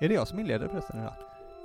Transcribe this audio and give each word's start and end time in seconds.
Är 0.00 0.08
det 0.08 0.14
jag 0.14 0.28
som 0.28 0.38
inleder 0.38 0.68
förresten 0.68 1.00
idag? 1.00 1.14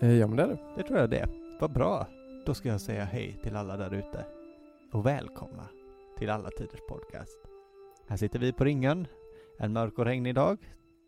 Eh, 0.01 0.11
ja 0.11 0.27
men 0.27 0.37
det 0.37 0.43
är 0.43 0.47
det. 0.47 0.57
Det 0.75 0.83
tror 0.83 0.99
jag 0.99 1.09
det. 1.09 1.29
Vad 1.59 1.71
bra. 1.71 2.07
Då 2.45 2.53
ska 2.53 2.69
jag 2.69 2.81
säga 2.81 3.03
hej 3.03 3.39
till 3.43 3.55
alla 3.55 3.77
där 3.77 3.93
ute. 3.93 4.25
Och 4.91 5.05
välkomna 5.05 5.67
till 6.17 6.29
Alla 6.29 6.49
Tiders 6.49 6.79
Podcast. 6.89 7.37
Här 8.07 8.17
sitter 8.17 8.39
vi 8.39 8.53
på 8.53 8.63
ringen. 8.63 9.07
En 9.59 9.73
mörk 9.73 9.97
och 9.97 10.05
regnig 10.05 10.35
dag. 10.35 10.57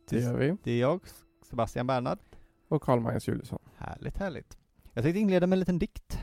Det 0.09 0.20
gör 0.20 0.38
vi. 0.38 0.58
Det 0.64 0.72
är 0.72 0.80
jag, 0.80 1.02
Sebastian 1.41 1.88
Bernhard. 1.88 2.20
Och 2.67 2.81
Karl-Magnus 2.81 3.28
Juliusson. 3.28 3.59
Härligt, 3.78 4.17
härligt. 4.17 4.58
Jag 4.94 5.03
tänkte 5.03 5.20
inleda 5.20 5.48
med 5.48 5.55
en 5.55 5.59
liten 5.59 5.80
dikt. 5.80 6.20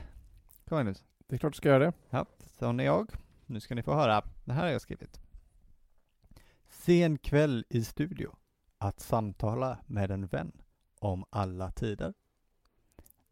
Kom 0.69 0.79
igen 0.79 0.87
nu. 0.87 0.95
Det 1.29 1.35
är 1.35 1.39
klart 1.39 1.53
du 1.53 1.57
ska 1.57 1.69
göra 1.69 1.85
det. 1.85 1.93
Ja, 2.11 2.27
sån 2.59 2.81
är 2.81 2.85
jag. 2.85 3.11
Nu 3.47 3.61
ska 3.61 3.75
ni 3.75 3.83
få 3.83 3.95
höra. 3.95 4.23
Det 4.45 4.53
här 4.53 4.63
har 4.63 4.71
jag 4.71 4.81
skrivit. 4.81 5.21
Sen 6.69 7.19
kväll 7.19 7.65
i 7.69 7.85
studio. 7.85 8.31
Att 8.79 9.01
samtala 9.01 9.79
med 9.87 10.11
en 10.11 10.27
vän 10.27 10.53
om 11.05 11.25
alla 11.31 11.71
tider. 11.71 12.15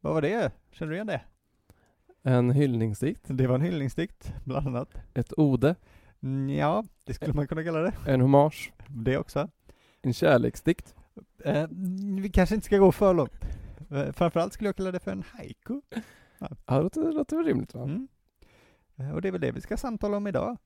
Vad 0.01 0.15
var 0.15 0.23
det? 0.23 0.52
Känner 0.70 0.91
du 0.91 0.97
igen 0.97 1.06
det? 1.06 1.20
En 2.23 2.51
hyllningsdikt. 2.51 3.20
Det 3.29 3.46
var 3.46 3.55
en 3.55 3.60
hyllningsdikt, 3.60 4.34
bland 4.45 4.66
annat. 4.66 4.88
Ett 5.15 5.38
ode. 5.38 5.74
Ja, 6.59 6.85
det 7.04 7.15
skulle 7.15 7.32
man 7.32 7.46
kunna 7.46 7.65
kalla 7.65 7.79
det. 7.79 7.93
En 8.07 8.21
hommage. 8.21 8.73
Det 8.88 9.18
också. 9.18 9.49
En 10.02 10.12
kärleksdikt. 10.15 10.95
Eh, 11.45 11.66
vi 12.21 12.30
kanske 12.32 12.54
inte 12.54 12.65
ska 12.66 12.79
gå 12.79 12.93
för 12.93 13.15
långt. 13.15 13.45
Eh, 13.90 14.12
framförallt 14.12 14.52
skulle 14.52 14.68
jag 14.68 14.77
kalla 14.77 14.93
det 14.93 15.01
för 15.01 15.12
en 15.12 15.23
haiku. 15.23 15.80
Ja, 16.38 16.49
det 16.66 16.82
låter, 16.82 17.01
det 17.02 17.12
låter 17.12 17.37
väl 17.37 17.46
rimligt 17.46 17.74
va? 17.74 17.82
Mm. 17.82 18.09
Eh, 18.96 19.10
Och 19.10 19.23
det 19.23 19.29
är 19.29 19.32
väl 19.32 19.40
det 19.40 19.52
vi 19.52 19.60
ska 19.60 19.77
samtala 19.77 20.16
om 20.16 20.27
idag. 20.27 20.57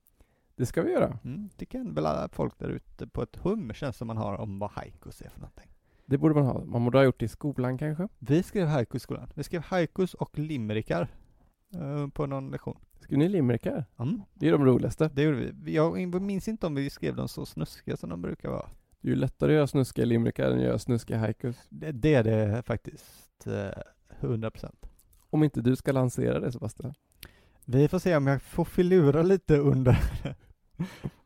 Det 0.55 0.65
ska 0.65 0.81
vi 0.81 0.91
göra. 0.91 1.19
Mm. 1.23 1.49
Det 1.55 1.65
kan 1.65 1.93
väl 1.93 2.05
alla 2.05 2.29
folk 2.29 2.59
där 2.59 2.69
ute 2.69 3.07
på 3.07 3.21
ett 3.23 3.35
hum 3.35 3.73
känns 3.73 3.97
som 3.97 4.07
man 4.07 4.17
har 4.17 4.37
om 4.37 4.59
vad 4.59 4.71
haikus 4.71 5.21
är 5.21 5.29
för 5.29 5.39
någonting. 5.39 5.71
Det 6.05 6.17
borde 6.17 6.35
man 6.35 6.45
ha. 6.45 6.65
Man 6.65 6.83
borde 6.85 6.97
ha 6.97 7.03
gjort 7.05 7.19
det 7.19 7.25
i 7.25 7.27
skolan 7.27 7.77
kanske. 7.77 8.07
Vi 8.19 8.43
skrev 8.43 8.67
haiku 8.67 8.97
i 8.97 8.99
skolan. 8.99 9.29
Vi 9.35 9.43
skrev 9.43 9.61
haikus 9.61 10.13
och 10.13 10.39
limerickar 10.39 11.07
eh, 11.75 12.07
på 12.07 12.25
någon 12.25 12.51
lektion. 12.51 12.77
Skrev 12.99 13.19
ni 13.19 13.29
limerickar? 13.29 13.85
Mm. 13.99 14.21
Det 14.33 14.47
är 14.47 14.51
de 14.51 14.65
roligaste. 14.65 15.09
Det 15.13 15.21
gjorde 15.21 15.37
vi. 15.37 15.75
Jag 15.75 16.21
minns 16.21 16.47
inte 16.47 16.67
om 16.67 16.75
vi 16.75 16.89
skrev 16.89 17.15
dem 17.15 17.27
så 17.27 17.45
snuskiga 17.45 17.97
som 17.97 18.09
de 18.09 18.21
brukar 18.21 18.49
vara. 18.49 18.69
Det 19.01 19.07
är 19.07 19.09
ju 19.09 19.15
lättare 19.15 19.51
att 19.51 19.55
göra 19.55 19.67
snuskiga 19.67 20.05
limerickar 20.05 20.51
än 20.51 20.57
att 20.57 20.63
göra 20.63 20.79
snuskiga 20.79 21.17
haikus. 21.17 21.57
Det, 21.69 21.91
det 21.91 22.13
är 22.13 22.23
det 22.23 22.63
faktiskt. 22.63 23.47
eh, 23.47 23.81
100 24.19 24.51
procent. 24.51 24.85
Om 25.29 25.43
inte 25.43 25.61
du 25.61 25.75
ska 25.75 25.91
lansera 25.91 26.39
det 26.39 26.51
Sebastian. 26.51 26.93
Vi 27.65 27.87
får 27.87 27.99
se 27.99 28.15
om 28.15 28.27
jag 28.27 28.41
får 28.41 28.65
filura 28.65 29.23
lite 29.23 29.57
under 29.57 29.97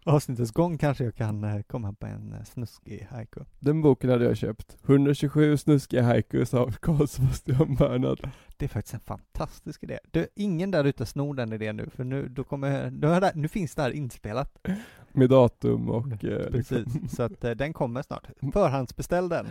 avsnittets 0.10 0.52
gång 0.52 0.78
kanske 0.78 1.04
jag 1.04 1.16
kan 1.16 1.44
eh, 1.44 1.62
komma 1.62 1.94
på 1.94 2.06
en 2.06 2.34
eh, 2.34 2.44
snuskig 2.44 3.08
haiku. 3.12 3.42
Den 3.60 3.82
boken 3.82 4.10
hade 4.10 4.26
jag 4.26 4.38
köpt. 4.38 4.78
127 4.86 5.58
snuskiga 5.58 6.04
haikus 6.04 6.54
av 6.54 6.72
Carl 6.72 7.08
Sebastian 7.08 7.76
Bernhard. 7.76 8.30
Det 8.58 8.66
är 8.66 8.70
faktiskt 8.70 8.94
en 8.94 9.00
fantastisk 9.00 9.84
idé. 9.84 10.00
Du, 10.12 10.28
ingen 10.36 10.72
där 10.72 10.84
ute 10.84 11.06
snor 11.06 11.34
den 11.34 11.54
idén 11.54 11.76
nu, 11.76 11.90
för 11.90 12.04
nu, 12.04 12.28
då 12.28 12.44
kommer, 12.44 12.92
nu, 12.92 13.08
är 13.08 13.22
det, 13.22 13.32
nu 13.36 13.48
finns 13.48 13.76
det 13.76 13.82
här 13.82 13.92
inspelat. 13.92 14.68
Med 15.12 15.30
datum 15.30 15.90
och... 15.90 16.26
Eh, 16.26 16.50
liksom. 16.50 16.84
Precis, 16.84 17.16
så 17.16 17.24
att 17.24 17.44
eh, 17.44 17.52
den 17.52 17.74
kommer 17.74 18.02
snart. 18.02 18.28
Förhandsbeställ 18.54 19.30
den 19.30 19.48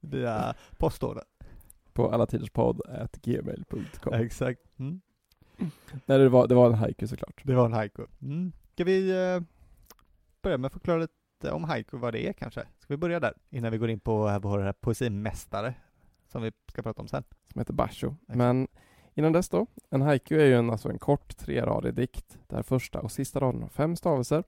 via 0.00 0.54
postorder. 0.76 1.24
På 1.92 2.10
allatiderspodd.gmail.com 2.10 4.12
Exakt. 4.12 4.60
Mm. 4.78 5.00
Nej 6.06 6.18
det 6.18 6.28
var, 6.28 6.48
det 6.48 6.54
var 6.54 6.66
en 6.66 6.74
haiku 6.74 7.06
såklart. 7.06 7.40
Det 7.44 7.54
var 7.54 7.66
en 7.66 7.72
haiku. 7.72 8.02
Mm. 8.22 8.52
Ska 8.72 8.84
vi 8.84 9.10
eh, 9.10 9.40
börja 10.42 10.58
med 10.58 10.66
att 10.66 10.72
förklara 10.72 10.98
lite 10.98 11.52
om 11.52 11.64
haiku, 11.64 11.96
vad 11.96 12.14
det 12.14 12.28
är 12.28 12.32
kanske? 12.32 12.60
Ska 12.60 12.94
vi 12.94 12.96
börja 12.96 13.20
där, 13.20 13.34
innan 13.50 13.72
vi 13.72 13.78
går 13.78 13.90
in 13.90 14.00
på 14.00 14.38
vår 14.42 14.72
poesimästare, 14.72 15.74
som 16.26 16.42
vi 16.42 16.52
ska 16.72 16.82
prata 16.82 17.02
om 17.02 17.08
sen? 17.08 17.24
Som 17.52 17.58
heter 17.58 17.72
Basho. 17.72 18.14
Men 18.26 18.68
innan 19.14 19.32
dess 19.32 19.48
då, 19.48 19.66
en 19.90 20.02
haiku 20.02 20.40
är 20.40 20.46
ju 20.46 20.54
en, 20.54 20.70
alltså 20.70 20.90
en 20.90 20.98
kort 20.98 21.36
treradig 21.36 21.94
dikt 21.94 22.38
där 22.46 22.62
första 22.62 23.00
och 23.00 23.12
sista 23.12 23.40
raden 23.40 23.62
har 23.62 23.68
fem 23.68 23.96
stavelser 23.96 24.44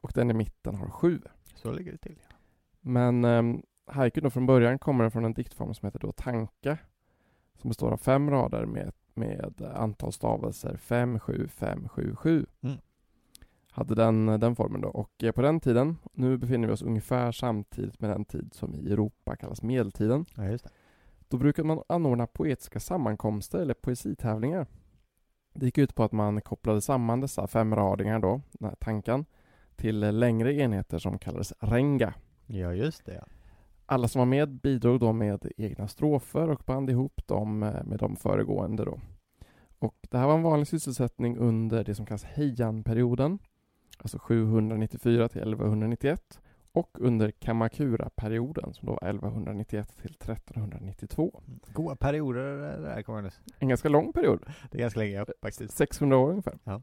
och 0.00 0.12
den 0.14 0.30
i 0.30 0.34
mitten 0.34 0.74
har 0.74 0.90
sju. 0.90 1.20
Så 1.54 1.72
ligger 1.72 1.92
det 1.92 1.98
till. 1.98 2.18
Ja. 2.28 2.36
Men 2.80 3.24
um, 3.24 3.62
haiku 3.86 4.20
då 4.20 4.30
från 4.30 4.46
början 4.46 4.78
kommer 4.78 5.10
från 5.10 5.24
en 5.24 5.34
diktform 5.34 5.74
som 5.74 5.86
heter 5.86 5.98
då 5.98 6.12
tanka 6.12 6.78
som 7.60 7.68
består 7.68 7.90
av 7.92 7.96
fem 7.96 8.30
rader 8.30 8.66
med, 8.66 8.92
med 9.14 9.62
antal 9.74 10.12
stavelser 10.12 10.76
5, 10.76 11.20
7, 11.20 11.48
5, 11.48 11.88
7, 11.88 12.16
7. 12.16 12.46
Mm. 12.60 12.78
Hade 13.70 13.94
den, 13.94 14.26
den 14.26 14.56
formen 14.56 14.80
då. 14.80 14.88
Och 14.88 15.24
eh, 15.24 15.32
på 15.32 15.42
den 15.42 15.60
tiden, 15.60 15.96
nu 16.12 16.36
befinner 16.38 16.68
vi 16.68 16.74
oss 16.74 16.82
ungefär 16.82 17.32
samtidigt 17.32 18.00
med 18.00 18.10
den 18.10 18.24
tid 18.24 18.54
som 18.54 18.74
i 18.74 18.92
Europa 18.92 19.36
kallas 19.36 19.62
medeltiden. 19.62 20.24
ja, 20.36 20.44
just 20.44 20.64
det. 20.64 20.70
Då 21.28 21.36
brukade 21.36 21.68
man 21.68 21.82
anordna 21.88 22.26
poetiska 22.26 22.80
sammankomster 22.80 23.58
eller 23.58 23.74
poesitävlingar. 23.74 24.66
Det 25.54 25.66
gick 25.66 25.78
ut 25.78 25.94
på 25.94 26.04
att 26.04 26.12
man 26.12 26.40
kopplade 26.40 26.80
samman 26.80 27.20
dessa 27.20 27.46
femradingar 27.46 28.18
då, 28.18 28.40
den 28.52 28.68
här 28.68 28.76
tankan, 28.76 29.24
till 29.76 30.18
längre 30.18 30.54
enheter 30.54 30.98
som 30.98 31.18
kallades 31.18 31.52
renga. 31.58 32.14
Ja, 32.46 32.74
just 32.74 33.06
det. 33.06 33.24
Alla 33.86 34.08
som 34.08 34.18
var 34.18 34.26
med 34.26 34.48
bidrog 34.48 35.00
då 35.00 35.12
med 35.12 35.52
egna 35.56 35.88
strofer 35.88 36.50
och 36.50 36.62
band 36.66 36.90
ihop 36.90 37.26
dem 37.26 37.62
eh, 37.62 37.84
med 37.84 37.98
de 37.98 38.16
föregående 38.16 38.84
då. 38.84 39.00
Och 39.78 39.96
det 40.10 40.18
här 40.18 40.26
var 40.26 40.34
en 40.34 40.42
vanlig 40.42 40.68
sysselsättning 40.68 41.36
under 41.36 41.84
det 41.84 41.94
som 41.94 42.06
kallas 42.06 42.24
Heian-perioden, 42.24 43.38
alltså 44.02 44.18
794 44.18 45.28
till 45.28 45.40
1191 45.40 46.40
och 46.72 46.96
under 47.00 47.30
Kamakura-perioden 47.30 48.74
som 48.74 48.86
då 48.86 48.92
var 48.92 49.08
1191 49.08 49.96
till 50.02 50.16
1392. 50.20 51.42
Goda 51.72 51.96
perioder 51.96 52.42
det 52.42 52.82
där 52.82 53.22
det. 53.22 53.32
En 53.58 53.68
ganska 53.68 53.88
lång 53.88 54.12
period. 54.12 54.52
Det 54.70 54.78
är 54.78 54.80
ganska 54.80 55.00
länge, 55.00 55.12
ja, 55.12 55.26
faktiskt. 55.42 55.76
600 55.76 56.16
år 56.16 56.30
ungefär. 56.30 56.58
Ja. 56.64 56.82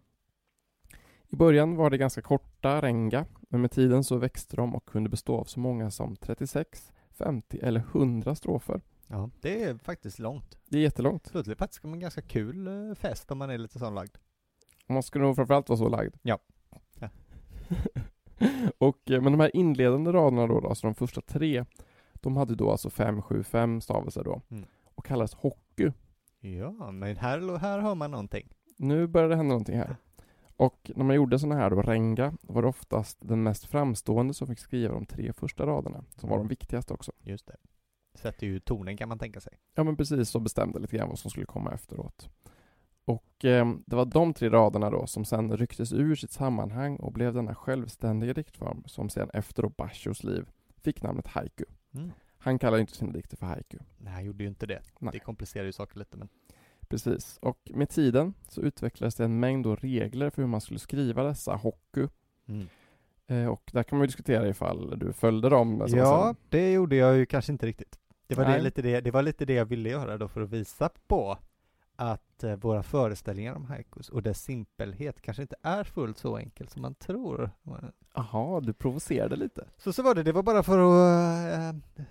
I 1.29 1.35
början 1.35 1.75
var 1.75 1.89
det 1.89 1.97
ganska 1.97 2.21
korta 2.21 2.81
renga, 2.81 3.25
men 3.49 3.61
med 3.61 3.71
tiden 3.71 4.03
så 4.03 4.17
växte 4.17 4.55
de 4.55 4.75
och 4.75 4.85
kunde 4.85 5.09
bestå 5.09 5.37
av 5.37 5.45
så 5.45 5.59
många 5.59 5.91
som 5.91 6.15
36, 6.15 6.91
50 7.11 7.59
eller 7.61 7.79
100 7.79 8.35
strofer. 8.35 8.81
Ja, 9.07 9.29
det 9.41 9.63
är 9.63 9.77
faktiskt 9.77 10.19
långt. 10.19 10.57
Det 10.69 10.77
är 10.77 10.81
jättelångt. 10.81 11.33
Det 11.33 11.47
är 11.47 11.55
faktiskt 11.55 11.83
en 11.83 11.99
ganska 11.99 12.21
kul 12.21 12.67
eh, 12.67 12.95
fest 12.95 13.31
om 13.31 13.37
man 13.37 13.49
är 13.49 13.57
lite 13.57 13.79
sån 13.79 13.95
lagd. 13.95 14.17
Man 14.87 15.03
skulle 15.03 15.25
nog 15.25 15.35
framförallt 15.35 15.69
vara 15.69 15.77
så 15.77 15.89
lagd. 15.89 16.15
Ja. 16.21 16.39
och, 18.77 19.11
eh, 19.11 19.21
men 19.21 19.31
de 19.31 19.39
här 19.39 19.55
inledande 19.55 20.11
raderna 20.11 20.47
då, 20.47 20.59
då, 20.59 20.67
alltså 20.67 20.87
de 20.87 20.95
första 20.95 21.21
tre, 21.21 21.65
de 22.13 22.37
hade 22.37 22.55
då 22.55 22.71
alltså 22.71 22.89
5, 22.89 23.21
7, 23.21 23.43
5 23.43 23.81
stavelser 23.81 24.23
då. 24.23 24.41
Mm. 24.49 24.65
Och 24.95 25.05
kallades 25.05 25.33
hockey. 25.33 25.91
Ja, 26.39 26.91
men 26.91 27.17
här, 27.17 27.57
här 27.57 27.79
hör 27.79 27.95
man 27.95 28.11
någonting. 28.11 28.49
Nu 28.77 29.07
börjar 29.07 29.29
det 29.29 29.35
hända 29.35 29.49
någonting 29.49 29.77
här. 29.77 29.95
Och 30.57 30.91
när 30.95 31.03
man 31.03 31.15
gjorde 31.15 31.39
sådana 31.39 31.55
här 31.55 31.69
då, 31.69 31.81
renga, 31.81 32.33
var 32.41 32.61
det 32.61 32.67
oftast 32.67 33.17
den 33.21 33.43
mest 33.43 33.65
framstående 33.65 34.33
som 34.33 34.47
fick 34.47 34.59
skriva 34.59 34.93
de 34.93 35.05
tre 35.05 35.33
första 35.33 35.65
raderna, 35.65 36.03
som 36.15 36.29
var 36.29 36.37
de 36.37 36.47
viktigaste 36.47 36.93
också. 36.93 37.11
Just 37.21 37.47
det. 37.47 37.55
Sätter 38.13 38.47
ju 38.47 38.59
tonen 38.59 38.97
kan 38.97 39.09
man 39.09 39.19
tänka 39.19 39.41
sig. 39.41 39.53
Ja 39.75 39.83
men 39.83 39.95
precis, 39.95 40.29
så 40.29 40.39
bestämde 40.39 40.79
lite 40.79 40.97
grann 40.97 41.09
vad 41.09 41.19
som 41.19 41.31
skulle 41.31 41.45
komma 41.45 41.71
efteråt. 41.71 42.29
Och 43.07 43.45
eh, 43.45 43.73
det 43.85 43.95
var 43.95 44.05
de 44.05 44.33
tre 44.33 44.49
raderna 44.49 44.89
då 44.89 45.07
som 45.07 45.25
sen 45.25 45.57
rycktes 45.57 45.93
ur 45.93 46.15
sitt 46.15 46.31
sammanhang 46.31 46.95
och 46.95 47.11
blev 47.11 47.33
denna 47.33 47.55
självständiga 47.55 48.33
diktform 48.33 48.83
som 48.85 49.09
sen 49.09 49.29
efter 49.33 49.63
då 49.63 49.69
Bashos 49.69 50.23
liv 50.23 50.49
fick 50.83 51.03
namnet 51.03 51.27
haiku. 51.27 51.65
Mm. 51.93 52.11
Han 52.37 52.59
kallar 52.59 52.77
inte 52.77 52.95
sina 52.95 53.11
dikter 53.11 53.37
för 53.37 53.45
haiku. 53.45 53.77
Nej, 53.97 54.13
han 54.13 54.25
gjorde 54.25 54.43
ju 54.43 54.49
inte 54.49 54.65
det. 54.65 54.81
Nej. 54.99 55.11
Det 55.13 55.19
komplicerar 55.19 55.65
ju 55.65 55.71
saker 55.71 55.99
lite, 55.99 56.17
men 56.17 56.29
Precis, 56.89 57.37
och 57.41 57.71
med 57.73 57.89
tiden 57.89 58.33
så 58.49 58.61
utvecklades 58.61 59.15
det 59.15 59.23
en 59.23 59.39
mängd 59.39 59.65
regler 59.65 60.29
för 60.29 60.41
hur 60.41 60.49
man 60.49 60.61
skulle 60.61 60.79
skriva 60.79 61.23
dessa 61.23 61.55
hokku. 61.55 62.07
mm. 62.47 62.67
Eh, 63.29 63.47
och 63.47 63.69
där 63.73 63.83
kan 63.83 63.97
man 63.97 64.03
ju 64.03 64.07
diskutera 64.07 64.47
ifall 64.47 64.99
du 64.99 65.13
följde 65.13 65.49
dem. 65.49 65.85
Ja, 65.87 66.35
det 66.49 66.71
gjorde 66.71 66.95
jag 66.95 67.17
ju 67.17 67.25
kanske 67.25 67.51
inte 67.51 67.65
riktigt. 67.65 67.99
Det 68.27 68.35
var, 68.35 68.45
det, 68.45 68.61
lite 68.61 68.81
det, 68.81 69.01
det 69.01 69.11
var 69.11 69.21
lite 69.21 69.45
det 69.45 69.53
jag 69.53 69.65
ville 69.65 69.89
göra 69.89 70.17
då 70.17 70.27
för 70.27 70.41
att 70.41 70.49
visa 70.49 70.89
på 71.07 71.37
att 71.97 72.43
eh, 72.43 72.55
våra 72.55 72.83
föreställningar 72.83 73.55
om 73.55 73.65
haikus 73.65 74.09
och 74.09 74.23
dess 74.23 74.41
simpelhet 74.43 75.21
kanske 75.21 75.41
inte 75.41 75.55
är 75.63 75.83
fullt 75.83 76.17
så 76.17 76.37
enkelt 76.37 76.69
som 76.69 76.81
man 76.81 76.95
tror. 76.95 77.51
Jaha, 78.15 78.59
du 78.61 78.73
provocerade 78.73 79.35
lite. 79.35 79.65
Så 79.77 79.93
så 79.93 80.03
var 80.03 80.15
det, 80.15 80.23
det 80.23 80.31
var 80.31 80.43
bara 80.43 80.63
för 80.63 80.77
att 80.79 81.75
eh, 81.75 82.05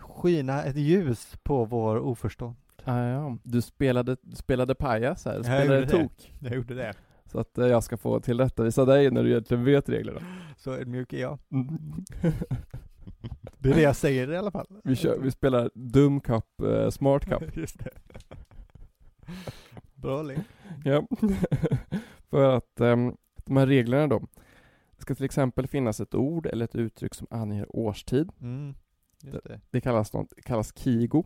skina 0.00 0.62
ett 0.64 0.76
ljus 0.76 1.36
på 1.42 1.64
vår 1.64 1.96
oförstånd. 1.96 2.56
Ah, 2.84 2.98
ja. 3.04 3.38
Du 3.42 3.62
spelade, 3.62 4.16
spelade 4.34 4.74
pajas 4.74 5.24
här, 5.24 5.34
Jag 5.34 5.44
spelade 5.44 5.80
det. 5.80 5.88
tok. 5.88 6.32
Jag 6.40 6.54
gjorde 6.54 6.74
det. 6.74 6.94
Så 7.26 7.40
att 7.40 7.58
eh, 7.58 7.66
jag 7.66 7.84
ska 7.84 7.96
få 7.96 8.20
tillrättavisa 8.20 8.84
dig 8.84 9.10
när 9.10 9.22
du 9.22 9.30
egentligen 9.30 9.64
vet 9.64 9.88
reglerna. 9.88 10.20
Så 10.56 10.72
ödmjuk 10.74 11.12
är 11.12 11.20
jag. 11.20 11.38
Mm. 11.52 11.78
Det 13.58 13.70
är 13.70 13.74
det 13.74 13.80
jag 13.82 13.96
säger 13.96 14.30
i 14.32 14.36
alla 14.36 14.50
fall. 14.50 14.66
vi, 14.84 14.96
kör, 14.96 15.18
vi 15.18 15.30
spelar 15.30 15.70
dum 15.74 16.20
cup, 16.20 16.44
eh, 16.62 16.90
smart 16.90 17.24
cup. 17.24 17.42
Just 17.56 17.78
det. 17.84 17.90
Bra 19.94 20.22
lek. 20.22 20.38
ja. 20.84 21.06
För 22.30 22.56
att 22.56 22.80
ehm, 22.80 23.16
de 23.36 23.56
här 23.56 23.66
reglerna 23.66 24.06
då. 24.06 24.18
Det 24.96 25.02
ska 25.02 25.14
till 25.14 25.24
exempel 25.24 25.66
finnas 25.66 26.00
ett 26.00 26.14
ord 26.14 26.46
eller 26.46 26.64
ett 26.64 26.74
uttryck 26.74 27.14
som 27.14 27.26
anger 27.30 27.76
årstid. 27.76 28.32
Mm. 28.40 28.74
Just 29.22 29.44
det. 29.44 29.60
Det 29.70 29.80
kallas, 29.80 30.12
något, 30.12 30.32
kallas 30.44 30.78
kigo. 30.78 31.24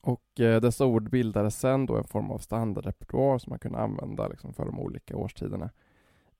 Och 0.00 0.40
eh, 0.40 0.60
dessa 0.60 0.86
ord 0.86 1.10
bildade 1.10 1.50
sen 1.50 1.86
då 1.86 1.96
en 1.96 2.04
form 2.04 2.30
av 2.30 2.38
standardrepertoar 2.38 3.38
som 3.38 3.50
man 3.50 3.58
kunde 3.58 3.78
använda 3.78 4.28
liksom, 4.28 4.52
för 4.52 4.64
de 4.64 4.80
olika 4.80 5.16
årstiderna. 5.16 5.70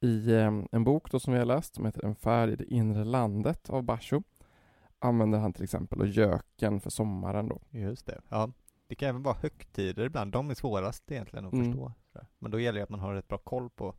I 0.00 0.32
eh, 0.32 0.52
en 0.72 0.84
bok 0.84 1.10
då 1.10 1.20
som 1.20 1.32
vi 1.32 1.38
har 1.38 1.46
läst 1.46 1.74
som 1.74 1.84
heter 1.84 2.04
En 2.04 2.14
färd 2.14 2.50
i 2.50 2.56
det 2.56 2.64
inre 2.74 3.04
landet 3.04 3.70
av 3.70 3.82
Basho 3.82 4.22
använder 4.98 5.38
han 5.38 5.52
till 5.52 5.64
exempel 5.64 6.16
göken 6.16 6.80
för 6.80 6.90
sommaren 6.90 7.48
då. 7.48 7.60
Just 7.70 8.06
det. 8.06 8.20
Ja. 8.28 8.50
Det 8.86 8.94
kan 8.94 9.08
även 9.08 9.22
vara 9.22 9.36
högtider 9.42 10.04
ibland. 10.04 10.32
De 10.32 10.50
är 10.50 10.54
svårast 10.54 11.10
egentligen 11.12 11.46
att 11.46 11.52
Mm. 11.52 11.66
förstå. 11.66 11.92
Men 12.38 12.50
då 12.50 12.60
gäller 12.60 12.78
det 12.78 12.82
att 12.82 12.90
man 12.90 13.00
har 13.00 13.14
rätt 13.14 13.28
bra 13.28 13.38
koll 13.38 13.70
på 13.70 13.94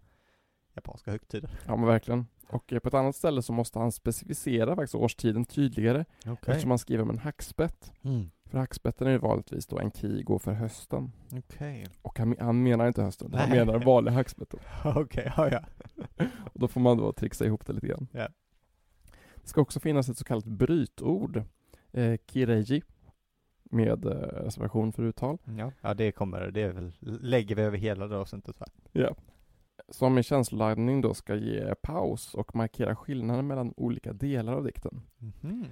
japanska 0.76 1.12
högtider. 1.12 1.50
Ja 1.68 1.76
men 1.76 1.86
verkligen. 1.86 2.28
Och 2.50 2.74
eh, 2.74 2.80
på 2.80 2.88
ett 2.88 2.94
annat 2.94 3.16
ställe 3.16 3.42
så 3.42 3.54
måste 3.54 3.80
han 3.80 3.92
specificera 3.92 4.76
faktiskt 4.76 4.96
årstiden 4.96 5.46
tydligare 5.46 6.06
Okej. 6.26 6.34
eftersom 6.48 6.72
han 6.72 6.80
skriver 6.80 7.04
om 7.04 7.10
en 7.10 7.18
hackspett. 7.18 7.92
Mm. 8.04 8.32
För 8.46 8.58
hackspetten 8.58 9.08
är 9.08 9.12
ju 9.12 9.18
vanligtvis 9.18 9.68
då 9.68 9.80
en 9.80 9.92
kigo 9.92 10.40
för 10.40 10.54
hösten. 10.54 11.12
Okej. 11.38 11.86
Och 12.02 12.20
han, 12.20 12.36
han 12.40 12.64
menar 12.64 12.88
inte 12.88 13.02
hösten, 13.04 13.34
han 13.34 13.50
Nej. 13.50 13.60
menar 13.66 13.80
vanlig 13.80 14.12
hackspett. 14.12 14.54
Okej, 14.86 15.34
ja 15.38 15.50
ja. 15.52 15.62
Och 16.54 16.60
då 16.60 16.68
får 16.68 16.82
man 16.82 16.98
då 16.98 17.12
trixa 17.14 17.46
ihop 17.46 17.66
det 17.66 17.74
lite 17.74 17.88
grann. 17.88 18.08
Ja. 18.12 18.28
Det 19.36 19.48
ska 19.48 19.62
också 19.62 19.80
finnas 19.80 20.10
ett 20.10 20.18
så 20.18 20.24
kallat 20.24 20.46
brytord, 20.46 21.44
eh, 21.92 22.18
kireji, 22.32 22.82
med 23.72 24.06
eh, 24.06 24.12
reservation 24.44 24.94
för 24.94 25.04
uttal. 25.04 25.38
Ja, 25.58 25.72
ja 25.82 25.94
det 25.94 26.12
kommer, 26.12 26.52
det 26.52 26.68
väl, 26.68 26.94
lägger 27.00 27.56
vi 27.56 27.62
över 27.62 27.78
hela 27.78 28.08
det 28.08 28.18
avsnittet? 28.18 28.62
Ja. 28.92 29.16
Som 29.90 30.18
i 30.18 30.24
känsloladdning 30.24 31.02
då 31.02 31.14
ska 31.14 31.36
ge 31.36 31.76
paus 31.76 32.34
och 32.34 32.56
markera 32.56 32.96
skillnaden 32.96 33.48
mellan 33.48 33.74
olika 33.78 34.14
delar 34.14 34.54
av 34.54 34.64
dikten. 34.64 35.02
Mhm. 35.18 35.66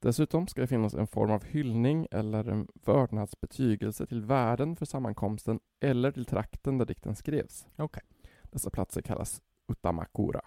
Dessutom 0.00 0.46
ska 0.46 0.60
det 0.60 0.66
finnas 0.66 0.94
en 0.94 1.06
form 1.06 1.30
av 1.30 1.44
hyllning 1.44 2.06
eller 2.10 2.48
en 2.48 2.68
vördnadsbetygelse 2.74 4.06
till 4.06 4.22
värden 4.22 4.76
för 4.76 4.86
sammankomsten 4.86 5.60
eller 5.80 6.10
till 6.10 6.24
trakten 6.24 6.78
där 6.78 6.86
dikten 6.86 7.16
skrevs. 7.16 7.66
Okej. 7.76 8.02
Dessa 8.42 8.70
platser 8.70 9.02
kallas 9.02 9.42
utamakura. 9.68 10.40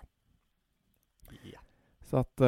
Ja. 1.43 1.59
Så 2.01 2.17
att 2.17 2.41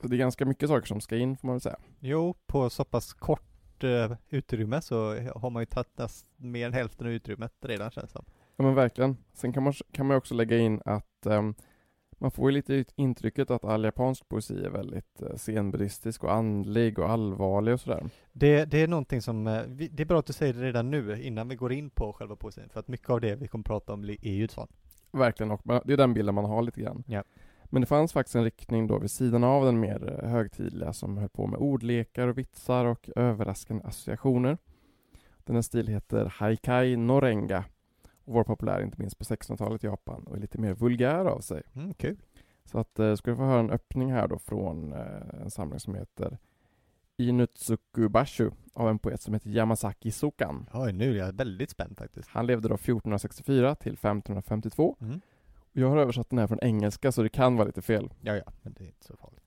så 0.00 0.08
det 0.08 0.16
är 0.16 0.18
ganska 0.18 0.46
mycket 0.46 0.68
saker 0.68 0.86
som 0.86 1.00
ska 1.00 1.16
in 1.16 1.36
får 1.36 1.46
man 1.46 1.54
väl 1.54 1.60
säga. 1.60 1.78
Jo, 2.00 2.34
på 2.46 2.70
så 2.70 2.84
pass 2.84 3.12
kort 3.12 3.84
eh, 3.84 4.12
utrymme 4.28 4.80
så 4.80 5.14
har 5.36 5.50
man 5.50 5.62
ju 5.62 5.66
tagit 5.66 6.24
mer 6.36 6.66
än 6.66 6.72
hälften 6.72 7.06
av 7.06 7.12
utrymmet 7.12 7.52
redan 7.60 7.90
känns 7.90 8.06
det 8.06 8.12
som. 8.12 8.24
Ja 8.56 8.64
men 8.64 8.74
verkligen. 8.74 9.16
Sen 9.32 9.52
kan 9.52 9.62
man, 9.62 9.72
kan 9.92 10.06
man 10.06 10.16
också 10.16 10.34
lägga 10.34 10.58
in 10.58 10.82
att 10.84 11.26
ehm, 11.26 11.54
man 12.18 12.30
får 12.30 12.50
ju 12.50 12.54
lite 12.54 12.84
intrycket 12.96 13.50
att 13.50 13.64
all 13.64 13.84
japansk 13.84 14.28
poesi 14.28 14.64
är 14.64 14.70
väldigt 14.70 15.22
uh, 15.22 15.36
scenbuddhistisk 15.36 16.24
och 16.24 16.32
andlig 16.34 16.98
och 16.98 17.10
allvarlig 17.10 17.74
och 17.74 17.80
sådär. 17.80 18.10
Det, 18.32 18.64
det 18.64 18.82
är 18.82 18.88
någonting 18.88 19.22
som, 19.22 19.46
eh, 19.46 19.62
vi, 19.66 19.88
det 19.88 20.02
är 20.02 20.04
bra 20.04 20.18
att 20.18 20.26
du 20.26 20.32
säger 20.32 20.54
det 20.54 20.60
redan 20.62 20.90
nu 20.90 21.22
innan 21.22 21.48
vi 21.48 21.56
går 21.56 21.72
in 21.72 21.90
på 21.90 22.12
själva 22.12 22.36
poesin, 22.36 22.68
för 22.68 22.80
att 22.80 22.88
mycket 22.88 23.10
av 23.10 23.20
det 23.20 23.36
vi 23.36 23.48
kommer 23.48 23.62
prata 23.62 23.92
om 23.92 24.04
är 24.04 24.32
ju 24.32 24.48
sånt. 24.48 24.70
Verkligen, 25.12 25.50
och 25.50 25.66
man- 25.66 25.82
det 25.84 25.92
är 25.92 25.96
den 25.96 26.14
bilden 26.14 26.34
man 26.34 26.44
har 26.44 26.62
lite 26.62 26.80
grann. 26.80 27.04
Ja. 27.06 27.22
Men 27.70 27.80
det 27.80 27.86
fanns 27.86 28.12
faktiskt 28.12 28.36
en 28.36 28.44
riktning 28.44 28.86
då 28.86 28.98
vid 28.98 29.10
sidan 29.10 29.44
av 29.44 29.64
den 29.64 29.80
mer 29.80 30.18
eh, 30.22 30.30
högtidliga 30.30 30.92
som 30.92 31.18
höll 31.18 31.28
på 31.28 31.46
med 31.46 31.58
ordlekar 31.58 32.28
och 32.28 32.38
vitsar 32.38 32.84
och 32.84 33.10
överraskande 33.16 33.84
associationer. 33.84 34.58
Den 35.44 35.54
här 35.54 35.62
stil 35.62 35.86
heter 35.88 36.26
Haikai 36.26 36.96
Norenga 36.96 37.64
och 38.24 38.34
var 38.34 38.44
populär 38.44 38.82
inte 38.82 39.00
minst 39.00 39.18
på 39.18 39.24
1600-talet 39.24 39.84
i 39.84 39.86
Japan 39.86 40.24
och 40.26 40.36
är 40.36 40.40
lite 40.40 40.60
mer 40.60 40.74
vulgär 40.74 41.24
av 41.24 41.40
sig. 41.40 41.62
Mm, 41.74 41.94
kul. 41.94 42.22
Så 42.64 42.78
att 42.78 42.98
eh, 42.98 43.14
ska 43.14 43.30
vi 43.30 43.36
få 43.36 43.44
höra 43.44 43.60
en 43.60 43.70
öppning 43.70 44.12
här 44.12 44.28
då 44.28 44.38
från 44.38 44.92
eh, 44.92 45.42
en 45.42 45.50
samling 45.50 45.80
som 45.80 45.94
heter 45.94 46.38
Inutsuku 47.16 48.08
Bashu 48.08 48.50
av 48.72 48.88
en 48.88 48.98
poet 48.98 49.20
som 49.22 49.34
heter 49.34 49.50
Yamasaki 49.50 50.10
Sokan. 50.10 50.66
Oj, 50.72 50.92
nu 50.92 51.10
är 51.10 51.26
jag 51.26 51.32
väldigt 51.32 51.70
spänd 51.70 51.98
faktiskt. 51.98 52.28
Han 52.28 52.46
levde 52.46 52.68
då 52.68 52.74
1464 52.74 53.74
till 53.74 53.92
1552 53.92 54.96
Mm. 55.00 55.20
Jag 55.72 55.88
har 55.88 55.96
översatt 55.96 56.30
den 56.30 56.38
här 56.38 56.46
från 56.46 56.58
engelska 56.62 57.12
så 57.12 57.22
det 57.22 57.28
kan 57.28 57.56
vara 57.56 57.66
lite 57.66 57.82
fel. 57.82 58.12
Ja, 58.20 58.36
ja, 58.36 58.52
men 58.62 58.72
det 58.72 58.84
är 58.84 58.86
inte 58.86 59.06
så 59.06 59.16
farligt. 59.16 59.40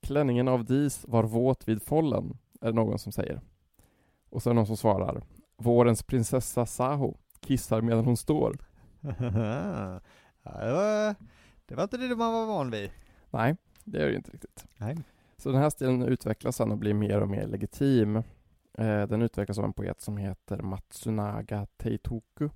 Klänningen 0.00 0.48
av 0.48 0.64
dis 0.64 1.04
var 1.08 1.24
våt 1.24 1.68
vid 1.68 1.82
follen, 1.82 2.38
är 2.60 2.66
det 2.66 2.72
någon 2.72 2.98
som 2.98 3.12
säger. 3.12 3.40
Och 4.30 4.42
det 4.44 4.52
någon 4.52 4.66
som 4.66 4.76
svarar 4.76 5.22
Vårens 5.56 6.02
prinsessa 6.02 6.66
Saho 6.66 7.16
kissar 7.40 7.80
medan 7.80 8.04
hon 8.04 8.16
står. 8.16 8.58
ja, 9.00 10.00
det, 10.42 10.72
var, 10.72 11.14
det 11.66 11.74
var 11.74 11.82
inte 11.82 11.96
det 11.96 12.16
man 12.16 12.32
var 12.32 12.46
van 12.46 12.70
vid. 12.70 12.90
Nej, 13.30 13.56
det 13.84 13.98
är 13.98 14.04
det 14.04 14.10
ju 14.10 14.16
inte 14.16 14.30
riktigt. 14.30 14.66
Nej. 14.76 14.96
Så 15.36 15.52
den 15.52 15.60
här 15.60 15.70
stilen 15.70 16.02
utvecklas 16.02 16.56
sen 16.56 16.70
och 16.70 16.78
blir 16.78 16.94
mer 16.94 17.20
och 17.20 17.28
mer 17.28 17.46
legitim. 17.46 18.16
Eh, 18.78 19.02
den 19.06 19.22
utvecklas 19.22 19.58
av 19.58 19.64
en 19.64 19.72
poet 19.72 20.00
som 20.00 20.16
heter 20.16 20.62
Matsunaga 20.62 21.66
Teitoku 21.76 22.48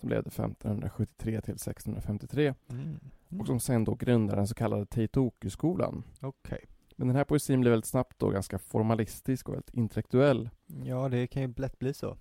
som 0.00 0.08
levde 0.08 0.28
1573 0.28 1.40
till 1.40 1.54
1653 1.54 2.54
Mm. 2.70 3.40
och 3.40 3.46
som 3.46 3.60
sen 3.60 3.84
då 3.84 3.94
grundade 3.94 4.38
den 4.38 4.46
så 4.46 4.54
kallade 4.54 4.86
Teitoku-skolan. 4.86 6.02
Okej. 6.20 6.64
Men 6.96 7.08
den 7.08 7.16
här 7.16 7.24
poesin 7.24 7.60
blev 7.60 7.70
väldigt 7.70 7.88
snabbt 7.88 8.18
då 8.18 8.28
ganska 8.30 8.58
formalistisk 8.58 9.48
och 9.48 9.54
väldigt 9.54 9.74
intellektuell. 9.74 10.50
Ja, 10.84 11.08
det 11.08 11.26
kan 11.26 11.42
ju 11.42 11.54
lätt 11.56 11.78
bli 11.78 11.94
så. 11.94 12.16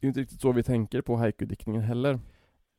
Det 0.00 0.06
är 0.06 0.08
inte 0.08 0.20
riktigt 0.20 0.40
så 0.40 0.52
vi 0.52 0.62
tänker 0.62 1.02
på 1.02 1.16
haiku-diktningen 1.16 1.82
heller. 1.82 2.20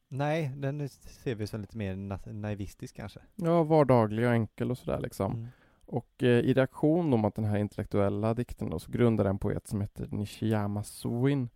Nej, 0.07 0.51
den 0.57 0.89
ser 0.89 1.35
vi 1.35 1.47
som 1.47 1.61
lite 1.61 1.77
mer 1.77 1.95
na- 1.95 2.31
naivistisk 2.33 2.95
kanske. 2.95 3.19
Ja, 3.35 3.63
vardaglig 3.63 4.25
och 4.27 4.33
enkel 4.33 4.71
och 4.71 4.77
sådär 4.77 4.99
liksom. 4.99 5.31
Mm. 5.33 5.47
Och 5.85 6.23
eh, 6.23 6.27
i 6.39 6.53
reaktion 6.53 7.11
då 7.11 7.17
mot 7.17 7.35
den 7.35 7.45
här 7.45 7.57
intellektuella 7.57 8.33
dikten 8.33 8.69
då, 8.69 8.79
så 8.79 8.91
grundade 8.91 9.29
en 9.29 9.39
poet 9.39 9.67
som 9.67 9.81
heter 9.81 10.07
Nishiyama 10.11 10.83
Suin 10.83 11.49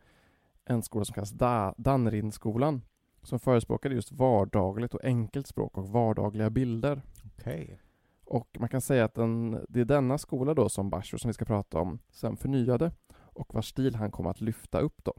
en 0.67 0.81
skola 0.81 1.05
som 1.05 1.13
kallas 1.13 1.31
da- 1.31 1.73
Danrin-skolan 1.77 2.81
som 3.21 3.39
förespråkade 3.39 3.95
just 3.95 4.11
vardagligt 4.11 4.93
och 4.93 5.03
enkelt 5.03 5.47
språk 5.47 5.77
och 5.77 5.89
vardagliga 5.89 6.49
bilder. 6.49 7.01
Okej. 7.25 7.79
Och 8.23 8.57
man 8.59 8.69
kan 8.69 8.81
säga 8.81 9.05
att 9.05 9.13
den, 9.13 9.65
det 9.69 9.81
är 9.81 9.85
denna 9.85 10.17
skola 10.17 10.53
då 10.53 10.69
som 10.69 10.89
Basho, 10.89 11.17
som 11.17 11.29
vi 11.29 11.33
ska 11.33 11.45
prata 11.45 11.79
om, 11.79 11.99
sen 12.11 12.37
förnyade 12.37 12.91
och 13.13 13.53
vars 13.53 13.69
stil 13.69 13.95
han 13.95 14.11
kom 14.11 14.27
att 14.27 14.41
lyfta 14.41 14.79
upp 14.79 15.03
då. 15.03 15.13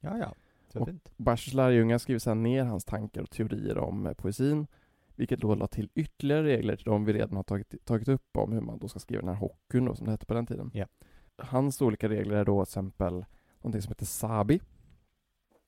Ja, 0.00 0.18
ja. 0.18 0.34
Och-. 0.80 0.88
Bashos 1.16 1.54
lärjungar 1.54 1.98
skriver 1.98 2.18
sedan 2.18 2.42
ner 2.42 2.64
hans 2.64 2.84
tankar 2.84 3.22
och 3.22 3.30
teorier 3.30 3.78
om 3.78 4.06
eh, 4.06 4.12
poesin, 4.12 4.66
vilket 5.14 5.40
då 5.40 5.54
la 5.54 5.66
till 5.66 5.90
ytterligare 5.94 6.42
regler 6.42 6.76
till 6.76 6.84
de 6.84 7.04
vi 7.04 7.12
redan 7.12 7.36
har 7.36 7.42
tagit, 7.42 7.84
tagit 7.84 8.08
upp 8.08 8.36
om 8.36 8.52
hur 8.52 8.60
man 8.60 8.78
då 8.78 8.88
ska 8.88 8.98
skriva 8.98 9.20
den 9.20 9.28
här 9.28 9.40
hockun 9.40 9.84
då, 9.84 9.94
som 9.94 10.06
det 10.06 10.12
hette 10.12 10.26
på 10.26 10.34
den 10.34 10.46
tiden. 10.46 10.70
Ja. 10.74 10.86
Hans 11.38 11.82
olika 11.82 12.08
regler 12.08 12.36
är 12.36 12.44
då 12.44 12.64
till 12.64 12.70
exempel 12.70 13.24
någonting 13.60 13.82
som 13.82 13.90
heter 13.90 14.06
sabi, 14.06 14.60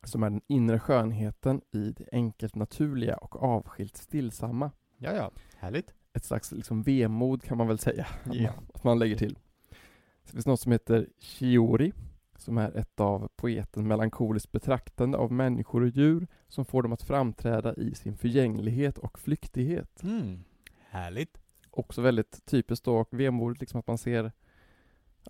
som 0.05 0.23
är 0.23 0.31
den 0.31 0.41
inre 0.47 0.79
skönheten 0.79 1.61
i 1.73 1.91
det 1.91 2.05
enkelt 2.13 2.55
naturliga 2.55 3.17
och 3.17 3.43
avskilt 3.43 3.97
stillsamma. 3.97 4.71
Ja, 4.99 5.13
ja. 5.13 5.31
Härligt. 5.57 5.95
Ett 6.13 6.25
slags 6.25 6.53
liksom 6.53 6.83
vemod 6.83 7.43
kan 7.43 7.59
man 7.59 7.67
väl 7.69 7.79
säga 7.79 8.07
man- 8.25 8.47
att 8.75 8.85
man 8.85 8.99
lägger 8.99 9.17
till. 9.17 9.39
Det 10.25 10.33
finns 10.33 10.47
något 10.47 10.61
som 10.61 10.73
heter 10.73 11.09
shiori, 11.21 11.93
som 12.37 12.59
är 12.59 12.77
ett 12.77 13.01
av 13.01 13.29
poeten 13.37 13.87
melankoliskt 13.89 14.53
betraktande 14.53 15.19
av 15.19 15.33
människor 15.33 15.81
och 15.83 15.89
djur 15.89 16.27
som 16.49 16.65
får 16.65 16.83
dem 16.83 16.93
att 16.93 17.03
framträda 17.03 17.75
i 17.75 17.95
sin 17.95 18.17
förgänglighet 18.17 18.99
och 18.99 19.19
flyktighet. 19.19 20.03
Mm. 20.03 20.45
Härligt. 20.89 21.39
Också 21.71 22.03
väldigt 22.03 22.45
typiskt 22.47 22.85
då 22.85 22.97
och 22.97 23.09
vemodigt, 23.21 23.61
liksom 23.61 23.81
att 23.81 23.87
man 23.87 23.99
ser 23.99 24.33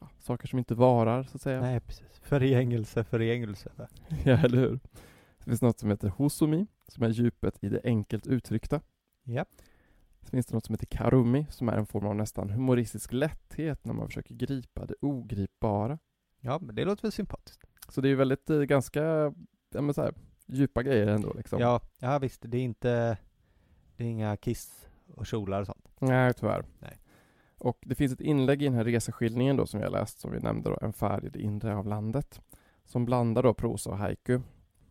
ja, 0.01 0.09
saker 0.19 0.49
som 0.49 0.59
inte 0.59 0.75
varar, 0.75 1.23
så 1.23 1.37
att 1.37 1.43
säga. 1.43 1.61
Nej, 1.61 1.81
precis. 1.81 2.21
Förgängelse, 2.23 3.05
förgängelse. 3.05 3.71
ja, 4.25 4.39
eller 4.39 4.59
hur? 4.59 4.81
Det 5.39 5.45
finns 5.45 5.63
något 5.63 5.79
som 5.79 5.91
heter 5.91 6.09
hosomi, 6.09 6.67
som 6.89 7.05
är 7.05 7.09
djupet 7.09 7.65
i 7.65 7.69
det 7.69 7.81
enkelt 7.85 8.27
uttryckta. 8.27 8.81
Ja. 9.23 9.45
Sen 10.21 10.31
finns 10.31 10.47
det 10.47 10.55
något 10.55 10.67
som 10.67 10.73
heter 10.73 10.87
karumi, 10.87 11.47
som 11.51 11.69
är 11.69 11.77
en 11.77 11.87
form 11.87 12.07
av 12.07 12.17
nästan 12.17 12.51
humoristisk 12.51 13.13
lätthet 13.13 13.85
när 13.85 13.95
man 13.95 14.07
försöker 14.07 14.35
gripa 14.35 14.87
det 14.87 14.95
ogripbara. 15.01 15.99
Ja, 16.41 16.59
men 16.59 16.75
det 16.75 16.85
låter 16.85 17.03
väl 17.03 17.13
sympatiskt. 17.13 17.63
Så 17.89 18.01
det 18.01 18.09
är 18.09 18.11
ju 18.11 18.17
väldigt, 18.17 18.51
eh, 18.51 18.59
ganska, 18.59 19.03
ja 19.71 19.81
men 19.81 19.95
så 19.95 20.03
här, 20.03 20.15
djupa 20.47 20.83
grejer 20.83 21.07
ändå 21.07 21.33
liksom. 21.33 21.61
Ja, 21.61 21.81
ja 21.99 22.19
visst. 22.19 22.43
Det 22.45 22.59
är 22.59 22.63
inte, 22.63 23.19
det 23.97 24.05
är 24.05 24.09
inga 24.09 24.37
kiss 24.37 24.89
och 25.15 25.27
kjolar 25.27 25.61
och 25.61 25.67
sånt. 25.67 25.89
Nej, 25.99 26.35
tyvärr. 26.35 26.65
Nej. 26.79 26.99
Och 27.63 27.79
det 27.81 27.95
finns 27.95 28.13
ett 28.13 28.21
inlägg 28.21 28.63
i 28.63 28.65
den 28.65 28.75
här 28.75 28.85
reseskildringen 28.85 29.57
då 29.57 29.67
som 29.67 29.81
vi 29.81 29.85
har 29.85 29.93
läst, 29.93 30.21
som 30.21 30.33
vi 30.33 30.41
nämnde 30.41 30.71
då, 30.71 30.79
En 30.83 30.93
färd 30.93 31.25
i 31.25 31.29
det 31.29 31.41
inre 31.41 31.77
av 31.77 31.87
landet, 31.87 32.41
som 32.85 33.05
blandar 33.05 33.43
då 33.43 33.55
prosa 33.55 33.91
och 33.91 33.99
haiku. 33.99 34.41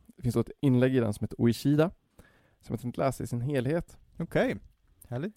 Det 0.07 0.21
finns 0.21 0.35
då 0.35 0.41
ett 0.41 0.51
inlägg 0.59 0.95
i 0.95 0.99
den 0.99 1.13
som 1.13 1.23
heter 1.23 1.41
Oishida, 1.41 1.91
som 2.61 2.73
jag 2.73 2.79
tänkte 2.81 3.01
läsa 3.01 3.23
i 3.23 3.27
sin 3.27 3.41
helhet. 3.41 3.97
Okej. 4.19 4.57
Härligt. 5.07 5.33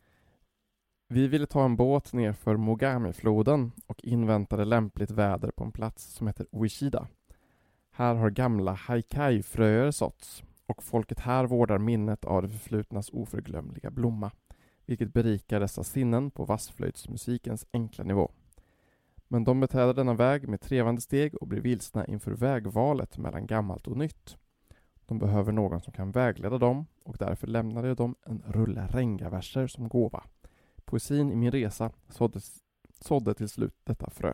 Vi 1.08 1.28
ville 1.28 1.46
ta 1.46 1.64
en 1.64 1.76
båt 1.76 2.12
ner 2.12 2.32
för 2.32 2.56
Mogami-floden 2.56 3.72
och 3.86 4.04
inväntade 4.04 4.64
lämpligt 4.64 5.10
väder 5.10 5.50
på 5.50 5.64
en 5.64 5.72
plats 5.72 6.04
som 6.04 6.26
heter 6.26 6.46
Oishida. 6.50 7.08
Här 7.90 8.14
har 8.14 8.30
gamla 8.30 8.72
haikai-fröer 8.72 9.90
såtts 9.90 10.42
och 10.66 10.82
folket 10.82 11.20
här 11.20 11.44
vårdar 11.44 11.78
minnet 11.78 12.24
av 12.24 12.42
det 12.42 12.48
förflutnas 12.48 13.10
oförglömliga 13.12 13.90
blomma 13.90 14.30
vilket 14.86 15.12
berikar 15.12 15.60
dessa 15.60 15.84
sinnen 15.84 16.30
på 16.30 16.44
vassflöjtsmusikens 16.44 17.66
enkla 17.72 18.04
nivå. 18.04 18.30
Men 19.28 19.44
de 19.44 19.60
beträder 19.60 19.94
denna 19.94 20.14
väg 20.14 20.48
med 20.48 20.60
trevande 20.60 21.00
steg 21.00 21.34
och 21.34 21.48
blir 21.48 21.60
vilsna 21.60 22.06
inför 22.06 22.32
vägvalet 22.32 23.18
mellan 23.18 23.46
gammalt 23.46 23.86
och 23.86 23.96
nytt. 23.96 24.36
De 25.06 25.18
behöver 25.18 25.52
någon 25.52 25.80
som 25.80 25.92
kan 25.92 26.10
vägleda 26.10 26.58
dem 26.58 26.86
och 27.04 27.16
därför 27.18 27.46
lämnade 27.46 27.88
jag 27.88 27.96
dem 27.96 28.14
en 28.26 28.42
rulle 28.46 28.86
rengaverser 28.86 29.66
som 29.66 29.88
gåva. 29.88 30.24
Poesin 30.84 31.32
i 31.32 31.36
min 31.36 31.50
resa 31.50 31.90
sådde, 32.08 32.40
sådde 33.00 33.34
till 33.34 33.48
slut 33.48 33.74
detta 33.84 34.10
frö. 34.10 34.32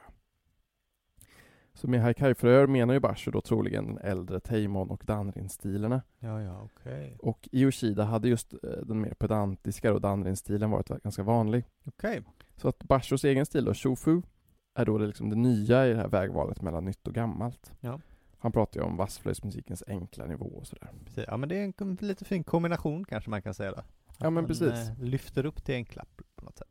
Så 1.74 1.88
med 1.88 2.02
haikai-fröer 2.02 2.66
menar 2.66 2.94
ju 2.94 3.00
Basho 3.00 3.30
då 3.30 3.40
troligen 3.40 3.86
den 3.86 3.98
äldre 3.98 4.40
Teimon 4.40 4.90
och 4.90 5.02
Danrin-stilerna. 5.06 6.02
Ja, 6.18 6.42
ja, 6.42 6.62
okej. 6.62 7.16
Och 7.18 7.48
i 7.52 7.60
Yoshida 7.60 8.04
hade 8.04 8.28
just 8.28 8.52
eh, 8.52 8.58
den 8.82 9.00
mer 9.00 9.14
pedantiska 9.14 9.92
och 9.92 10.00
Danrin-stilen 10.00 10.70
varit 10.70 10.88
ganska 11.02 11.22
vanlig. 11.22 11.64
Okej. 11.84 12.22
Så 12.56 12.68
att 12.68 12.78
Bashos 12.78 13.24
egen 13.24 13.46
stil 13.46 13.64
då, 13.64 13.74
Shofu, 13.74 14.22
är 14.74 14.84
då 14.84 14.98
det, 14.98 15.06
liksom 15.06 15.30
det 15.30 15.36
nya 15.36 15.86
i 15.86 15.90
det 15.90 15.96
här 15.96 16.08
vägvalet 16.08 16.62
mellan 16.62 16.84
nytt 16.84 17.06
och 17.06 17.14
gammalt. 17.14 17.72
Ja. 17.80 18.00
Han 18.38 18.52
pratar 18.52 18.80
ju 18.80 18.86
om 18.86 18.96
vassflöjtsmusikens 18.96 19.84
enkla 19.86 20.26
nivå 20.26 20.46
och 20.46 20.66
sådär. 20.66 20.90
Precis. 21.04 21.24
Ja, 21.28 21.36
men 21.36 21.48
det 21.48 21.56
är 21.56 21.72
en 21.78 21.98
lite 22.00 22.24
fin 22.24 22.44
kombination 22.44 23.04
kanske 23.04 23.30
man 23.30 23.42
kan 23.42 23.54
säga 23.54 23.70
då. 23.70 23.82
Ja, 24.18 24.30
men 24.30 24.46
precis. 24.46 24.72
eh, 24.72 24.98
lyfter 24.98 25.46
upp 25.46 25.64
till 25.64 25.74
enkla 25.74 26.04
på 26.36 26.44
något 26.44 26.58
sätt. 26.58 26.68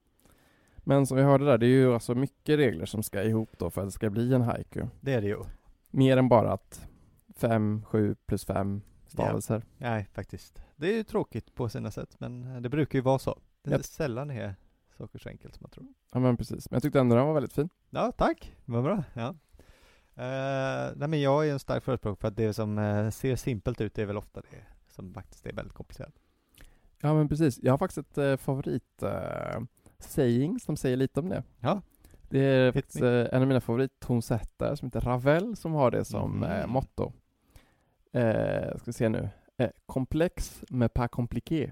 Men 0.89 1.07
som 1.07 1.17
vi 1.17 1.23
hörde 1.23 1.45
där, 1.45 1.57
det 1.57 1.65
är 1.65 1.67
ju 1.67 1.93
alltså 1.93 2.15
mycket 2.15 2.57
regler 2.59 2.85
som 2.85 3.03
ska 3.03 3.23
ihop 3.23 3.49
då 3.57 3.69
för 3.69 3.81
att 3.81 3.87
det 3.87 3.91
ska 3.91 4.09
bli 4.09 4.33
en 4.33 4.41
haiku. 4.41 4.85
Det 5.01 5.13
är 5.13 5.21
det 5.21 5.27
ju. 5.27 5.37
Mer 5.89 6.17
än 6.17 6.29
bara 6.29 6.53
att 6.53 6.87
fem, 7.35 7.83
sju 7.85 8.15
plus 8.25 8.45
fem 8.45 8.81
stavelser. 9.07 9.63
Nej, 9.77 10.07
faktiskt. 10.13 10.63
Det 10.75 10.87
är 10.91 10.95
ju 10.95 11.03
tråkigt 11.03 11.55
på 11.55 11.69
sina 11.69 11.91
sätt, 11.91 12.15
men 12.19 12.55
eh, 12.55 12.61
det 12.61 12.69
brukar 12.69 12.99
ju 12.99 13.03
vara 13.03 13.19
så. 13.19 13.39
Det 13.63 13.71
är 13.71 13.75
inte 13.75 13.87
sällan 13.87 14.27
det 14.27 14.33
är 14.33 14.55
saker 14.97 15.19
så 15.19 15.29
enkelt 15.29 15.55
som 15.55 15.63
man 15.63 15.69
tror. 15.69 15.87
Ja 16.11 16.19
men 16.19 16.37
precis. 16.37 16.69
Men 16.69 16.75
jag 16.75 16.83
tyckte 16.83 16.99
ändå 16.99 17.15
den 17.15 17.25
var 17.25 17.33
väldigt 17.33 17.53
fin. 17.53 17.69
Ja, 17.89 18.11
tack. 18.11 18.55
Vad 18.65 18.83
bra. 18.83 19.03
Ja. 19.13 19.27
Uh, 19.27 20.93
nej, 20.95 21.07
men 21.07 21.21
jag 21.21 21.47
är 21.47 21.51
en 21.51 21.59
stark 21.59 21.83
förespråkare 21.83 22.21
för 22.21 22.27
att 22.27 22.37
det 22.37 22.53
som 22.53 22.77
eh, 22.77 23.09
ser 23.09 23.35
simpelt 23.35 23.81
ut 23.81 23.97
är 23.97 24.05
väl 24.05 24.17
ofta 24.17 24.41
det 24.41 24.63
som 24.87 25.13
faktiskt 25.13 25.45
är 25.45 25.53
väldigt 25.53 25.73
komplicerat. 25.73 26.13
Ja 27.01 27.13
men 27.13 27.29
precis. 27.29 27.59
Jag 27.61 27.73
har 27.73 27.77
faktiskt 27.77 27.97
ett 27.97 28.17
eh, 28.17 28.37
favorit 28.37 29.03
saying 29.99 30.59
som 30.59 30.77
säger 30.77 30.97
lite 30.97 31.19
om 31.19 31.29
det. 31.29 31.43
Ja. 31.59 31.81
Det 32.29 32.39
är 32.39 32.71
faktiskt 32.71 33.01
eh, 33.01 33.25
en 33.31 33.41
av 33.41 33.47
mina 33.47 33.61
favorittonsättare 33.61 34.77
som 34.77 34.85
heter 34.87 35.01
Ravel 35.01 35.55
som 35.55 35.73
har 35.73 35.91
det 35.91 36.05
som 36.05 36.43
eh, 36.43 36.61
Mhm. 36.61 36.69
motto. 36.73 37.11
Eh, 38.11 38.67
ska 38.77 38.85
vi 38.85 38.93
se 38.93 39.09
nu. 39.09 39.29
Eh, 39.57 39.69
komplex 39.85 40.63
mais 40.69 40.91
pas 40.93 41.09
compliqué. 41.11 41.71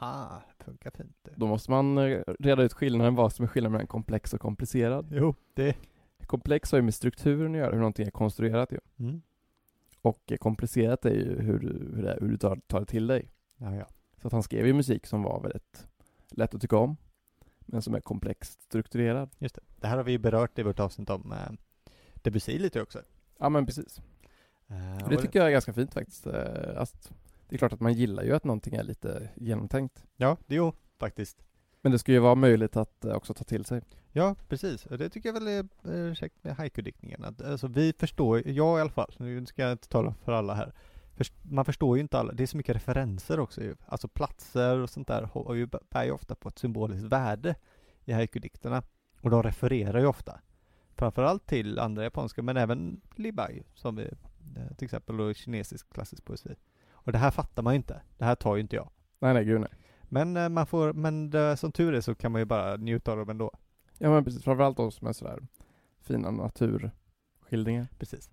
Aha, 0.00 0.42
det 0.58 0.64
funkar 0.64 0.90
fint 0.90 1.16
det. 1.22 1.30
Då 1.36 1.46
måste 1.46 1.70
man 1.70 1.98
eh, 1.98 2.20
reda 2.38 2.62
ut 2.62 2.72
skillnaden, 2.72 3.14
vad 3.14 3.32
som 3.32 3.42
är 3.44 3.48
skillnaden 3.48 3.72
mellan 3.72 3.86
komplex 3.86 4.34
och 4.34 4.40
komplicerad. 4.40 5.06
Jo, 5.10 5.34
det. 5.54 5.76
Komplex 6.26 6.72
har 6.72 6.78
ju 6.78 6.82
med 6.82 6.94
strukturen 6.94 7.52
att 7.54 7.58
göra, 7.58 7.70
hur 7.70 7.78
någonting 7.78 8.06
är 8.06 8.10
konstruerat 8.10 8.72
ju. 8.72 8.78
Mm. 8.98 9.22
Och 10.02 10.32
eh, 10.32 10.36
komplicerat 10.36 11.04
är 11.04 11.10
ju 11.14 11.40
hur, 11.42 11.58
du- 11.58 11.92
hur, 11.96 12.02
det, 12.02 12.18
hur 12.20 12.28
du 12.28 12.36
tar, 12.38 12.56
tar 12.66 12.80
det 12.80 12.86
till 12.86 13.06
dig. 13.06 13.30
Ja, 13.56 13.74
ja. 13.74 13.86
Så 14.22 14.26
att 14.28 14.32
han 14.32 14.42
skrev 14.42 14.66
ju 14.66 14.72
musik 14.72 15.06
som 15.06 15.22
var 15.22 15.40
väldigt 15.40 15.88
lätt 16.30 16.54
att 16.54 16.60
tycka 16.60 16.76
om, 16.76 16.96
men 17.66 17.82
som 17.82 17.94
är 17.94 18.00
komplext 18.00 18.62
strukturerad. 18.62 19.30
Just 19.38 19.54
det. 19.54 19.60
Det 19.80 19.86
här 19.86 19.96
har 19.96 20.04
vi 20.04 20.12
ju 20.12 20.18
berört 20.18 20.58
i 20.58 20.62
vårt 20.62 20.80
avsnitt 20.80 21.10
om 21.10 21.32
eh, 21.32 21.52
Debussy 22.14 22.58
lite 22.58 22.82
också. 22.82 23.02
Ja 23.38 23.48
men 23.48 23.66
precis. 23.66 24.00
Och 25.04 25.10
det 25.10 25.16
tycker 25.16 25.38
jag 25.38 25.48
är 25.48 25.52
ganska 25.52 25.72
fint 25.72 25.94
faktiskt. 25.94 26.26
Eh, 26.26 26.76
Att 26.76 27.12
det 27.48 27.56
är 27.56 27.58
klart 27.58 27.72
att 27.72 27.80
man 27.80 27.92
gillar 27.92 28.22
ju 28.22 28.32
att 28.32 28.44
någonting 28.44 28.74
är 28.74 28.82
lite 28.82 29.28
genomtänkt. 29.36 30.04
Ja, 30.16 30.36
det 30.46 30.54
jo, 30.54 30.72
faktiskt. 30.98 31.44
Men 31.82 31.92
det 31.92 31.98
ska 31.98 32.12
ju 32.12 32.18
vara 32.18 32.34
möjligt 32.34 32.76
att 32.76 33.04
eh, 33.04 33.14
också 33.14 33.34
ta 33.34 33.44
till 33.44 33.64
sig. 33.64 33.82
Ja, 34.12 34.34
precis. 34.48 34.86
Och 34.86 34.98
det 34.98 35.08
tycker 35.08 35.28
jag 35.28 35.34
väl 35.40 35.48
är 35.48 36.08
eh, 36.08 36.14
käckt 36.14 36.44
med 36.44 36.56
haiku-diktningen. 36.56 37.24
Alltså 37.44 37.66
vi 37.66 37.92
förstår, 37.98 38.48
jag 38.48 38.78
i 38.78 38.80
alla 38.80 38.90
fall, 38.90 39.14
nu 39.18 39.46
ska 39.46 39.62
jag 39.62 39.72
inte 39.72 39.88
tala 39.88 40.14
för 40.24 40.32
alla 40.32 40.54
här. 40.54 40.72
Först, 41.16 41.34
man 41.42 41.64
förstår 41.64 41.96
ju 41.96 42.00
inte 42.00 42.18
alla, 42.18 42.32
det 42.32 42.42
är 42.42 42.46
så 42.46 42.56
mycket 42.56 42.76
referenser 42.76 43.40
också 43.40 43.60
ju. 43.60 43.76
Alltså 43.86 44.08
platser 44.08 44.78
och 44.78 44.90
sånt 44.90 45.08
där 45.08 45.22
har 45.22 45.54
ju, 45.54 45.66
bär 45.66 46.04
ju 46.04 46.10
ofta 46.10 46.34
på 46.34 46.48
ett 46.48 46.58
symboliskt 46.58 47.04
värde 47.04 47.54
i 48.04 48.12
haiku-dikterna. 48.12 48.82
Och 49.20 49.30
de 49.30 49.42
refererar 49.42 49.98
ju 49.98 50.06
ofta. 50.06 50.40
Framförallt 50.94 51.46
till 51.46 51.78
andra 51.78 52.02
japanska, 52.02 52.42
men 52.42 52.56
även 52.56 53.00
Libai, 53.14 53.62
som 53.74 53.98
är 53.98 54.16
eh, 54.56 54.76
till 54.76 54.84
exempel 54.84 55.16
då 55.16 55.34
kinesisk 55.34 55.92
klassisk 55.92 56.24
poesi. 56.24 56.54
Och 56.90 57.12
det 57.12 57.18
här 57.18 57.30
fattar 57.30 57.62
man 57.62 57.72
ju 57.72 57.76
inte. 57.76 58.00
Det 58.18 58.24
här 58.24 58.34
tar 58.34 58.56
ju 58.56 58.60
inte 58.60 58.76
jag. 58.76 58.90
Nej 59.18 59.34
nej 59.34 59.44
gud 59.44 59.60
nej. 59.60 59.70
Men 60.02 60.36
eh, 60.36 60.48
man 60.48 60.66
får, 60.66 60.92
men 60.92 61.30
det, 61.30 61.56
som 61.56 61.72
tur 61.72 61.94
är 61.94 62.00
så 62.00 62.14
kan 62.14 62.32
man 62.32 62.40
ju 62.40 62.44
bara 62.44 62.76
njuta 62.76 63.12
av 63.12 63.18
dem 63.18 63.30
ändå. 63.30 63.52
Ja 63.98 64.10
men 64.10 64.24
precis, 64.24 64.44
framförallt 64.44 64.76
de 64.76 64.92
som 64.92 65.06
är 65.06 65.12
sådär 65.12 65.46
fina 66.00 66.30
naturskildringar. 66.30 67.88
Precis. 67.98 68.30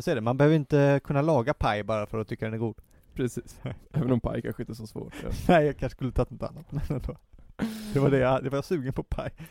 Så 0.00 0.10
är 0.10 0.14
det, 0.14 0.20
man 0.20 0.36
behöver 0.36 0.56
inte 0.56 1.00
kunna 1.04 1.22
laga 1.22 1.54
paj 1.54 1.82
bara 1.82 2.06
för 2.06 2.18
att 2.18 2.28
tycka 2.28 2.44
den 2.44 2.54
är 2.54 2.58
god. 2.58 2.76
Precis. 3.14 3.60
Även 3.92 4.12
om 4.12 4.20
paj 4.20 4.42
kanske 4.42 4.62
inte 4.62 4.72
är 4.72 4.74
så 4.74 4.86
svårt. 4.86 5.14
Ja. 5.22 5.28
Nej, 5.48 5.66
jag 5.66 5.76
kanske 5.76 5.96
skulle 5.96 6.12
tagit 6.12 6.30
något 6.30 6.50
annat, 6.50 6.72
men 6.72 6.82
ändå. 6.88 7.16
Det 7.92 7.98
var 7.98 8.10
det 8.10 8.18
jag, 8.18 8.44
det 8.44 8.50
var 8.50 8.56
jag 8.56 8.64
sugen 8.64 8.92
på 8.92 9.02
paj. 9.02 9.32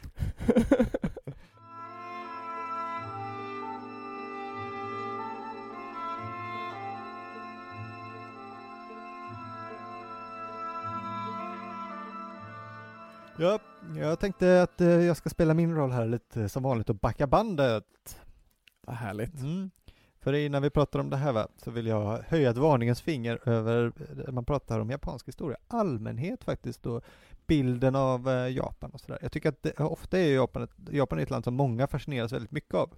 Ja, 13.38 13.60
jag 13.95 14.19
tänkte 14.19 14.62
att 14.62 14.81
eh, 14.81 14.88
jag 14.88 15.17
ska 15.17 15.29
spela 15.29 15.53
min 15.53 15.75
roll 15.75 15.91
här 15.91 16.05
lite 16.05 16.50
som 16.50 16.63
vanligt 16.63 16.89
och 16.89 16.95
backa 16.95 17.27
bandet. 17.27 18.19
Vad 18.81 18.95
härligt. 18.95 19.39
Mm. 19.39 19.71
För 20.21 20.33
innan 20.33 20.61
vi 20.61 20.69
pratar 20.69 20.99
om 20.99 21.09
det 21.09 21.17
här 21.17 21.33
va, 21.33 21.47
så 21.57 21.71
vill 21.71 21.85
jag 21.87 22.17
höja 22.27 22.49
ett 22.49 22.57
varningens 22.57 23.01
finger 23.01 23.49
över, 23.49 23.91
eh, 24.27 24.31
man 24.33 24.45
pratar 24.45 24.79
om 24.79 24.89
japansk 24.89 25.27
historia, 25.27 25.57
allmänhet 25.67 26.43
faktiskt 26.43 26.85
och 26.85 27.03
bilden 27.47 27.95
av 27.95 28.29
eh, 28.29 28.47
Japan 28.47 28.91
och 28.91 28.99
sådär. 29.01 29.19
Jag 29.21 29.31
tycker 29.31 29.49
att 29.49 29.63
det, 29.63 29.79
ofta 29.79 30.19
är 30.19 30.33
Japan 30.35 30.63
ett, 30.63 30.71
Japan 30.91 31.19
är 31.19 31.23
ett 31.23 31.29
land 31.29 31.43
som 31.43 31.53
många 31.53 31.87
fascineras 31.87 32.31
väldigt 32.31 32.51
mycket 32.51 32.73
av. 32.73 32.93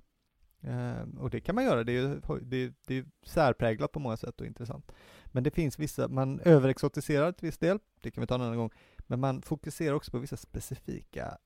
Eh, 0.61 1.19
och 1.19 1.29
det 1.29 1.39
kan 1.41 1.55
man 1.55 1.63
göra, 1.63 1.83
det 1.83 1.91
är 1.91 2.01
ju 2.01 2.19
det, 2.41 2.57
är- 2.57 2.73
det 2.87 2.97
är 2.97 3.05
särpräglat 3.25 3.91
på 3.91 3.99
många 3.99 4.17
sätt 4.17 4.41
och 4.41 4.47
intressant. 4.47 4.91
Men 5.25 5.43
det 5.43 5.51
finns 5.51 5.79
vissa, 5.79 6.07
man 6.07 6.39
överexotiserar 6.39 7.31
till 7.31 7.45
viss 7.45 7.57
del, 7.57 7.79
det 8.01 8.11
kan 8.11 8.21
vi 8.21 8.27
ta 8.27 8.35
en 8.35 8.41
annan 8.41 8.57
gång, 8.57 8.71
men 8.97 9.19
man 9.19 9.41
fokuserar 9.41 9.93
också 9.95 10.11
på 10.11 10.17
vissa 10.19 10.37
specifika 10.37 11.37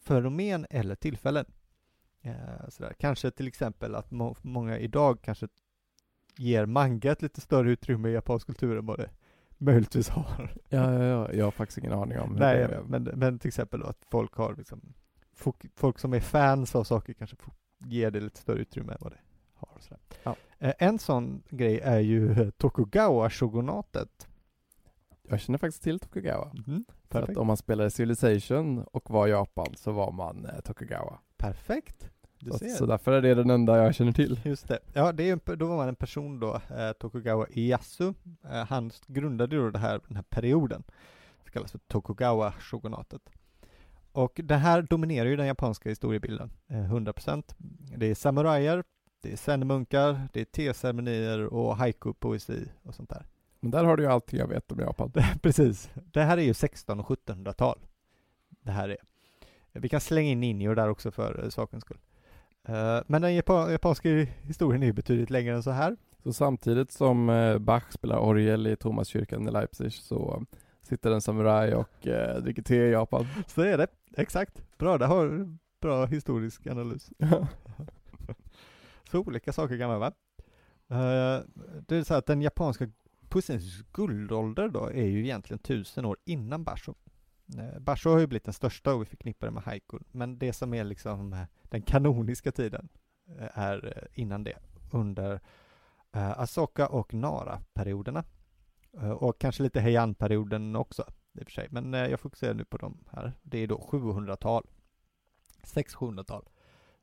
fenomen 0.00 0.66
eller 0.70 0.94
tillfällen. 0.94 1.44
Eh, 2.28 2.68
sådär. 2.68 2.92
Kanske 2.98 3.30
till 3.30 3.48
exempel 3.48 3.94
att 3.94 4.10
må 4.10 4.36
många 4.42 4.78
idag 4.78 5.18
kanske 5.22 5.48
ger 6.36 6.66
manga 6.66 7.12
ett 7.12 7.22
lite 7.22 7.40
större 7.40 7.70
utrymme 7.70 8.08
i 8.08 8.12
japansk 8.12 8.46
kultur 8.46 8.78
än 8.78 8.86
vad 8.86 8.98
det 8.98 9.10
möjligtvis 9.58 10.08
har. 10.08 10.50
Ja, 10.68 10.92
ja, 10.94 11.04
ja, 11.04 11.32
jag 11.32 11.44
har 11.44 11.50
faktiskt 11.50 11.78
ingen 11.78 11.92
aning 11.92 12.18
om 12.18 12.32
hur 12.32 12.38
Nej, 12.40 12.56
det 12.56 12.74
är. 12.74 12.82
men, 12.82 13.02
men 13.02 13.38
till 13.38 13.48
exempel 13.48 13.82
att 13.82 14.04
folk 14.10 14.34
har 14.34 14.54
liksom, 14.56 14.94
folk, 15.32 15.56
folk 15.74 15.98
som 15.98 16.14
är 16.14 16.20
fans 16.20 16.74
av 16.74 16.84
saker 16.84 17.12
kanske 17.12 17.36
ger 17.78 18.10
det 18.10 18.20
lite 18.20 18.40
större 18.40 18.58
utrymme 18.58 18.92
än 18.92 18.98
vad 19.00 19.12
det 19.12 19.18
har. 19.54 19.68
och 19.74 19.82
Sådär. 19.82 20.00
Ja. 20.22 20.36
Eh, 20.58 20.74
en 20.78 20.98
sån 20.98 21.42
grej 21.50 21.80
är 21.80 21.98
ju 22.00 22.50
Tokugawa-shogunatet. 22.58 24.28
Jag 25.30 25.40
känner 25.40 25.58
faktiskt 25.58 25.82
till 25.82 25.98
Tokugawa. 26.00 26.52
Mm, 26.66 26.84
För 27.08 27.22
att 27.22 27.36
om 27.36 27.46
man 27.46 27.56
spelade 27.56 27.90
Civilization 27.90 28.82
och 28.84 29.10
var 29.10 29.26
i 29.26 29.30
Japan 29.30 29.74
så 29.76 29.92
var 29.92 30.12
man 30.12 30.46
eh, 30.46 30.60
Tokugawa. 30.60 31.18
perfekt. 31.36 32.10
Du 32.40 32.50
Så, 32.50 32.58
ser. 32.58 32.68
så 32.68 32.86
därför 32.86 33.12
är 33.12 33.22
det 33.22 33.34
den 33.34 33.50
enda 33.50 33.76
jag 33.84 33.94
känner 33.94 34.12
till. 34.12 34.40
Just 34.44 34.68
det. 34.68 34.78
Ja, 34.92 35.12
det 35.12 35.30
är 35.30 35.56
då 35.56 35.66
var 35.66 35.76
man 35.76 35.88
en 35.88 35.94
person 35.94 36.40
då, 36.40 36.54
eh, 36.54 36.92
Tokugawa 36.92 37.46
Ieyasu. 37.50 38.14
Eh, 38.50 38.64
han 38.68 38.90
grundade 39.06 39.56
ju 39.56 39.62
då 39.62 39.70
det 39.70 39.78
här, 39.78 40.00
den 40.08 40.16
här 40.16 40.24
perioden. 40.28 40.82
Det 41.44 41.50
kallas 41.50 41.72
för 41.72 41.78
Tokugawa-shogunatet. 41.78 43.20
Och 44.12 44.40
det 44.44 44.56
här 44.56 44.82
dominerar 44.82 45.28
ju 45.28 45.36
den 45.36 45.46
japanska 45.46 45.88
historiebilden, 45.88 46.50
eh, 46.68 46.76
100%. 46.84 47.54
Det 47.96 48.06
är 48.06 48.14
samurajer, 48.14 48.84
det 49.22 49.32
är 49.32 49.36
zen-munkar, 49.36 50.28
det 50.32 50.40
är 50.40 50.44
teceremonier 50.44 51.44
och 51.46 51.76
haiku-poesi 51.76 52.68
och 52.82 52.94
sånt 52.94 53.10
där. 53.10 53.26
Men 53.60 53.70
där 53.70 53.84
har 53.84 53.96
du 53.96 54.02
ju 54.02 54.08
allting 54.08 54.38
jag 54.38 54.46
vet 54.46 54.72
om 54.72 54.78
Japan. 54.78 55.12
Precis. 55.42 55.90
Det 55.94 56.22
här 56.22 56.38
är 56.38 56.42
ju 56.42 56.54
16 56.54 57.00
och 57.00 57.06
1700-tal. 57.06 57.78
Det 58.48 58.70
här 58.70 58.88
är. 58.88 58.96
Vi 59.72 59.88
kan 59.88 60.00
slänga 60.00 60.30
in 60.30 60.40
ninjor 60.40 60.74
där 60.74 60.88
också 60.88 61.10
för 61.10 61.44
eh, 61.44 61.48
sakens 61.50 61.84
skull. 61.84 61.98
Eh, 62.68 63.00
men 63.06 63.22
den 63.22 63.34
japa- 63.34 63.70
japanska 63.70 64.08
historien 64.42 64.82
är 64.82 64.86
ju 64.86 64.92
betydligt 64.92 65.30
längre 65.30 65.54
än 65.54 65.62
så 65.62 65.70
här. 65.70 65.96
Så 66.22 66.32
samtidigt 66.32 66.92
som 66.92 67.28
eh, 67.28 67.58
Bach 67.58 67.92
spelar 67.92 68.18
orgel 68.18 68.66
i 68.66 68.76
Thomaskyrkan 68.76 69.48
i 69.48 69.50
Leipzig 69.50 69.92
så 69.92 70.44
sitter 70.82 71.10
en 71.10 71.20
samuraj 71.20 71.74
och 71.74 72.06
eh, 72.06 72.42
dricker 72.42 72.62
te 72.62 72.76
i 72.76 72.90
Japan. 72.90 73.26
Så 73.46 73.62
är 73.62 73.78
det. 73.78 73.86
Exakt. 74.16 74.62
Bra, 74.78 74.98
det 74.98 75.06
har 75.06 75.26
du 75.26 75.56
bra 75.80 76.06
historisk 76.06 76.66
analys. 76.66 77.10
Så 79.10 79.18
olika 79.18 79.52
saker 79.52 79.78
kan 79.78 79.88
man 79.88 80.00
va? 80.00 80.12
Det 81.86 81.96
är 81.96 82.02
så 82.02 82.14
att 82.14 82.26
den 82.26 82.42
japanska 82.42 82.90
poesins 83.28 83.82
guldålder 83.92 84.68
då 84.68 84.86
är 84.86 85.06
ju 85.06 85.24
egentligen 85.24 85.58
tusen 85.58 86.04
år 86.04 86.16
innan 86.24 86.64
Basho. 86.64 86.94
Eh, 87.58 87.80
Basho 87.80 88.10
har 88.10 88.18
ju 88.18 88.26
blivit 88.26 88.44
den 88.44 88.54
största 88.54 88.94
och 88.94 89.00
vi 89.00 89.06
förknippar 89.06 89.46
det 89.46 89.50
med 89.50 89.62
haiku, 89.62 89.98
men 90.12 90.38
det 90.38 90.52
som 90.52 90.74
är 90.74 90.84
liksom 90.84 91.46
den 91.68 91.82
kanoniska 91.82 92.52
tiden 92.52 92.88
eh, 93.38 93.58
är 93.58 93.96
eh, 93.96 94.20
innan 94.22 94.44
det, 94.44 94.58
under 94.92 95.40
eh, 96.12 96.40
Asoka 96.40 96.88
och 96.88 97.14
Nara-perioderna. 97.14 98.24
Och 99.18 99.38
kanske 99.40 99.62
lite 99.62 99.80
Heian-perioden 99.80 100.76
också, 100.76 101.04
i 101.32 101.40
och 101.40 101.44
för 101.44 101.50
sig. 101.52 101.68
Men 101.70 101.92
jag 101.92 102.20
fokuserar 102.20 102.54
nu 102.54 102.64
på 102.64 102.76
de 102.76 103.04
här. 103.10 103.32
Det 103.42 103.58
är 103.58 103.66
då 103.66 103.78
700-tal, 103.90 104.66
600-700-tal. 105.62 106.48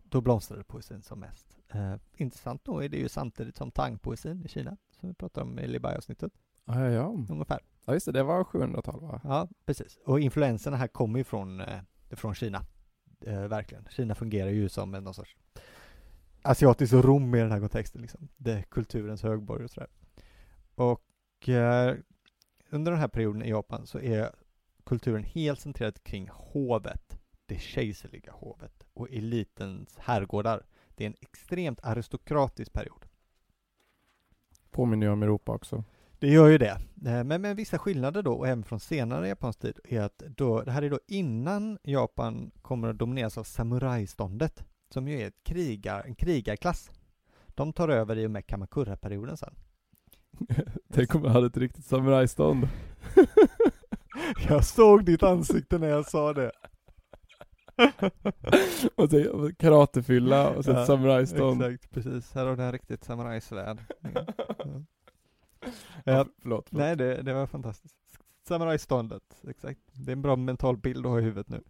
Då 0.03 0.21
blomstrade 0.21 0.63
poesin 0.63 1.01
som 1.01 1.19
mest. 1.19 1.57
Eh, 1.69 1.95
intressant 2.17 2.67
nog 2.67 2.83
är 2.83 2.89
det 2.89 2.97
ju 2.97 3.09
samtidigt 3.09 3.57
som 3.57 3.71
Tang-poesin 3.71 4.45
i 4.45 4.47
Kina, 4.47 4.77
som 4.91 5.09
vi 5.09 5.15
pratade 5.15 5.43
om 5.45 5.59
i 5.59 5.67
Libai-avsnittet, 5.67 6.31
Ja, 6.65 6.79
ja, 6.79 6.89
ja. 6.89 7.05
ungefär. 7.29 7.59
ja 7.85 7.93
just 7.93 8.05
det, 8.05 8.11
det 8.11 8.23
var 8.23 8.43
700-tal 8.43 9.01
va? 9.01 9.21
Ja, 9.23 9.47
precis. 9.65 9.97
Och 10.05 10.19
influenserna 10.19 10.77
här 10.77 10.87
kommer 10.87 11.19
ju 11.19 11.23
från, 11.23 11.61
eh, 11.61 11.79
från 12.11 12.35
Kina. 12.35 12.65
Eh, 13.21 13.47
verkligen. 13.47 13.87
Kina 13.89 14.15
fungerar 14.15 14.49
ju 14.49 14.69
som 14.69 14.95
en 14.95 15.03
någon 15.03 15.13
sorts 15.13 15.35
asiatisk 16.45 16.93
Rom 16.93 17.35
i 17.35 17.39
den 17.39 17.51
här 17.51 17.59
kontexten. 17.59 18.01
Liksom. 18.01 18.27
Det 18.37 18.51
är 18.51 18.61
kulturens 18.61 19.23
högborg 19.23 19.63
och 19.63 19.71
sådär. 19.71 19.89
Och 20.75 21.49
eh, 21.49 21.95
under 22.69 22.91
den 22.91 23.01
här 23.01 23.07
perioden 23.07 23.43
i 23.43 23.49
Japan 23.49 23.87
så 23.87 23.99
är 23.99 24.31
kulturen 24.85 25.23
helt 25.23 25.59
centrerad 25.59 26.03
kring 26.03 26.29
hovet, 26.31 27.19
det 27.45 27.59
kejserliga 27.59 28.31
hovet 28.31 28.83
och 28.93 29.09
elitens 29.11 29.97
herrgårdar. 29.97 30.65
Det 30.95 31.03
är 31.03 31.07
en 31.07 31.15
extremt 31.21 31.79
aristokratisk 31.83 32.73
period. 32.73 33.05
Påminner 34.71 35.07
ju 35.07 35.13
om 35.13 35.23
Europa 35.23 35.51
också. 35.51 35.83
Det 36.25 36.31
gör 36.31 36.47
ju 36.47 36.57
det. 36.57 36.77
Eh, 37.05 37.23
Men 37.23 37.41
med 37.41 37.55
vissa 37.55 37.77
skillnader 37.77 38.21
då, 38.23 38.33
och 38.33 38.47
även 38.47 38.63
från 38.63 38.79
senare 38.79 39.27
japansk 39.27 39.59
tid, 39.59 39.79
är 39.83 40.01
att 40.01 40.17
då, 40.17 40.61
det 40.61 40.71
här 40.71 40.81
är 40.81 40.89
då 40.89 40.99
innan 41.07 41.77
Japan 41.83 42.51
kommer 42.61 42.87
att 42.87 42.97
domineras 42.97 43.37
av 43.37 43.43
samurajståndet, 43.43 44.65
som 44.93 45.07
ju 45.07 45.21
är 45.21 45.27
ett 45.27 45.43
krigar, 45.43 46.03
en 46.03 46.15
krigarklass. 46.15 46.91
De 47.47 47.73
tar 47.73 47.89
över 47.89 48.17
i 48.17 48.27
och 48.27 48.31
med 48.31 48.47
Kamakura-perioden 48.47 49.37
sen. 49.37 49.53
Tänk 50.93 51.15
om 51.15 51.23
jag 51.23 51.31
hade 51.31 51.47
ett 51.47 51.57
riktigt 51.57 51.85
samurajstånd. 51.85 52.67
Jag 54.49 54.65
såg 54.65 55.05
ditt 55.05 55.23
ansikte 55.23 55.77
när 55.77 55.87
jag 55.87 56.05
sa 56.05 56.33
det. 56.33 56.51
och 58.95 59.09
så 59.09 59.51
karatefylla 59.59 60.49
och 60.49 60.59
ett 60.59 60.67
Ja, 60.67 60.85
samurajstånd. 60.85 61.63
Exakt, 61.63 61.91
precis. 61.93 62.33
Här 62.33 62.45
har 62.45 62.55
du 62.55 62.63
en 62.63 62.71
riktigt 62.71 63.03
samurajsvärd. 63.03 63.77
Ja, 64.13 64.25
Ja, 66.03 66.25
förlåt, 66.39 66.69
förlåt. 66.69 66.71
nej, 66.71 66.95
det, 66.95 67.21
det 67.21 67.33
var 67.33 67.47
fantastiskt. 67.47 67.95
Samurajståndet, 68.47 69.23
exakt. 69.49 69.79
Det 69.93 70.11
är 70.11 70.15
en 70.15 70.21
bra 70.21 70.35
mental 70.35 70.77
bild 70.77 71.05
att 71.05 71.11
ha 71.11 71.19
i 71.19 71.23
huvudet 71.23 71.49
nu. 71.49 71.61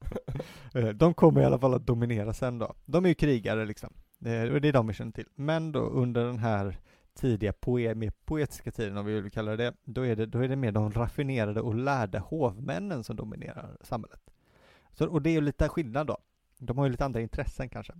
Eh, 0.74 0.88
De 0.88 1.14
kommer 1.14 1.40
i 1.40 1.44
alla 1.44 1.58
fall 1.58 1.74
att 1.74 1.86
dominera 1.86 2.34
sen 2.34 2.58
då. 2.58 2.74
De 2.84 3.04
är 3.04 3.08
ju 3.08 3.14
krigare 3.14 3.64
liksom. 3.66 3.92
Det 4.18 4.30
är, 4.30 4.50
och 4.52 4.60
det 4.60 4.68
är 4.68 4.72
de 4.72 4.86
vi 4.86 4.94
känner 4.94 5.12
till. 5.12 5.28
Men 5.34 5.72
då 5.72 5.80
under 5.80 6.24
den 6.24 6.38
här 6.38 6.78
tidiga 7.14 7.52
poe, 7.52 7.94
mer 7.94 8.12
poetiska 8.24 8.72
tiden, 8.72 8.96
om 8.96 9.06
vi 9.06 9.20
vill 9.20 9.30
kalla 9.32 9.56
det 9.56 9.74
då 9.84 10.06
är 10.06 10.16
det, 10.16 10.26
då 10.26 10.38
är 10.44 10.48
det 10.48 10.56
mer 10.56 10.72
de 10.72 10.92
raffinerade 10.92 11.60
och 11.60 11.74
lärde 11.74 12.18
hovmännen 12.18 13.04
som 13.04 13.16
dominerar 13.16 13.76
samhället. 13.80 14.20
Så, 14.92 15.08
och 15.08 15.22
det 15.22 15.30
är 15.30 15.34
ju 15.34 15.40
lite 15.40 15.68
skillnad 15.68 16.06
då. 16.06 16.18
De 16.58 16.78
har 16.78 16.84
ju 16.84 16.90
lite 16.90 17.04
andra 17.04 17.20
intressen 17.20 17.68
kanske. 17.68 17.92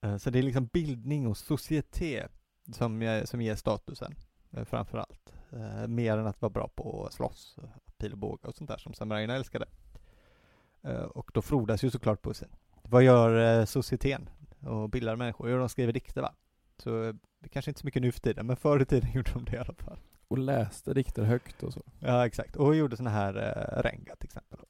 Eh, 0.00 0.16
Så 0.16 0.30
det 0.30 0.38
är 0.38 0.42
liksom 0.42 0.66
bildning 0.66 1.26
och 1.26 1.36
societet 1.36 2.32
som, 2.72 3.22
som 3.24 3.40
ger 3.40 3.56
statusen 3.56 4.14
eh, 4.50 4.64
framför 4.64 4.98
allt. 4.98 5.34
Eh, 5.52 5.88
mer 5.88 6.18
än 6.18 6.26
att 6.26 6.40
vara 6.40 6.50
bra 6.50 6.68
på 6.68 7.06
att 7.06 7.12
slåss, 7.12 7.58
eh, 7.62 7.68
pil 7.98 8.12
och 8.12 8.18
båge 8.18 8.48
och 8.48 8.54
sånt 8.54 8.70
där 8.70 8.78
som 8.78 8.94
samurajerna 8.94 9.34
älskade. 9.34 9.66
Eh, 10.82 11.02
och 11.02 11.30
då 11.34 11.42
frodas 11.42 11.84
ju 11.84 11.90
såklart 11.90 12.22
poesin. 12.22 12.48
Vad 12.82 13.02
gör 13.02 13.60
eh, 13.60 13.64
societeten 13.64 14.28
och 14.60 14.90
bildar 14.90 15.16
människor? 15.16 15.50
Jo, 15.50 15.58
de 15.58 15.68
skriver 15.68 15.92
dikter 15.92 16.22
va? 16.22 16.34
Så 16.78 17.04
eh, 17.04 17.14
det 17.38 17.48
kanske 17.48 17.70
inte 17.70 17.80
så 17.80 17.86
mycket 17.86 18.02
nu 18.02 18.12
för 18.12 18.20
tiden, 18.20 18.46
men 18.46 18.56
förr 18.56 18.82
i 18.82 18.84
tiden 18.84 19.10
gjorde 19.14 19.32
de 19.32 19.44
det 19.44 19.56
i 19.56 19.58
alla 19.58 19.74
fall. 19.74 19.98
Och 20.28 20.38
läste 20.38 20.94
dikter 20.94 21.22
högt 21.22 21.62
och 21.62 21.72
så. 21.72 21.82
Ja, 21.98 22.26
exakt. 22.26 22.56
Och 22.56 22.76
gjorde 22.76 22.96
såna 22.96 23.10
här 23.10 23.36
eh, 23.36 23.82
renga 23.82 24.16
till 24.16 24.26
exempel. 24.26 24.60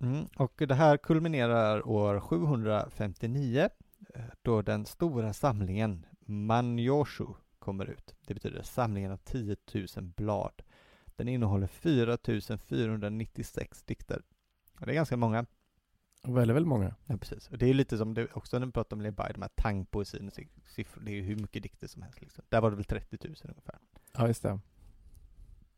Mm. 0.00 0.26
Och 0.36 0.52
det 0.68 0.74
här 0.74 0.96
kulminerar 0.96 1.88
år 1.88 2.20
759 2.20 3.68
eh, 4.14 4.20
då 4.42 4.62
den 4.62 4.86
stora 4.86 5.32
samlingen 5.32 6.06
Manyoshu 6.26 7.26
kommer 7.58 7.86
ut. 7.86 8.14
Det 8.26 8.34
betyder 8.34 8.62
samlingen 8.62 9.12
av 9.12 9.16
10 9.16 9.56
000 9.74 9.86
blad. 10.16 10.62
Den 11.16 11.28
innehåller 11.28 11.66
4 11.66 12.18
496 12.58 13.82
dikter. 13.82 14.22
Och 14.80 14.86
det 14.86 14.92
är 14.92 14.94
ganska 14.94 15.16
många. 15.16 15.46
Väldigt, 16.22 16.56
väldigt 16.56 16.68
många. 16.68 16.94
Ja, 17.06 17.16
precis. 17.16 17.48
Och 17.48 17.58
det 17.58 17.66
är 17.66 17.74
lite 17.74 17.98
som 17.98 18.14
det 18.14 18.26
också 18.32 18.58
när 18.58 18.66
vi 18.66 18.72
pratar 18.72 18.96
om 18.96 19.00
Lebai, 19.02 19.32
de 19.32 19.42
här 19.42 19.50
tangpoesin 19.54 20.30
siffror, 20.66 21.02
det 21.02 21.10
är 21.10 21.14
ju 21.14 21.22
hur 21.22 21.36
mycket 21.36 21.62
dikter 21.62 21.86
som 21.86 22.02
helst 22.02 22.20
liksom. 22.20 22.44
Där 22.48 22.60
var 22.60 22.70
det 22.70 22.76
väl 22.76 22.84
30 22.84 23.18
000 23.24 23.34
ungefär. 23.44 23.78
Ja, 24.12 24.26
just 24.26 24.42
det. 24.42 24.60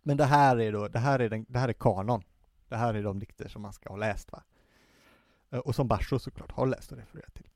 Men 0.03 0.17
det 0.17 0.25
här 0.25 0.61
är 0.61 0.73
då, 0.73 0.89
det 0.89 0.99
här 0.99 1.19
är, 1.19 1.29
den, 1.31 1.47
det 1.49 1.59
här 1.59 1.69
är 1.69 1.73
kanon. 1.73 2.23
Det 2.69 2.77
här 2.77 2.95
är 2.95 3.03
de 3.03 3.19
dikter 3.19 3.49
som 3.49 3.63
man 3.63 3.73
ska 3.73 3.89
ha 3.89 3.97
läst 3.97 4.33
va. 4.33 4.43
Eh, 5.51 5.59
Och 5.59 5.75
som 5.75 5.89
Basho 5.89 6.19
såklart 6.19 6.53
har 6.53 6.67
läst 6.67 6.93
och 6.93 6.99
refererat 6.99 7.35
till. 7.35 7.49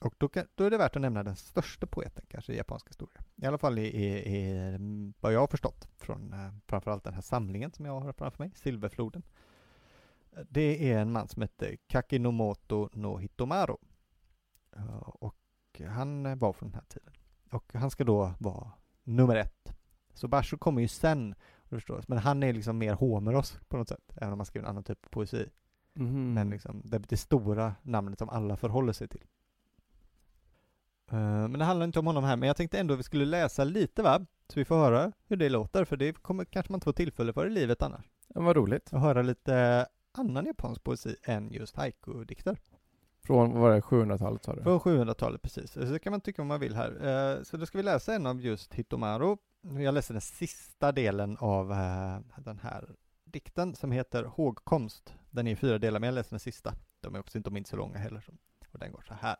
Och 0.00 0.14
då, 0.18 0.28
då 0.54 0.64
är 0.64 0.70
det 0.70 0.78
värt 0.78 0.96
att 0.96 1.02
nämna 1.02 1.22
den 1.22 1.36
största 1.36 1.86
poeten 1.86 2.24
kanske 2.28 2.52
i 2.52 2.56
japansk 2.56 2.88
historia. 2.88 3.22
I 3.36 3.46
alla 3.46 3.58
fall 3.58 3.78
i, 3.78 3.82
i, 3.82 4.36
i 4.36 4.50
mm, 4.68 5.14
vad 5.20 5.32
jag 5.32 5.40
har 5.40 5.46
förstått 5.46 5.88
från 5.96 6.32
eh, 6.32 6.54
framförallt 6.66 7.04
den 7.04 7.14
här 7.14 7.20
samlingen 7.20 7.72
som 7.72 7.84
jag 7.84 8.00
har 8.00 8.12
framför 8.12 8.44
mig, 8.44 8.52
Silverfloden. 8.54 9.22
Det 10.48 10.92
är 10.92 10.98
en 10.98 11.12
man 11.12 11.28
som 11.28 11.42
heter 11.42 11.76
Kakinomoto 11.86 12.88
no 12.92 13.16
Hitomaru. 13.18 13.76
Eh, 14.76 14.98
Och 14.98 15.36
han 15.88 16.38
var 16.38 16.52
från 16.52 16.70
den 16.70 16.74
här 16.74 16.86
tiden. 16.88 17.12
Och 17.50 17.72
han 17.74 17.90
ska 17.90 18.04
då 18.04 18.34
vara 18.38 18.72
nummer 19.02 19.36
ett. 19.36 19.74
Så 20.14 20.28
Basho 20.28 20.58
kommer 20.58 20.82
ju 20.82 20.88
sen 20.88 21.34
Förstås. 21.70 22.08
Men 22.08 22.18
han 22.18 22.42
är 22.42 22.52
liksom 22.52 22.78
mer 22.78 22.94
Homeros 22.94 23.60
på 23.68 23.76
något 23.76 23.88
sätt, 23.88 24.12
även 24.16 24.32
om 24.32 24.38
han 24.38 24.46
skriver 24.46 24.66
en 24.66 24.70
annan 24.70 24.84
typ 24.84 25.04
av 25.06 25.08
poesi. 25.10 25.48
Mhm. 25.94 26.34
Men 26.34 26.50
liksom, 26.50 26.82
det, 26.84 26.98
det 26.98 27.16
stora 27.16 27.74
namnet 27.82 28.18
som 28.18 28.28
alla 28.28 28.56
förhåller 28.56 28.92
sig 28.92 29.08
till. 29.08 29.26
Eh, 31.10 31.18
men 31.18 31.58
det 31.58 31.64
handlar 31.64 31.84
inte 31.86 31.98
om 31.98 32.06
honom 32.06 32.24
här, 32.24 32.36
men 32.36 32.46
jag 32.46 32.56
tänkte 32.56 32.78
ändå 32.78 32.94
att 32.94 33.00
vi 33.00 33.04
skulle 33.04 33.24
läsa 33.24 33.64
lite 33.64 34.02
va? 34.02 34.26
Så 34.48 34.54
vi 34.60 34.64
får 34.64 34.76
höra 34.76 35.12
hur 35.26 35.36
det 35.36 35.48
låter, 35.48 35.84
för 35.84 35.96
det 35.96 36.12
kommer 36.12 36.44
kanske 36.44 36.72
man 36.72 36.76
inte 36.76 36.84
få 36.84 36.92
tillfälle 36.92 37.32
för 37.32 37.46
i 37.46 37.50
livet 37.50 37.82
annars. 37.82 38.04
Ja, 38.34 38.40
vad 38.40 38.56
roligt. 38.56 38.92
Att 38.94 39.00
höra 39.00 39.22
lite 39.22 39.86
annan 40.12 40.46
japansk 40.46 40.84
poesi 40.84 41.16
än 41.22 41.50
just 41.52 41.76
haiku-dikter. 41.76 42.56
Från, 43.26 43.52
vad 43.52 43.60
var 43.60 43.70
det, 43.70 43.80
700-talet 43.80 44.44
sa 44.44 44.54
du? 44.54 44.62
Från 44.62 44.80
700-talet 44.80 45.42
precis. 45.42 45.72
Så 45.72 45.80
det 45.80 45.98
kan 45.98 46.10
man 46.10 46.20
tycka 46.20 46.42
om 46.42 46.48
man 46.48 46.60
vill 46.60 46.74
här. 46.74 46.90
Eh, 47.36 47.42
Så 47.42 47.56
då 47.56 47.66
ska 47.66 47.78
vi 47.78 47.84
läsa 47.84 48.14
en 48.14 48.26
av 48.26 48.40
just 48.40 48.74
Hitomaru. 48.74 49.36
Jag 49.62 49.94
läser 49.94 50.14
den 50.14 50.20
sista 50.20 50.92
delen 50.92 51.36
av 51.40 51.72
eh, 51.72 52.18
den 52.38 52.58
här 52.58 52.94
dikten 53.24 53.74
som 53.74 53.92
heter 53.92 54.24
Hågkomst. 54.24 55.14
Den 55.30 55.46
är 55.46 55.52
i 55.52 55.56
fyra 55.56 55.78
delar, 55.78 56.00
men 56.00 56.06
jag 56.06 56.14
läser 56.14 56.30
den 56.30 56.40
sista. 56.40 56.74
De 57.00 57.14
är 57.14 57.20
också 57.20 57.38
inte, 57.38 57.50
de 57.50 57.56
inte 57.56 57.70
så 57.70 57.76
långa 57.76 57.98
heller. 57.98 58.26
Och 58.72 58.78
den 58.78 58.92
går 58.92 59.04
så 59.08 59.14
här. 59.14 59.36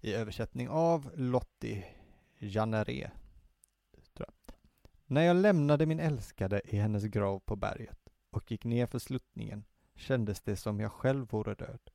I 0.00 0.14
översättning 0.14 0.68
av. 0.68 1.10
Tror 4.14 4.28
jag. 4.28 4.54
När 5.06 5.22
jag 5.22 5.36
lämnade 5.36 5.86
min 5.86 6.00
älskade 6.00 6.62
i 6.64 6.76
hennes 6.76 7.04
grav 7.04 7.38
på 7.38 7.56
berget 7.56 8.08
och 8.30 8.52
gick 8.52 8.64
ner 8.64 8.86
för 8.86 8.98
sluttningen 8.98 9.64
kändes 9.94 10.40
det 10.40 10.56
som 10.56 10.80
jag 10.80 10.92
själv 10.92 11.30
vore 11.30 11.54
död. 11.54 11.90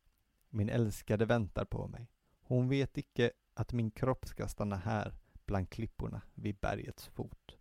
Min 0.50 0.70
älskade 0.70 1.26
väntar 1.26 1.66
på 1.66 1.88
mig. 1.88 2.08
Hon 2.42 2.70
vet 2.70 2.98
icke 2.98 3.32
att 3.54 3.74
min 3.74 3.92
kropp 3.92 4.26
ska 4.26 4.48
stanna 4.48 4.76
här 4.76 5.14
bland 5.46 5.70
klipporna 5.70 6.22
vid 6.34 6.56
bergets 6.56 7.08
fot. 7.08 7.58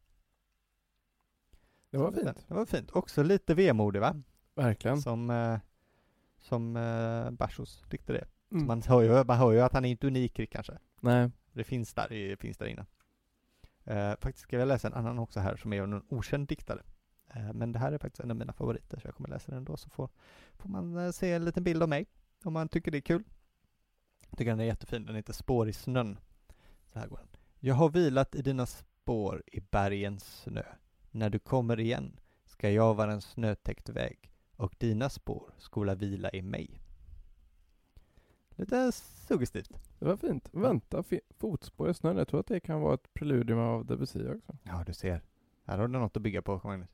Det 1.91 1.99
var 1.99 2.13
fint. 2.13 2.45
Det 2.49 2.55
var 2.55 2.67
fint. 2.67 2.91
Också 2.91 3.23
lite 3.23 3.55
vemodig 3.55 4.01
va? 4.01 4.23
Verkligen. 4.55 5.03
Som, 5.03 5.31
eh, 5.31 5.59
som 6.41 6.77
eh, 6.77 7.31
Bashos 7.31 7.85
tyckte 7.91 8.13
det. 8.13 8.25
Mm. 8.55 8.67
man, 8.67 8.83
hör 8.83 9.03
ju, 9.03 9.25
man 9.25 9.39
hör 9.39 9.53
ju 9.53 9.61
att 9.61 9.73
han 9.73 9.85
är 9.85 9.89
inte 9.89 10.07
unik 10.07 10.51
kanske. 10.51 10.79
Nej. 11.01 11.31
Det 11.53 11.65
finns 11.65 11.95
där, 11.95 12.09
det 12.09 12.37
finns 12.37 12.57
där 12.57 12.67
inne. 12.67 12.87
Eh, 13.85 14.11
faktiskt 14.21 14.39
ska 14.39 14.59
jag 14.59 14.69
läsa 14.69 14.89
en 14.89 14.95
annan 14.95 15.19
också 15.19 15.41
här 15.41 15.57
som 15.57 15.73
är 15.73 15.83
en 15.83 16.03
okänd 16.09 16.49
diktare. 16.49 16.83
Eh, 17.35 17.53
men 17.53 17.73
det 17.73 17.79
här 17.79 17.93
är 17.93 17.99
faktiskt 17.99 18.21
en 18.21 18.31
av 18.31 18.37
mina 18.37 18.53
favoriter 18.53 19.01
så 19.01 19.09
jag 19.09 19.15
kommer 19.15 19.29
läsa 19.29 19.53
den 19.53 19.59
ändå 19.59 19.77
så 19.77 19.91
får, 19.91 20.09
får 20.53 20.69
man 20.69 20.97
eh, 20.97 21.11
se 21.11 21.33
en 21.33 21.45
liten 21.45 21.65
bild 21.65 21.83
av 21.83 21.89
mig 21.89 22.07
om 22.45 22.53
man 22.53 22.69
tycker 22.69 22.91
det 22.91 22.99
är 22.99 23.03
kul. 23.03 23.25
Jag 24.29 24.39
tycker 24.39 24.51
den 24.51 24.61
är 24.61 24.65
jättefin, 24.65 25.07
den 25.07 25.17
heter 25.17 25.33
Spår 25.33 25.69
i 25.69 25.73
snön. 25.73 26.19
Så 26.93 26.99
här 26.99 27.07
går 27.07 27.19
den. 27.19 27.29
Jag 27.59 27.75
har 27.75 27.89
vilat 27.89 28.35
i 28.35 28.43
dina 28.43 28.67
spår 28.67 29.43
i 29.47 29.61
bergens 29.61 30.25
snö. 30.25 30.63
När 31.11 31.31
du 31.31 31.39
kommer 31.39 31.81
igen 31.81 32.21
ska 32.45 32.71
jag 32.71 32.95
vara 32.95 33.13
en 33.13 33.21
snötäckt 33.21 33.89
väg 33.89 34.31
och 34.57 34.75
dina 34.79 35.11
spår 35.11 35.55
skola 35.59 35.95
vila 35.95 36.31
i 36.31 36.43
mig. 36.43 36.84
Lite 38.57 38.93
suggestivt. 38.93 39.81
Det 39.99 40.05
var 40.05 40.17
fint. 40.17 40.49
Vänta, 40.53 41.03
fi- 41.03 41.21
fotspår 41.39 41.91
i 41.91 41.95
snön. 41.95 42.17
Jag 42.17 42.29
tror 42.29 42.41
att 42.41 42.47
det 42.47 42.61
kan 42.61 42.81
vara 42.81 42.95
ett 42.95 43.15
preludium 43.15 43.59
av 43.59 43.87
Debussy 43.87 44.29
också. 44.29 44.57
Ja, 44.63 44.83
du 44.87 44.93
ser. 44.95 45.23
Här 45.65 45.79
har 45.79 45.89
du 45.89 45.99
något 45.99 46.17
att 46.17 46.23
bygga 46.23 46.43
på, 46.43 46.61
Magnus. 46.65 46.89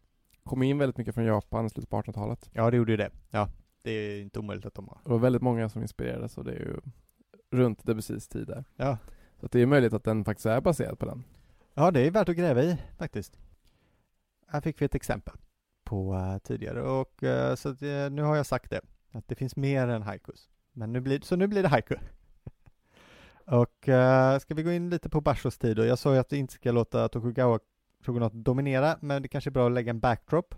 kom 0.44 0.62
in 0.62 0.78
väldigt 0.78 0.96
mycket 0.96 1.14
från 1.14 1.24
Japan 1.24 1.66
i 1.66 1.70
slutet 1.70 1.90
på 1.90 2.02
1800-talet. 2.02 2.50
Ja, 2.52 2.70
det 2.70 2.76
gjorde 2.76 2.92
ju 2.92 2.96
det. 2.96 3.10
Ja, 3.30 3.48
det 3.82 3.90
är 3.90 4.20
inte 4.20 4.38
omöjligt 4.38 4.66
att 4.66 4.74
de 4.74 4.88
har. 4.88 4.98
Det 5.04 5.10
var 5.10 5.18
väldigt 5.18 5.42
många 5.42 5.68
som 5.68 5.82
inspirerades 5.82 6.38
och 6.38 6.44
det 6.44 6.52
är 6.52 6.58
ju 6.58 6.80
runt 7.50 7.86
Debussys 7.86 8.28
tid 8.28 8.46
där. 8.46 8.64
Ja. 8.76 8.98
Så 9.40 9.46
det 9.46 9.60
är 9.60 9.66
möjligt 9.66 9.92
att 9.92 10.04
den 10.04 10.24
faktiskt 10.24 10.46
är 10.46 10.60
baserad 10.60 10.98
på 10.98 11.06
den. 11.06 11.24
Ja, 11.74 11.90
det 11.90 12.06
är 12.06 12.10
värt 12.10 12.28
att 12.28 12.36
gräva 12.36 12.62
i 12.62 12.78
faktiskt. 12.98 13.38
Här 14.46 14.60
fick 14.60 14.80
vi 14.80 14.84
ett 14.86 14.94
exempel 14.94 15.34
på 15.84 16.14
uh, 16.14 16.38
tidigare 16.38 16.82
och 16.82 17.22
uh, 17.22 17.54
så 17.54 17.68
att, 17.68 17.82
uh, 17.82 18.10
nu 18.10 18.22
har 18.22 18.36
jag 18.36 18.46
sagt 18.46 18.70
det, 18.70 18.80
att 19.12 19.28
det 19.28 19.34
finns 19.34 19.56
mer 19.56 19.88
än 19.88 20.02
haikus. 20.02 20.48
Men 20.72 20.92
nu 20.92 21.00
blir, 21.00 21.20
så 21.20 21.37
nu 21.37 21.46
blir 21.46 21.62
det 21.62 21.68
haiku. 21.68 21.94
och 23.44 23.88
uh, 23.88 24.38
ska 24.38 24.54
vi 24.54 24.62
gå 24.62 24.72
in 24.72 24.90
lite 24.90 25.09
på 25.09 25.20
Bashos 25.20 25.59
tid 25.59 25.76
då? 25.76 25.85
jag 25.85 25.98
sa 25.98 26.12
ju 26.12 26.20
att 26.20 26.33
vi 26.33 26.37
inte 26.37 26.54
ska 26.54 26.72
låta 26.72 27.09
Tokugawa 27.09 27.59
shogunat 28.00 28.33
dominera, 28.33 28.98
men 29.00 29.22
det 29.22 29.28
kanske 29.28 29.50
är 29.50 29.52
bra 29.52 29.66
att 29.66 29.72
lägga 29.72 29.90
en 29.90 30.00
backdrop 30.00 30.54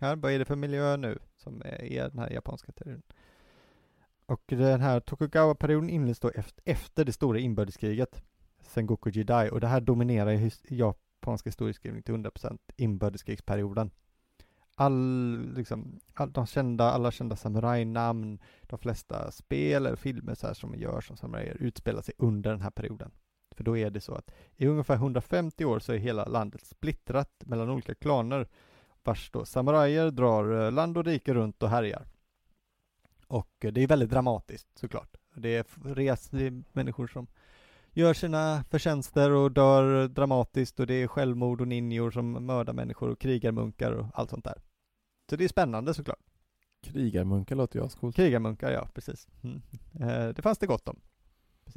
här. 0.00 0.16
Vad 0.16 0.32
är 0.32 0.38
det 0.38 0.44
för 0.44 0.56
miljö 0.56 0.96
nu 0.96 1.18
som 1.36 1.62
är 1.64 2.08
den 2.08 2.18
här 2.18 2.30
japanska 2.30 2.72
teorin? 2.72 3.02
Och 4.26 4.42
den 4.46 4.80
här 4.80 5.00
Tokugawa-perioden 5.00 5.90
inleds 5.90 6.20
då 6.20 6.30
efter, 6.64 7.04
det 7.04 7.12
stora 7.12 7.38
inbördeskriget, 7.38 8.22
Sengoku 8.62 9.10
Jidai, 9.10 9.50
och 9.50 9.60
det 9.60 9.66
här 9.66 9.80
dominerar 9.80 10.50
japansk 10.68 11.46
historieskrivning 11.46 12.02
till 12.02 12.14
100% 12.14 12.58
inbördeskrigsperioden. 12.76 13.90
All, 14.78 15.52
liksom, 15.56 16.00
all, 16.14 16.32
de 16.32 16.46
kända, 16.46 16.84
alla 16.84 17.10
kända 17.10 17.36
samurajnamn, 17.36 18.38
de 18.62 18.78
flesta 18.78 19.30
spel 19.30 19.86
eller 19.86 19.96
filmer 19.96 20.34
så 20.34 20.46
här 20.46 20.54
som 20.54 20.74
görs 20.74 21.06
som 21.06 21.16
samurajer 21.16 21.56
utspelar 21.60 22.02
sig 22.02 22.14
under 22.18 22.50
den 22.50 22.60
här 22.60 22.70
perioden. 22.70 23.10
För 23.56 23.64
då 23.64 23.76
är 23.76 23.90
det 23.90 24.00
så 24.00 24.14
att 24.14 24.30
i 24.56 24.66
ungefär 24.66 24.94
150 24.94 25.64
år 25.64 25.78
så 25.78 25.92
är 25.92 25.98
hela 25.98 26.24
landet 26.24 26.64
splittrat 26.64 27.30
mellan 27.46 27.70
olika 27.70 27.94
klaner 27.94 28.48
vars 29.02 29.30
då 29.30 29.44
samurajer 29.44 30.10
drar 30.10 30.64
eh, 30.64 30.72
land 30.72 30.98
och 30.98 31.04
rike 31.04 31.34
runt 31.34 31.62
och 31.62 31.70
härjar. 31.70 32.06
Och 33.26 33.64
eh, 33.64 33.72
det 33.72 33.80
är 33.80 33.86
väldigt 33.86 34.10
dramatiskt 34.10 34.78
såklart. 34.78 35.16
Det 35.34 35.56
är 35.56 35.94
res, 35.94 36.28
det 36.28 36.46
är 36.46 36.62
människor 36.72 37.06
som 37.06 37.26
gör 37.96 38.14
sina 38.14 38.64
förtjänster 38.70 39.30
och 39.30 39.52
dör 39.52 40.08
dramatiskt 40.08 40.80
och 40.80 40.86
det 40.86 40.94
är 40.94 41.06
självmord 41.06 41.60
och 41.60 41.68
ninjor 41.68 42.10
som 42.10 42.32
mördar 42.32 42.72
människor 42.72 43.10
och 43.10 43.18
krigarmunkar 43.18 43.92
och 43.92 44.06
allt 44.14 44.30
sånt 44.30 44.44
där. 44.44 44.62
Så 45.30 45.36
det 45.36 45.44
är 45.44 45.48
spännande 45.48 45.94
såklart. 45.94 46.24
Krigarmunkar 46.82 47.56
låter 47.56 47.78
ju 47.78 47.84
ascoolt. 47.84 48.16
Krigarmunkar, 48.16 48.70
ja 48.70 48.88
precis. 48.94 49.28
Mm. 49.42 49.62
Eh, 50.00 50.28
det 50.28 50.42
fanns 50.42 50.58
det 50.58 50.66
gott 50.66 50.88
om. 50.88 51.00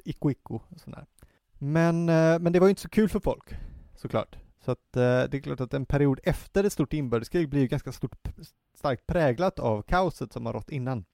Icko 0.06 0.32
Icko 0.32 0.56
och 0.56 0.80
sånt 0.80 0.96
där. 0.96 1.06
Men, 1.54 2.10
eh, 2.10 2.40
men 2.40 2.54
det 2.54 2.60
var 2.60 2.68
ju 2.68 2.70
inte 2.70 2.82
så 2.82 2.90
kul 2.90 3.10
för 3.10 3.20
folk, 3.20 3.56
såklart. 3.96 4.38
Så 4.66 4.72
att 4.72 4.96
eh, 4.96 5.02
det 5.02 5.34
är 5.34 5.42
klart 5.42 5.60
att 5.60 5.74
en 5.74 5.86
period 5.86 6.20
efter 6.24 6.64
ett 6.64 6.74
stort 6.74 6.94
inbördeskrig 6.94 7.50
blir 7.50 7.62
ju 7.62 7.68
ganska 7.68 7.92
stort, 7.92 8.28
starkt 8.78 9.08
präglat 9.08 9.60
av 9.60 9.82
kaoset 9.82 10.34
som 10.34 10.46
har 10.46 10.54
rått 10.54 10.70
innan. 10.70 11.06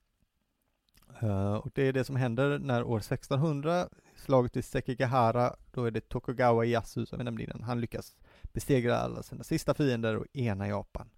Uh, 1.24 1.54
och 1.54 1.72
det 1.74 1.84
är 1.84 1.94
det 1.94 2.04
som 2.04 2.16
händer 2.16 2.60
när 2.60 2.84
år 2.84 2.98
1600, 2.98 3.90
slaget 4.16 4.56
vid 4.56 4.66
Sekigahara, 4.66 5.56
då 5.72 5.86
är 5.86 5.92
det 5.92 6.10
Tokugawa 6.10 6.66
Ieyasu 6.66 7.06
som 7.06 7.18
vi 7.18 7.24
nämnde 7.24 7.44
innan, 7.44 7.64
han 7.64 7.82
lyckas 7.82 8.16
besegra 8.42 8.98
alla 8.98 9.24
sina 9.24 9.44
sista 9.44 9.74
fiender 9.74 10.18
och 10.18 10.26
ena 10.34 10.68
Japan. 10.68 11.10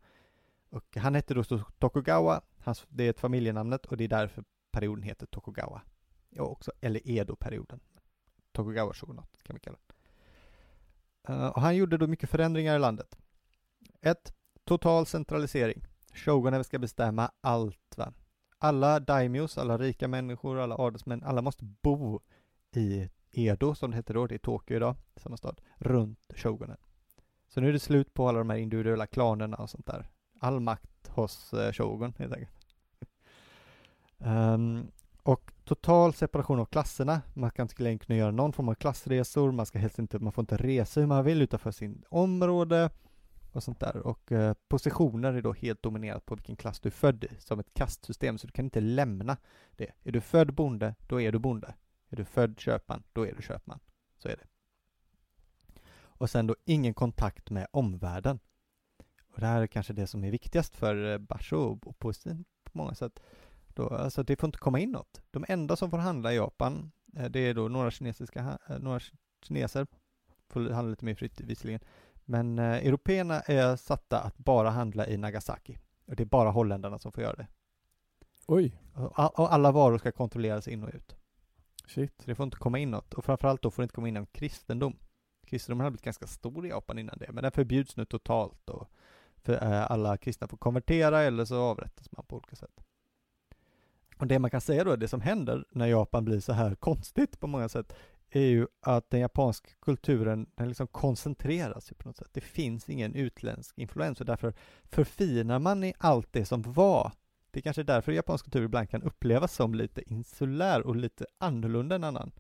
Och 0.70 0.98
han 0.98 1.16
hette 1.16 1.34
då 1.34 1.44
Tokugawa, 1.80 2.42
hans, 2.60 2.86
det 2.90 3.04
är 3.04 3.10
ett 3.10 3.20
familjenamnet 3.20 3.86
och 3.86 3.98
det 3.98 4.04
är 4.04 4.08
därför 4.08 4.44
perioden 4.72 5.04
heter 5.04 5.26
Tokugawa. 5.26 5.82
Ja, 6.30 6.44
också, 6.44 6.72
eller 6.82 7.02
Edo-perioden. 7.10 7.80
Tokugawa 8.52 8.94
shogunat 8.94 9.44
kan 9.44 9.54
vi 9.54 9.60
kalla 9.60 9.78
det. 9.88 9.94
Uh, 11.34 11.48
och 11.48 11.62
han 11.62 11.76
gjorde 11.76 11.98
då 11.98 12.08
mycket 12.08 12.30
förändringar 12.30 12.76
i 12.76 12.80
landet. 12.80 13.18
Ett, 14.02 14.34
Total 14.64 15.06
centralisering. 15.06 15.86
Shogunen 16.14 16.64
ska 16.64 16.80
bestämma 16.80 17.32
allt 17.42 17.98
va 17.98 18.14
alla 18.58 19.00
daimios, 19.00 19.58
alla 19.58 19.78
rika 19.78 20.08
människor, 20.08 20.60
alla 20.60 20.76
adelsmän, 20.78 21.24
alla 21.24 21.42
måste 21.42 21.66
bo 21.66 22.20
i 22.76 23.10
Edo, 23.32 23.76
som 23.76 23.92
det 23.92 23.96
hette 23.96 24.14
då, 24.14 24.28
det 24.28 24.36
är 24.36 24.40
Tokyo 24.40 24.78
idag, 24.78 24.96
samma 25.16 25.38
stad, 25.38 25.62
runt 25.78 26.34
shogunen. 26.36 26.78
Så 27.48 27.62
nu 27.62 27.70
är 27.70 27.74
det 27.74 27.80
slut 27.80 28.14
på 28.14 28.30
alla 28.30 28.40
de 28.40 28.50
här 28.50 28.58
individuella 28.58 29.08
klanerna 29.08 29.58
och 29.58 29.70
sånt 29.70 29.86
där. 29.86 30.10
All 30.40 30.60
makt 30.60 31.08
hos 31.08 31.54
eh, 31.54 31.72
shogun, 31.72 32.14
helt 32.18 32.34
enkelt. 32.34 32.52
Um, 34.18 34.92
och 35.24 35.52
total 35.64 36.14
separation 36.14 36.60
av 36.60 36.66
klasserna. 36.66 37.22
Man 37.34 37.52
kan 37.52 37.64
inte 37.64 37.84
längre 37.84 38.00
kunna 38.00 38.18
göra 38.18 38.32
någon 38.32 38.54
form 38.54 38.70
av 38.70 38.74
klassresor, 38.74 39.52
man 39.52 39.66
ska 39.66 39.80
helst 39.80 40.00
inte, 40.00 40.20
man 40.20 40.34
får 40.34 40.42
inte 40.42 40.58
resa 40.58 41.00
hur 41.00 41.08
man 41.08 41.26
vill 41.26 41.42
utanför 41.42 41.72
sin 41.72 42.04
område 42.10 42.90
och 43.58 43.64
sånt 43.64 43.80
där. 43.80 43.98
Och 43.98 44.32
eh, 44.32 44.54
positioner 44.68 45.34
är 45.34 45.42
då 45.42 45.54
helt 45.54 45.84
dominerat 45.84 46.26
på 46.26 46.36
vilken 46.36 46.56
klass 46.56 46.80
du 46.80 46.90
är 46.90 46.92
född 46.92 47.24
i, 47.24 47.30
som 47.40 47.60
ett 47.60 47.74
kastsystem, 47.74 48.38
så 48.38 48.48
du 48.48 48.54
kan 48.54 48.66
inte 48.66 48.82
lämna 48.82 49.38
det. 49.76 49.92
Är 50.04 50.12
du 50.12 50.22
född 50.22 50.54
bonde, 50.54 50.96
då 51.08 51.22
är 51.22 51.32
du 51.32 51.40
bonde. 51.40 51.76
Är 52.10 52.16
du 52.16 52.26
född 52.26 52.60
köpman, 52.60 53.04
då 53.14 53.28
är 53.28 53.34
du 53.36 53.42
köpman. 53.42 53.80
Så 54.18 54.30
är 54.30 54.36
det. 54.36 54.48
Och 56.20 56.30
sen 56.30 56.48
då 56.48 56.56
ingen 56.66 56.94
kontakt 56.94 57.50
med 57.50 57.68
omvärlden. 57.72 58.40
Och 59.38 59.40
det 59.40 59.48
här 59.48 59.62
är 59.62 59.68
kanske 59.68 59.94
det 59.94 60.08
som 60.08 60.24
är 60.24 60.32
viktigast 60.32 60.76
för 60.76 61.12
eh, 61.12 61.18
Basho 61.18 61.80
och 61.86 62.00
poesin 62.00 62.46
på 62.64 62.78
många 62.78 62.96
sätt. 62.96 63.20
Då, 63.68 63.90
alltså 63.90 64.24
det 64.24 64.36
får 64.40 64.48
inte 64.48 64.60
komma 64.60 64.80
in 64.80 64.92
något. 64.92 65.22
De 65.32 65.46
enda 65.48 65.76
som 65.76 65.90
får 65.90 65.98
handla 65.98 66.34
i 66.34 66.36
Japan, 66.36 66.92
eh, 67.16 67.26
det 67.26 67.40
är 67.40 67.54
då 67.54 67.68
några 67.68 67.92
kinesiska, 67.92 68.60
eh, 68.70 68.80
några 68.80 69.00
kineser, 69.42 69.88
får 70.50 70.70
handla 70.70 70.90
lite 70.90 71.06
mer 71.06 71.16
fritt 71.16 71.42
visserligen, 71.42 71.82
men 72.28 72.60
eh, 72.60 72.66
européerna 72.66 73.42
är 73.42 73.76
satta 73.76 74.20
att 74.20 74.38
bara 74.38 74.70
handla 74.70 75.08
i 75.08 75.18
Nagasaki. 75.18 75.78
Och 76.08 76.16
det 76.16 76.24
är 76.24 76.26
bara 76.26 76.50
holländarna 76.50 77.00
som 77.00 77.12
får 77.12 77.24
göra 77.24 77.36
det. 77.36 77.48
Oj. 78.48 78.78
Och, 78.94 79.40
och 79.40 79.54
alla 79.54 79.72
varor 79.72 79.98
ska 79.98 80.12
kontrolleras 80.12 80.68
in 80.68 80.84
och 80.84 80.90
ut. 80.94 81.16
Shit. 81.88 82.14
Så 82.20 82.24
det 82.26 82.36
får 82.36 82.44
inte 82.44 82.58
komma 82.58 82.80
in 82.80 82.92
något. 82.92 83.14
Och 83.14 83.26
framförallt 83.26 83.62
då 83.62 83.72
får 83.72 83.82
det 83.82 83.84
inte 83.84 83.96
komma 83.96 84.08
in 84.08 84.14
någon 84.14 84.26
kristendom. 84.26 84.98
Kristendomen 85.48 85.84
har 85.84 85.92
blivit 85.92 86.06
ganska 86.06 86.28
stor 86.28 86.66
i 86.66 86.70
Japan 86.70 87.00
innan 87.00 87.18
det, 87.20 87.32
men 87.32 87.44
den 87.44 87.52
förbjuds 87.52 87.98
nu 87.98 88.06
totalt 88.06 88.70
och 88.70 88.90
för, 89.44 89.54
äh, 89.54 89.92
alla 89.92 90.18
kristna 90.18 90.48
får 90.48 90.58
konvertera 90.58 91.22
eller 91.22 91.46
så 91.46 91.62
avrättas 91.62 92.12
man 92.12 92.26
på 92.26 92.36
olika 92.36 92.56
sätt. 92.56 92.84
Och 94.18 94.28
det 94.28 94.40
man 94.40 94.52
kan 94.52 94.62
säga 94.62 94.84
då, 94.84 94.96
det 94.96 95.08
som 95.08 95.22
händer 95.22 95.66
när 95.70 95.88
Japan 95.88 96.26
blir 96.26 96.40
så 96.40 96.54
här 96.54 96.76
konstigt 96.76 97.40
på 97.40 97.48
många 97.48 97.70
sätt, 97.70 97.94
är 98.30 98.42
ju 98.42 98.68
att 98.82 99.10
den 99.10 99.20
japanska 99.20 99.70
kulturen 99.82 100.50
den 100.56 100.68
liksom 100.68 100.88
koncentreras 100.88 101.94
på 101.98 102.08
något 102.08 102.18
sätt. 102.18 102.30
Det 102.34 102.42
finns 102.42 102.90
ingen 102.90 103.16
utländsk 103.16 103.78
influens 103.78 104.20
och 104.20 104.26
därför 104.26 104.54
förfinar 104.84 105.60
man 105.60 105.84
i 105.84 105.94
allt 105.98 106.34
det 106.34 106.46
som 106.46 106.62
var. 106.62 107.12
Det 107.52 107.60
är 107.60 107.62
kanske 107.62 107.82
är 107.82 107.84
därför 107.84 108.12
japansk 108.12 108.46
kultur 108.46 108.64
ibland 108.64 108.90
kan 108.90 109.04
upplevas 109.04 109.54
som 109.54 109.74
lite 109.74 110.14
insulär 110.14 110.88
och 110.88 110.96
lite 110.96 111.26
annorlunda 111.38 111.96
än 111.96 112.04
annan. 112.04 112.32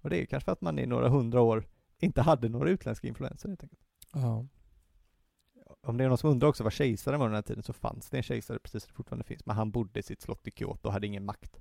Och 0.00 0.10
det 0.10 0.22
är 0.22 0.26
kanske 0.26 0.44
för 0.44 0.52
att 0.52 0.60
man 0.60 0.78
i 0.78 0.86
några 0.86 1.08
hundra 1.08 1.40
år 1.40 1.66
inte 1.98 2.22
hade 2.22 2.48
några 2.48 2.70
utländska 2.70 3.08
influenser 3.08 3.48
helt 3.48 3.62
enkelt. 3.62 3.82
Ja. 4.12 4.46
Om 5.82 5.96
det 5.96 6.04
är 6.04 6.08
någon 6.08 6.18
som 6.18 6.30
undrar 6.30 6.48
också 6.48 6.64
vad 6.64 6.72
kejsaren 6.72 7.20
var 7.20 7.26
den 7.26 7.34
här 7.34 7.42
tiden 7.42 7.62
så 7.62 7.72
fanns 7.72 8.10
det 8.10 8.16
en 8.16 8.22
kejsare 8.22 8.58
precis 8.58 8.82
som 8.82 8.90
det 8.90 8.96
fortfarande 8.96 9.24
finns, 9.24 9.46
men 9.46 9.56
han 9.56 9.70
bodde 9.70 10.00
i 10.00 10.02
sitt 10.02 10.22
slott 10.22 10.46
i 10.46 10.50
Kyoto 10.50 10.88
och 10.88 10.92
hade 10.92 11.06
ingen 11.06 11.24
makt. 11.24 11.60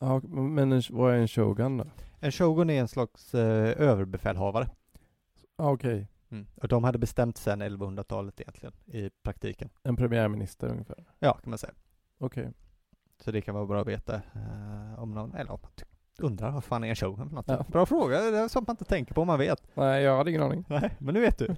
Ja, 0.00 0.20
men 0.28 0.72
en, 0.72 0.82
vad 0.90 1.14
är 1.14 1.18
en 1.18 1.28
shogun 1.28 1.76
då? 1.76 1.84
En 2.20 2.32
shogun 2.32 2.70
är 2.70 2.80
en 2.80 2.88
slags 2.88 3.34
eh, 3.34 3.80
överbefälhavare. 3.80 4.68
Ja, 5.56 5.70
okej. 5.72 5.94
Okay. 5.94 6.06
Mm. 6.30 6.46
Och 6.56 6.68
de 6.68 6.84
hade 6.84 6.98
bestämt 6.98 7.36
sedan 7.36 7.62
1100-talet 7.62 8.40
egentligen, 8.40 8.74
i 8.86 9.10
praktiken. 9.22 9.70
En 9.82 9.96
premiärminister 9.96 10.68
ungefär? 10.68 11.04
Ja, 11.18 11.32
kan 11.32 11.50
man 11.50 11.58
säga. 11.58 11.72
Okej. 12.18 12.42
Okay. 12.42 12.52
Så 13.18 13.30
det 13.30 13.40
kan 13.40 13.54
vara 13.54 13.66
bra 13.66 13.80
att 13.80 13.86
veta 13.86 14.14
eh, 14.14 15.02
om 15.02 15.14
någon, 15.14 15.34
eller 15.34 15.52
om 15.52 15.58
man 15.62 15.70
undrar 16.18 16.50
vad 16.50 16.64
fan 16.64 16.84
är 16.84 16.88
en 16.88 16.96
shogun 16.96 17.28
för 17.28 17.34
något. 17.34 17.48
Ja. 17.48 17.64
Bra 17.68 17.86
fråga, 17.86 18.20
det 18.20 18.38
är 18.38 18.48
sånt 18.48 18.66
man 18.66 18.74
inte 18.74 18.84
tänker 18.84 19.14
på 19.14 19.20
om 19.20 19.26
man 19.26 19.38
vet. 19.38 19.62
Nej, 19.74 20.02
jag 20.02 20.16
hade 20.16 20.30
ingen 20.30 20.42
aning. 20.42 20.64
Nej, 20.68 20.96
men 20.98 21.14
nu 21.14 21.20
vet 21.20 21.38
du. 21.38 21.46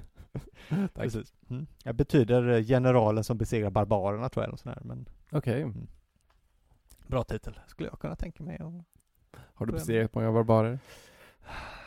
Tack. 0.68 0.94
Precis. 0.94 1.34
Mm. 1.50 1.66
Det 1.84 1.92
betyder 1.92 2.62
generalen 2.62 3.24
som 3.24 3.38
besegrar 3.38 3.70
barbarerna 3.70 4.28
tror 4.28 4.46
jag, 4.46 4.58
sån 4.58 4.72
här, 4.72 4.82
men 4.84 5.08
Okej. 5.32 5.38
Okay. 5.38 5.62
Mm. 5.62 5.88
Bra 7.12 7.24
titel, 7.24 7.60
skulle 7.66 7.88
jag 7.88 8.00
kunna 8.00 8.16
tänka 8.16 8.42
mig. 8.42 8.58
Och... 8.58 8.84
Har 9.54 9.66
du 9.66 9.72
besegrat 9.72 10.14
många 10.14 10.32
barbarer? 10.32 10.78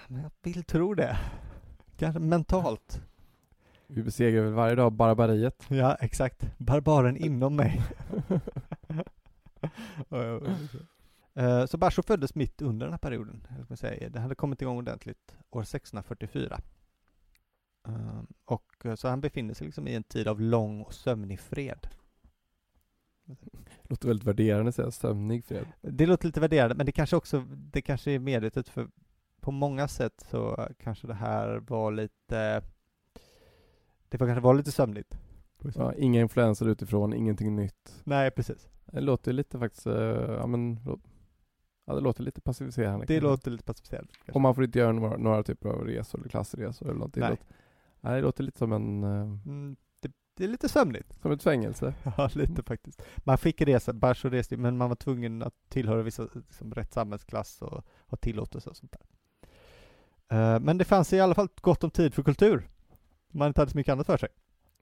Men 0.08 0.22
jag 0.22 0.32
vill 0.42 0.64
tro 0.64 0.94
det. 0.94 1.18
Kanske 1.98 2.20
mentalt. 2.20 3.02
Vi 3.88 4.04
besegrar 4.04 4.44
väl 4.44 4.54
varje 4.54 4.76
dag 4.76 4.94
barbariet? 4.94 5.66
Ja, 5.70 5.96
exakt. 5.96 6.58
Barbaren 6.58 7.18
inom 7.18 7.56
mig. 7.56 7.82
Eh, 11.38 11.66
så 11.66 11.78
Basho 11.78 12.02
föddes 12.02 12.36
mitt 12.36 12.62
under 12.62 12.86
den 12.86 12.94
här 12.94 12.98
perioden. 12.98 13.48
Jag 13.70 13.78
säga. 13.78 14.10
Det 14.10 14.20
hade 14.20 14.36
kommit 14.36 14.62
igång 14.62 14.78
ordentligt 14.78 15.38
år 15.50 15.62
1644. 15.62 16.62
Ehm, 17.88 18.28
och 18.46 18.86
eh, 18.86 18.96
så 18.96 19.08
han 19.08 19.22
befinner 19.22 19.54
sig 19.54 19.66
liksom 19.66 19.88
i 19.88 19.96
en 19.96 20.04
tid 20.04 20.28
av 20.28 20.42
lång 20.42 20.82
och 20.82 20.94
sömnig 20.94 21.40
fred. 21.40 21.88
Låter 23.84 24.08
väldigt 24.08 24.28
värderande 24.28 24.70
att 24.70 24.76
säga 24.76 24.92
sömnig 24.92 25.46
fred. 25.46 25.66
Det 25.82 26.06
låter 26.06 26.26
lite 26.26 26.40
värderande, 26.40 26.76
men 26.76 26.86
det 26.86 26.92
kanske 26.92 27.16
också, 27.16 27.46
det 27.50 27.82
kanske 27.82 28.12
är 28.12 28.20
medvetet 28.20 28.70
för 28.70 28.88
på 29.42 29.52
många 29.52 29.88
sätt 29.88 30.26
så 30.30 30.68
kanske 30.80 31.08
det 31.08 31.14
här 31.14 31.58
var 31.68 31.92
lite, 31.92 32.62
det 34.10 34.18
var 34.18 34.28
kanske 34.28 34.42
var 34.42 34.54
lite 34.54 34.72
sömnigt. 34.72 35.18
Ja, 35.76 35.94
inga 35.94 36.22
influenser 36.22 36.66
utifrån, 36.68 37.14
ingenting 37.14 37.56
nytt. 37.56 38.02
Nej, 38.04 38.32
precis. 38.32 38.68
Det 38.86 39.02
låter 39.02 39.34
lite 39.34 39.60
faktiskt, 39.60 39.88
eh, 39.88 39.94
ja 40.40 40.48
men, 40.48 40.80
ja 41.86 41.94
det 41.96 42.02
låter 42.02 42.24
lite 42.24 42.42
passiviserande. 42.42 43.06
Det 43.06 43.14
kanske. 43.14 43.30
låter 43.30 43.52
lite 43.52 43.64
passiviserande. 43.64 44.14
kanske. 44.14 44.32
Och 44.32 44.42
man 44.42 44.56
får 44.56 44.64
inte 44.64 44.80
göra 44.80 44.92
några, 44.92 45.18
några 45.18 45.44
typer 45.44 45.70
av 45.70 45.86
resor 45.86 46.20
eller 46.20 46.30
klassresor 46.30 46.86
eller 46.86 46.98
någonting. 47.00 47.22
Nej. 47.22 47.30
Det 47.30 47.34
låter, 47.34 47.56
nej, 48.02 48.16
det 48.16 48.22
låter 48.22 48.44
lite 48.44 48.58
som 48.58 48.72
en, 48.72 49.04
eh, 49.04 49.10
Mm, 49.46 49.76
det, 50.36 50.44
är 50.44 50.48
lite 50.48 50.70
sömnigt. 50.70 51.22
som 51.22 51.32
ett 51.32 51.44
fängelse. 51.44 51.94
Ja, 52.18 52.30
lite 52.34 52.64
faktiskt. 52.64 53.02
Man 53.18 53.38
fick 53.38 53.62
resa, 53.62 53.94
Basho 53.94 54.30
reste 54.30 54.58
men 54.58 54.78
man 54.78 54.90
var 54.90 54.96
tvungen 54.96 55.44
att 55.44 55.54
tillhöra 55.70 56.02
vissa, 56.02 56.28
liksom, 56.34 56.74
rätt 56.74 56.94
samhällsklass 56.94 57.62
och 57.62 57.86
ha 58.08 58.18
tillåtelse 58.18 58.70
och 58.70 58.78
sånt 58.78 58.92
där. 58.92 59.06
Eh, 60.28 60.60
men 60.60 60.78
det 60.78 60.86
fanns 60.86 61.14
i 61.14 61.20
alla 61.20 61.36
fall 61.36 61.50
gott 61.62 61.84
om 61.84 61.92
tid 61.92 62.14
för 62.14 62.24
kultur. 62.24 62.70
Man 63.28 63.48
inte 63.48 63.62
hade 63.62 63.72
så 63.72 63.78
mycket 63.78 63.92
annat 63.92 64.06
för 64.06 64.18
sig. 64.18 64.30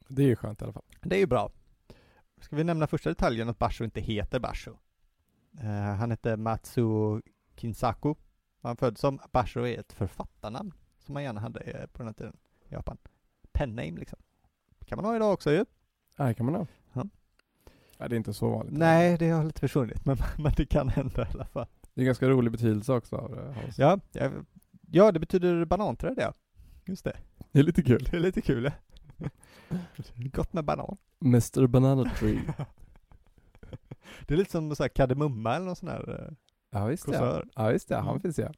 Det 0.07 0.23
är 0.23 0.27
ju 0.27 0.35
skönt 0.35 0.61
i 0.61 0.63
alla 0.63 0.73
fall. 0.73 0.85
Det 1.01 1.15
är 1.15 1.19
ju 1.19 1.27
bra. 1.27 1.51
Ska 2.41 2.55
vi 2.55 2.63
nämna 2.63 2.87
första 2.87 3.09
detaljen 3.09 3.49
att 3.49 3.59
Basho 3.59 3.83
inte 3.83 4.01
heter 4.01 4.39
Basho. 4.39 4.71
Eh, 5.59 5.95
han 5.95 6.11
heter 6.11 6.37
Matsuo 6.37 7.21
Kinsaku. 7.55 8.15
Han 8.61 8.77
föddes 8.77 8.99
som 8.99 9.19
Basho 9.31 9.59
är 9.59 9.79
ett 9.79 9.93
författarnamn 9.93 10.73
som 10.99 11.13
man 11.13 11.23
gärna 11.23 11.39
hade 11.39 11.59
eh, 11.59 11.87
på 11.87 11.97
den 11.97 12.07
här 12.07 12.13
tiden 12.13 12.37
i 12.69 12.73
Japan. 12.73 12.97
Penname 13.51 13.99
liksom. 13.99 14.19
Kan 14.83 14.95
man 14.95 15.05
ha 15.05 15.15
idag 15.15 15.33
också 15.33 15.51
ju. 15.51 15.65
Ja, 16.17 16.25
det 16.25 16.33
kan 16.33 16.45
man 16.45 16.55
ha. 16.55 16.67
Ja. 16.93 17.03
Nej, 17.97 18.09
det 18.09 18.15
är 18.15 18.17
inte 18.17 18.33
så 18.33 18.49
vanligt. 18.49 18.77
Nej, 18.77 19.17
det 19.17 19.29
har 19.29 19.43
lite 19.43 19.59
försvunnit, 19.59 20.05
men, 20.05 20.17
men 20.37 20.51
det 20.57 20.65
kan 20.65 20.89
hända 20.89 21.21
i 21.21 21.25
alla 21.33 21.45
fall. 21.45 21.67
Det 21.93 21.99
är 21.99 22.03
en 22.03 22.05
ganska 22.05 22.29
rolig 22.29 22.51
betydelse 22.51 22.93
också 22.93 23.15
av 23.15 23.31
det. 23.35 23.53
Hans. 23.61 23.77
Ja, 23.77 23.99
ja, 24.11 24.31
ja 24.91 25.11
det 25.11 25.19
betyder 25.19 25.65
bananträd 25.65 26.13
ja. 26.17 26.33
Just 26.85 27.03
det. 27.03 27.17
Det 27.51 27.59
är 27.59 27.63
lite 27.63 27.83
kul. 27.83 28.07
Det 28.11 28.17
är 28.17 28.21
lite 28.21 28.41
kul 28.41 28.63
ja. 28.63 29.29
Gott 30.15 30.53
med 30.53 30.65
banan. 30.65 30.97
Mr 31.25 31.67
Banana 31.67 32.09
Tree. 32.19 32.39
Det 34.27 34.33
är 34.33 34.37
lite 34.37 34.51
som 34.51 34.75
så 34.75 34.83
här 34.83 34.89
kardemumma 34.89 35.55
eller 35.55 35.65
någon 35.65 35.75
sån 35.75 35.89
här 35.89 36.25
eh, 36.29 36.33
Ja 36.69 36.85
visst 36.85 37.07
ja. 37.07 37.43
Ja 37.55 37.67
visst 37.67 37.89
ja, 37.89 37.97
han 37.97 38.07
Mm. 38.09 38.21
finns 38.21 38.39
ja. 38.39 38.51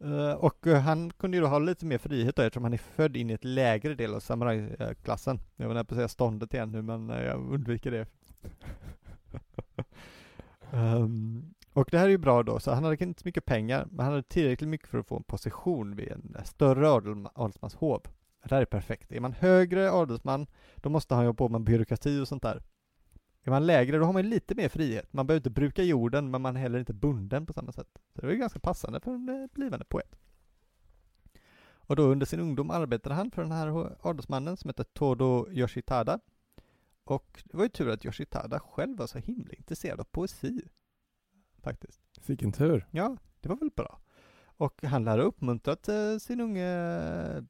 Eh, 0.00 0.32
och 0.32 0.66
eh, 0.66 0.80
han 0.80 1.10
kunde 1.10 1.36
ju 1.36 1.40
då 1.40 1.46
ha 1.48 1.58
lite 1.58 1.86
mer 1.86 1.98
frihet 1.98 2.36
då, 2.36 2.42
eftersom 2.42 2.64
han 2.64 2.72
är 2.72 2.78
född 2.78 3.16
in 3.16 3.30
i 3.30 3.32
ett 3.32 3.44
lägre 3.44 3.94
del 3.94 4.14
av 4.14 4.20
samurajklassen. 4.20 5.40
Jag 5.56 5.66
var 5.66 5.74
nära 5.74 5.84
på 5.84 5.94
att 5.94 5.98
säga 5.98 6.08
ståndet 6.08 6.54
igen 6.54 6.72
nu, 6.72 6.82
men 6.82 7.10
eh, 7.10 7.22
jag 7.22 7.52
undviker 7.52 7.90
det. 7.90 8.06
Ehm, 10.72 11.54
och 11.72 11.88
det 11.90 11.98
här 11.98 12.04
är 12.04 12.10
ju 12.10 12.18
bra 12.18 12.42
då, 12.42 12.60
så 12.60 12.72
han 12.72 12.84
hade 12.84 13.04
inte 13.04 13.22
så 13.22 13.28
mycket 13.28 13.44
pengar, 13.44 13.86
men 13.90 14.04
han 14.04 14.14
hade 14.14 14.22
tillräckligt 14.22 14.68
mycket 14.68 14.88
för 14.88 14.98
att 14.98 15.06
få 15.06 15.16
en 15.16 15.22
position 15.22 15.96
vid 15.96 16.08
en 16.08 16.36
större 16.44 16.90
adel, 16.90 17.28
adelsmanshov. 17.34 18.02
Det 18.42 18.54
här 18.54 18.62
är 18.62 18.66
perfekt. 18.66 19.12
Är 19.12 19.20
man 19.20 19.32
högre 19.32 19.90
adelsman, 19.90 20.46
då 20.76 20.90
måste 20.90 21.14
han 21.14 21.24
jobba 21.24 21.36
på 21.36 21.48
med 21.48 21.60
byråkrati 21.60 22.20
och 22.20 22.28
sånt 22.28 22.42
där. 22.42 22.62
Är 23.46 23.50
man 23.50 23.66
lägre, 23.66 23.98
då 23.98 24.04
har 24.04 24.12
man 24.12 24.28
lite 24.28 24.54
mer 24.54 24.68
frihet. 24.68 25.12
Man 25.12 25.26
behöver 25.26 25.40
inte 25.40 25.50
bruka 25.50 25.82
jorden, 25.82 26.30
men 26.30 26.42
man 26.42 26.56
är 26.56 26.60
heller 26.60 26.78
inte 26.78 26.92
bunden 26.92 27.46
på 27.46 27.52
samma 27.52 27.72
sätt. 27.72 27.88
Så 28.14 28.20
det 28.20 28.26
är 28.26 28.30
ju 28.30 28.38
ganska 28.38 28.58
passande 28.58 29.00
för 29.00 29.10
en 29.10 29.28
eh, 29.28 29.46
blivande 29.52 29.84
poet. 29.84 30.16
Och 31.58 31.96
då 31.96 32.02
under 32.02 32.26
sin 32.26 32.40
ungdom 32.40 32.70
arbetade 32.70 33.14
han 33.14 33.30
för 33.30 33.42
den 33.42 33.52
här 33.52 33.96
adelsmannen 34.00 34.56
som 34.56 34.68
heter 34.68 34.84
Todo 34.84 35.50
Yoshitada. 35.50 36.20
Och 37.04 37.42
det 37.44 37.56
var 37.56 37.64
ju 37.64 37.68
tur 37.68 37.90
att 37.90 38.04
Yoshitada 38.04 38.60
själv 38.60 38.98
var 38.98 39.06
så 39.06 39.18
himla 39.18 39.52
intresserad 39.54 40.00
av 40.00 40.04
poesi. 40.04 40.60
Faktiskt. 41.62 42.00
Vilken 42.26 42.52
tur. 42.52 42.86
Ja, 42.90 43.16
det 43.40 43.48
var 43.48 43.56
väl 43.56 43.70
bra. 43.76 44.00
Och 44.44 44.82
han 44.82 45.04
lär 45.04 45.18
ha 45.18 45.24
uppmuntrat 45.24 45.88
eh, 45.88 46.16
sin 46.18 46.40
unge 46.40 47.46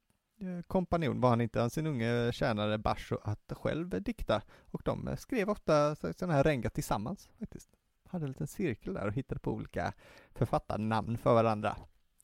kompanjon, 0.66 1.20
var 1.20 1.28
han 1.30 1.40
inte, 1.40 1.60
han 1.60 1.70
sin 1.70 1.86
unge 1.86 2.32
tjänare 2.32 2.78
Basho, 2.78 3.18
att 3.22 3.52
själv 3.56 4.02
dikta. 4.02 4.42
Och 4.70 4.82
de 4.84 5.08
eh, 5.08 5.16
skrev 5.16 5.50
ofta 5.50 5.94
så- 5.96 6.12
sådana 6.12 6.32
här 6.34 6.44
renga 6.44 6.70
tillsammans 6.70 7.28
faktiskt. 7.38 7.70
Hade 8.08 8.24
en 8.24 8.30
liten 8.30 8.46
cirkel 8.46 8.94
där 8.94 9.06
och 9.06 9.12
hittade 9.12 9.40
på 9.40 9.52
olika 9.52 9.92
författarnamn 10.34 11.18
för 11.18 11.34
varandra. 11.34 11.76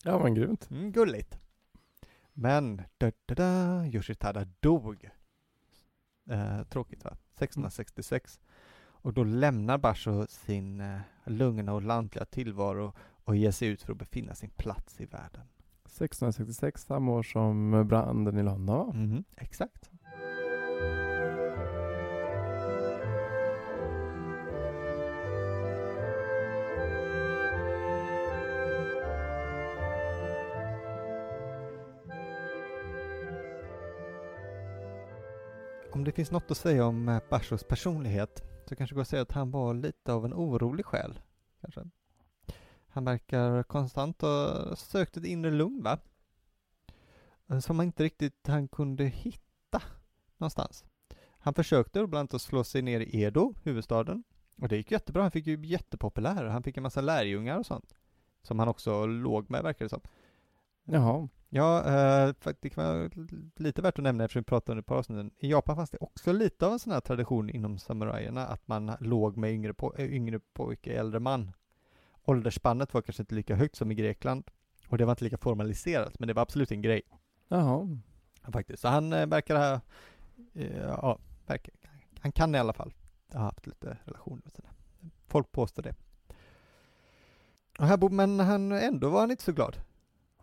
Ja 0.05 0.18
men 0.18 0.35
grymt. 0.35 0.70
Mm, 0.70 0.92
gulligt. 0.92 1.38
Men, 2.33 2.83
da, 2.98 3.12
da, 3.27 3.35
da, 3.35 3.87
Yoshitada 3.87 4.44
dog. 4.61 5.11
Eh, 6.31 6.62
tråkigt 6.62 7.05
va? 7.05 7.11
1666. 7.35 8.40
Och 8.85 9.12
då 9.12 9.25
lämnar 9.25 9.79
Basho 9.79 10.27
sin 10.27 10.81
eh, 10.81 11.01
lugna 11.27 11.72
och 11.75 11.83
lantliga 11.83 12.25
tillvaro 12.25 12.92
och 13.25 13.37
ger 13.37 13.51
sig 13.51 13.68
ut 13.68 13.83
för 13.83 13.92
att 13.92 13.98
befinna 13.98 14.35
sin 14.35 14.51
plats 14.51 15.01
i 15.01 15.05
världen. 15.05 15.42
1666, 15.93 16.83
samma 16.87 17.13
år 17.13 17.23
som 17.23 17.87
branden 17.89 18.39
i 18.39 18.43
London 18.43 18.67
var. 18.77 18.93
Mhm. 18.93 19.25
Exakt. 19.37 19.91
Om 35.93 36.05
det 36.05 36.13
finns 36.13 36.31
något 36.31 36.51
att 36.51 36.57
säga 36.57 36.87
om 36.87 37.09
eh, 37.09 37.23
Bashos 37.31 37.65
personlighet 37.65 38.43
så 38.69 38.77
kanske 38.77 38.95
det 38.95 38.97
går 38.97 39.03
att 39.03 39.09
säga 39.09 39.23
att 39.23 39.33
han 39.33 39.51
var 39.51 39.75
lite 39.75 40.13
av 40.13 40.25
en 40.25 40.35
orolig 40.35 40.87
själ. 40.87 41.21
Kanske. 41.61 41.81
Han 42.93 43.05
verkar 43.05 43.63
konstant 43.63 44.21
ha 44.23 44.77
sökt 44.77 45.17
ett 45.17 45.25
inre 45.25 45.51
lugn 45.51 45.83
va? 45.83 45.99
Eh, 47.51 47.59
Som 47.59 47.79
han 47.79 47.87
inte 47.87 48.05
riktigt 48.05 48.47
han 48.47 48.69
kunde 48.69 49.05
hitta 49.05 49.83
någonstans. 50.37 50.85
Han 51.39 51.55
försökte 51.55 51.99
bland 52.07 52.15
annat 52.21 52.35
att 52.35 52.43
slå 52.43 52.65
sig 52.65 52.83
ner 52.83 53.01
i 53.01 53.23
Edo, 53.23 53.55
huvudstaden. 53.63 54.25
Och 54.57 54.69
det 54.69 54.77
gick 54.77 54.91
jättebra, 54.91 55.23
han 55.23 55.31
fick 55.31 55.47
ju 55.47 55.67
jättepopulär. 55.67 56.45
Han 56.45 56.63
fick 56.63 56.77
en 56.77 56.83
massa 56.83 57.01
lärjungar 57.01 57.59
och 57.59 57.67
sånt. 57.67 57.95
Som 58.43 58.59
han 58.59 58.69
också 58.69 59.07
låg 59.07 59.51
med 59.51 59.63
verkar 59.63 59.85
det 59.85 59.89
som. 59.89 60.01
Jaha. 60.85 61.29
Ja, 61.49 61.79
eh, 61.79 62.35
det 62.61 62.71
kan 62.71 62.85
vara 62.85 63.11
lite 63.57 63.83
värt 63.83 63.99
att 63.99 64.03
nämna 64.03 64.25
eftersom 64.25 64.41
vi 64.41 64.45
pratade 64.45 64.73
under 64.73 64.83
pausen. 64.83 65.31
I 65.39 65.51
Japan 65.51 65.77
fanns 65.77 65.91
det 65.91 65.99
också 66.01 66.33
lite 66.33 66.67
av 66.67 66.73
en 66.73 66.79
sån 66.79 66.93
här 66.93 67.01
tradition 67.01 67.51
inom 67.51 67.79
samurajerna 67.79 68.47
att 68.47 68.69
man 68.69 68.93
låg 69.01 69.37
med 69.37 69.53
yngre, 69.53 69.73
po- 69.73 70.01
äh, 70.01 70.15
yngre 70.15 70.41
pojke, 70.53 70.93
äldre 70.93 71.21
man. 71.21 71.53
Åldersspannet 72.25 72.95
var 72.95 73.03
kanske 73.03 73.23
inte 73.23 73.35
lika 73.35 73.55
högt 73.57 73.77
som 73.77 73.93
i 73.93 73.95
Grekland 73.95 74.45
och 74.89 74.99
det 74.99 75.05
var 75.05 75.13
inte 75.13 75.25
lika 75.25 75.39
formaliserat, 75.39 76.19
men 76.19 76.27
det 76.29 76.35
var 76.35 76.43
absolut 76.43 76.71
en 76.73 76.83
grej 76.83 77.03
Jaha. 77.49 77.99
faktiskt. 78.53 78.83
Så 78.83 78.89
han 78.89 79.13
eh, 79.13 79.27
verkar 79.27 79.57
ha, 79.57 79.81
eh, 80.55 80.79
ja, 80.79 81.19
verkar, 81.47 81.75
han 82.21 82.33
kan 82.33 82.55
i 82.55 82.59
alla 82.59 82.73
fall 82.73 82.93
ha 83.33 83.41
haft 83.41 83.67
lite 83.67 83.99
relationer 84.05 84.41
med 84.45 84.53
sina. 84.53 84.69
Folk 85.27 85.53
påstår 85.53 85.83
det. 85.83 85.95
Och 87.79 87.87
här 87.87 87.97
bod, 87.97 88.13
men 88.13 88.41
han, 88.41 88.73
ändå 88.73 89.09
var 89.11 89.21
han 89.21 89.31
inte 89.31 89.43
så 89.43 89.53
glad. 89.53 89.77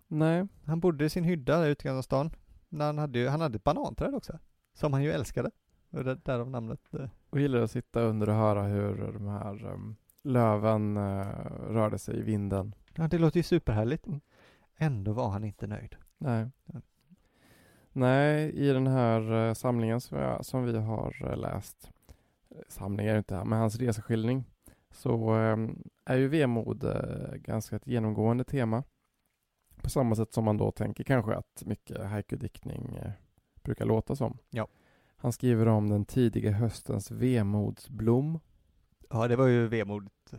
Nej. 0.08 0.48
Han 0.65 0.80
bodde 0.80 1.06
i 1.06 1.10
sin 1.10 1.24
hydda 1.24 1.60
där 1.60 1.68
ute 1.68 1.84
i 1.84 1.88
Gamla 1.88 2.02
stan. 2.04 2.32
Han, 2.78 2.98
hade, 2.98 3.20
ju- 3.20 3.28
han 3.28 3.42
hade 3.42 3.56
ett 3.56 3.63
bananträd 3.63 4.15
också. 4.15 4.39
Som 4.74 4.94
han 4.94 5.04
ju 5.04 5.12
älskade. 5.12 5.52
Och 5.89 6.04
det, 6.04 6.15
därav 6.15 6.50
namnet. 6.50 6.94
eh. 6.94 7.10
Och 7.30 7.39
gillar 7.39 7.60
att 7.62 7.72
sitta 7.72 8.02
under 8.02 8.30
och 8.30 8.36
höra 8.36 8.63
hur 8.63 9.12
de 9.13 9.28
här 9.28 9.65
um, 9.65 9.96
löven 10.30 10.98
eh, 10.98 11.28
rörde 11.70 11.98
sig 11.98 12.20
i 12.20 12.22
vinden. 12.22 12.76
Ja, 12.94 13.08
det 13.08 13.18
låter 13.18 13.38
ju 13.38 13.44
superhärligt. 13.44 14.08
Ändå 14.78 15.13
var 15.13 15.30
han 15.30 15.44
inte 15.44 15.68
nöjd. 15.68 15.96
Nej. 16.18 16.48
Ja. 16.65 16.82
Nej, 17.92 18.52
i 18.52 18.74
den 18.74 18.88
här 18.88 19.48
eh, 19.48 19.54
samlingen 19.54 20.02
som, 20.02 20.18
jag, 20.18 20.46
som 20.46 20.63
vi 20.63 20.78
har 20.78 21.32
eh, 21.32 21.38
läst, 21.38 21.92
samling 22.68 23.08
är 23.08 23.13
det 23.13 23.18
inte, 23.18 23.44
men 23.44 23.60
hans 23.60 23.76
reseskildring, 23.76 24.44
så 24.92 25.36
eh, 25.36 25.58
är 26.06 26.18
ju 26.18 26.28
vemod 26.28 26.86
ganska 27.34 27.76
ett 27.76 27.88
genomgående 27.88 28.44
tema. 28.44 28.84
På 29.82 29.89
samma 29.89 30.15
sätt 30.15 30.34
som 30.34 30.46
man 30.46 30.58
då 30.58 30.72
tänker 30.72 31.04
kanske 31.04 31.36
att 31.36 31.63
mycket 31.65 32.06
haiku-diktning 32.06 33.00
brukar 33.63 33.86
låta 33.86 34.15
som. 34.15 34.38
Ja. 34.50 34.68
Han 35.15 35.32
skriver 35.32 35.68
om 35.68 35.89
den 35.89 36.06
tidiga 36.06 36.52
höstens 36.52 37.12
vemodsblom. 37.12 38.39
Ja, 39.10 39.28
det 39.28 39.36
var 39.36 39.48
ju 39.48 39.67
vemodigt. 39.67 40.34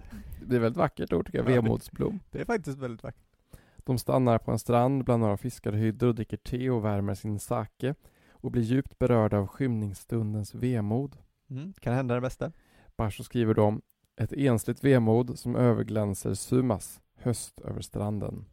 Det 0.47 0.57
är 0.57 0.61
väldigt 0.61 0.77
vackert 0.77 1.13
ord 1.13 1.27
tycker 1.27 1.39
jag, 1.39 1.51
Ja, 1.51 1.55
vemodsblom. 1.55 2.21
Det 2.31 2.41
är 2.41 2.45
faktiskt 2.45 2.79
väldigt 2.79 3.03
vackert. 3.03 3.31
De 3.77 3.99
stannar 3.99 4.39
på 4.39 4.51
en 4.51 4.59
strand 4.59 5.05
bland 5.05 5.21
några 5.21 5.37
fiskarhyddor 5.37 6.09
och 6.09 6.15
dricker 6.15 6.37
te 6.37 6.71
och 6.71 6.85
värmer 6.85 7.15
sin 7.15 7.39
sake 7.39 7.95
och 8.31 8.51
blir 8.51 8.63
djupt 8.63 8.99
berörda 8.99 9.39
av 9.39 9.47
skymningsstundens 9.47 10.55
vemod. 10.55 11.17
Mm. 11.51 11.73
Kan 11.73 11.95
hända 11.95 12.15
det 12.15 12.21
bästa. 12.21 12.53
Basho 12.97 13.23
skriver 13.25 13.55
då 13.55 13.81
ett 14.17 14.33
ensligt 14.33 14.85
vemod 14.85 15.39
som 15.39 15.57
överglänser 15.57 16.35
Sumas 16.35 17.01
höst 17.17 17.61
över 17.61 17.81
stranden. 17.81 18.45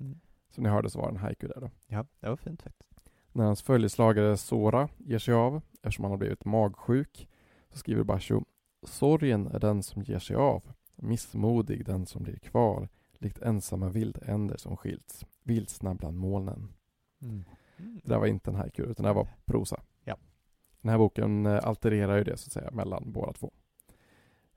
Mm. 0.00 0.20
Som 0.50 0.64
ni 0.64 0.70
hörde 0.70 0.90
så 0.90 0.98
var 0.98 1.06
det 1.06 1.14
en 1.14 1.20
haiku 1.20 1.48
där 1.48 1.60
då. 1.60 1.70
Ja, 1.86 2.06
det 2.20 2.28
var 2.28 2.36
fint 2.36 2.62
faktiskt. 2.62 2.92
När 3.32 3.44
hans 3.44 3.62
följeslagare 3.62 4.36
Sora 4.36 4.88
ger 4.98 5.18
sig 5.18 5.34
av 5.34 5.62
eftersom 5.82 6.04
han 6.04 6.12
har 6.12 6.18
blivit 6.18 6.44
magsjuk 6.44 7.28
så 7.70 7.78
skriver 7.78 8.04
Basho 8.04 8.40
Sorgen 8.84 9.46
är 9.46 9.58
den 9.58 9.82
som 9.82 10.02
ger 10.02 10.18
sig 10.18 10.36
av, 10.36 10.62
missmodig 10.96 11.86
den 11.86 12.06
som 12.06 12.22
blir 12.22 12.38
kvar, 12.38 12.88
likt 13.18 13.42
ensamma 13.42 13.88
vildänder 13.88 14.56
som 14.56 14.76
skilts, 14.76 15.26
vilsna 15.42 15.94
bland 15.94 16.18
molnen. 16.18 16.72
Mm. 17.22 17.44
Det 17.76 18.08
där 18.08 18.18
var 18.18 18.26
inte 18.26 18.50
en 18.50 18.56
haiku 18.56 18.82
utan 18.82 19.02
det 19.02 19.08
där 19.08 19.14
var 19.14 19.28
prosa. 19.44 19.80
Ja. 20.04 20.16
Den 20.80 20.90
här 20.90 20.98
boken 20.98 21.46
eh, 21.46 21.60
altererar 21.64 22.16
ju 22.16 22.24
det 22.24 22.36
så 22.36 22.48
att 22.48 22.52
säga 22.52 22.70
mellan 22.70 23.12
båda 23.12 23.32
två. 23.32 23.52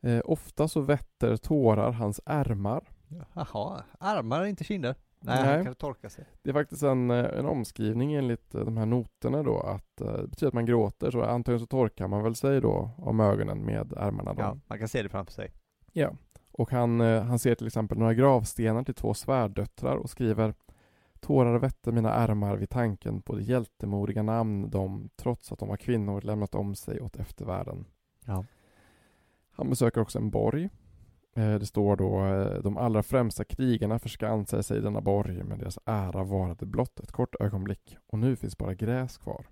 Eh, 0.01 0.21
ofta 0.25 0.67
så 0.67 0.81
vetter 0.81 1.37
tårar 1.37 1.91
hans 1.91 2.21
ärmar. 2.25 2.89
Jaha, 3.33 3.83
armar 3.99 4.45
inte 4.45 4.63
kinder? 4.63 4.95
Nej, 5.27 5.43
Nej. 5.43 5.55
han 5.55 5.65
kan 5.65 5.75
torka 5.75 6.09
sig. 6.09 6.25
Det 6.41 6.49
är 6.49 6.53
faktiskt 6.53 6.83
en, 6.83 7.11
eh, 7.11 7.39
en 7.39 7.45
omskrivning 7.45 8.13
enligt 8.13 8.55
eh, 8.55 8.61
de 8.61 8.77
här 8.77 8.85
noterna 8.85 9.43
då 9.43 9.59
att 9.59 10.01
eh, 10.01 10.13
det 10.13 10.27
betyder 10.27 10.47
att 10.47 10.53
man 10.53 10.65
gråter 10.65 11.11
så 11.11 11.23
antagligen 11.23 11.59
så 11.59 11.65
torkar 11.65 12.07
man 12.07 12.23
väl 12.23 12.35
sig 12.35 12.61
då 12.61 12.89
om 12.97 13.19
ögonen 13.19 13.65
med 13.65 13.93
ärmarna 13.97 14.33
då. 14.33 14.41
Ja, 14.41 14.57
man 14.67 14.79
kan 14.79 14.87
se 14.87 15.03
det 15.03 15.09
framför 15.09 15.33
sig. 15.33 15.51
Ja. 15.93 16.13
Och 16.51 16.71
han, 16.71 17.01
eh, 17.01 17.23
han 17.23 17.39
ser 17.39 17.55
till 17.55 17.67
exempel 17.67 17.97
några 17.97 18.13
gravstenar 18.13 18.83
till 18.83 18.93
två 18.93 19.13
svärdöttrar 19.13 19.95
och 19.95 20.09
skriver 20.09 20.53
Tårar 21.19 21.59
vette 21.59 21.91
mina 21.91 22.13
ärmar 22.13 22.57
vid 22.57 22.69
tanken 22.69 23.21
på 23.21 23.35
det 23.35 23.43
hjältemodiga 23.43 24.23
namn 24.23 24.69
de, 24.69 25.09
trots 25.15 25.51
att 25.51 25.59
de 25.59 25.69
var 25.69 25.77
kvinnor, 25.77 26.21
lämnat 26.21 26.55
om 26.55 26.75
sig 26.75 27.01
åt 27.01 27.15
eftervärlden. 27.15 27.85
Ja. 28.25 28.45
Han 29.51 29.69
besöker 29.69 30.01
också 30.01 30.19
en 30.19 30.29
borg. 30.29 30.69
Eh, 31.38 31.60
Det 31.60 31.65
står 31.65 31.95
då 31.95 32.26
eh, 32.26 32.62
de 32.62 32.78
allra 32.78 33.04
främsta 33.04 33.43
krigarna 33.43 34.00
förskansade 34.00 34.63
sig 34.63 34.78
i 34.78 34.82
denna 34.82 35.02
borg 35.02 35.43
men 35.43 35.60
deras 35.60 35.80
ära 35.86 36.23
varade 36.23 36.65
blott 36.65 37.00
ett 37.00 37.12
kort 37.12 37.36
ögonblick 37.39 37.97
och 38.08 38.19
nu 38.19 38.36
finns 38.36 38.58
bara 38.58 38.73
gräs 38.73 39.17
kvar. 39.17 39.45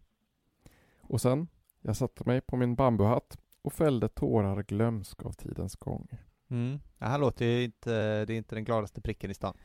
Och 1.02 1.22
sen, 1.22 1.48
jag 1.82 1.96
satte 1.96 2.24
mig 2.26 2.42
på 2.42 2.58
min 2.58 2.76
bambuhatt 2.76 3.38
och 3.62 3.74
fällde 3.74 4.08
tårar 4.08 4.64
glömsk 4.64 5.24
av 5.26 5.32
tidens 5.32 5.76
gång. 5.76 6.08
Mm. 6.50 6.80
Ja, 6.98 7.08
han 7.08 7.20
låter 7.20 7.46
ju 7.46 7.64
inte, 7.64 8.26
det 8.26 8.34
är 8.34 8.38
inte 8.38 8.56
den 8.56 8.64
gladaste 8.64 9.02
pricken 9.02 9.32
i 9.32 9.34
stan. 9.34 9.58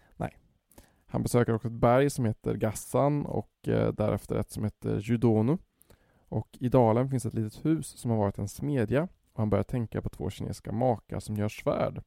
Han 1.13 1.23
besöker 1.23 1.53
också 1.55 1.69
ett 1.69 1.75
berg 1.75 2.11
som 2.11 2.25
heter 2.25 2.55
Gassan 2.55 3.27
och 3.27 3.69
eh, 3.69 3.93
därefter 3.93 4.37
ett 4.37 4.51
som 4.51 4.65
heter 4.65 4.99
Judonu. 5.01 5.59
Och 6.29 6.49
i 6.61 6.69
dalen 6.69 7.11
finns 7.11 7.27
ett 7.27 7.35
litet 7.35 7.65
hus 7.65 7.87
som 7.87 8.11
har 8.11 8.19
varit 8.19 8.39
en 8.39 8.49
smedja 8.49 9.03
och 9.33 9.39
han 9.39 9.51
börjar 9.51 9.63
tänka 9.63 10.03
på 10.03 10.09
två 10.09 10.31
kinesiska 10.31 10.73
makar 10.73 11.21
som 11.21 11.37
gör 11.37 11.49
svärd. 11.49 12.03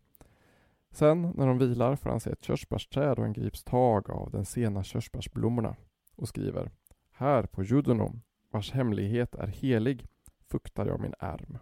Sen 0.94 1.22
när 1.22 1.48
de 1.48 1.58
vilar 1.58 1.96
får 1.96 2.10
han 2.10 2.20
se 2.20 2.30
ett 2.30 2.44
körsbärsträd 2.44 3.18
och 3.18 3.24
han 3.24 3.34
grips 3.34 3.64
tag 3.64 4.10
av 4.10 4.32
den 4.32 4.46
sena 4.46 4.84
körsbärsblommorna 4.84 5.76
och 6.16 6.28
skriver 6.28 6.72
Här 7.12 7.44
på 7.44 7.64
Judonu, 7.64 8.10
vars 8.52 8.72
hemlighet 8.72 9.36
är 9.36 9.48
helig, 9.48 10.06
fuktar 10.50 10.86
jag 10.86 11.00
min 11.00 11.14
ärm. 11.20 11.58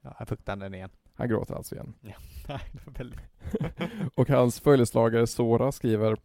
Ja, 0.00 0.16
jag 0.18 0.28
fuktar 0.28 0.56
den 0.56 0.74
igen. 0.74 0.90
Han 1.14 1.28
gråter 1.28 1.54
alltså 1.54 1.74
igen. 1.74 1.94
Nej, 2.48 2.60
det 2.72 2.86
var 2.86 2.92
väldigt... 2.92 3.20
Och 4.14 4.28
hans 4.28 4.60
följeslagare 4.60 5.26
Sora 5.26 5.72
skriver 5.72 6.16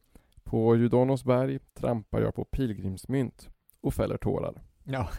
På 0.44 0.76
Judonos 0.76 1.24
berg 1.24 1.60
trampar 1.74 2.22
jag 2.22 2.36
på 2.36 2.46
pilgrimsmynt 2.46 3.50
och 3.82 3.94
fäller 3.94 4.18
tårar. 4.18 4.62
Ja, 4.84 5.10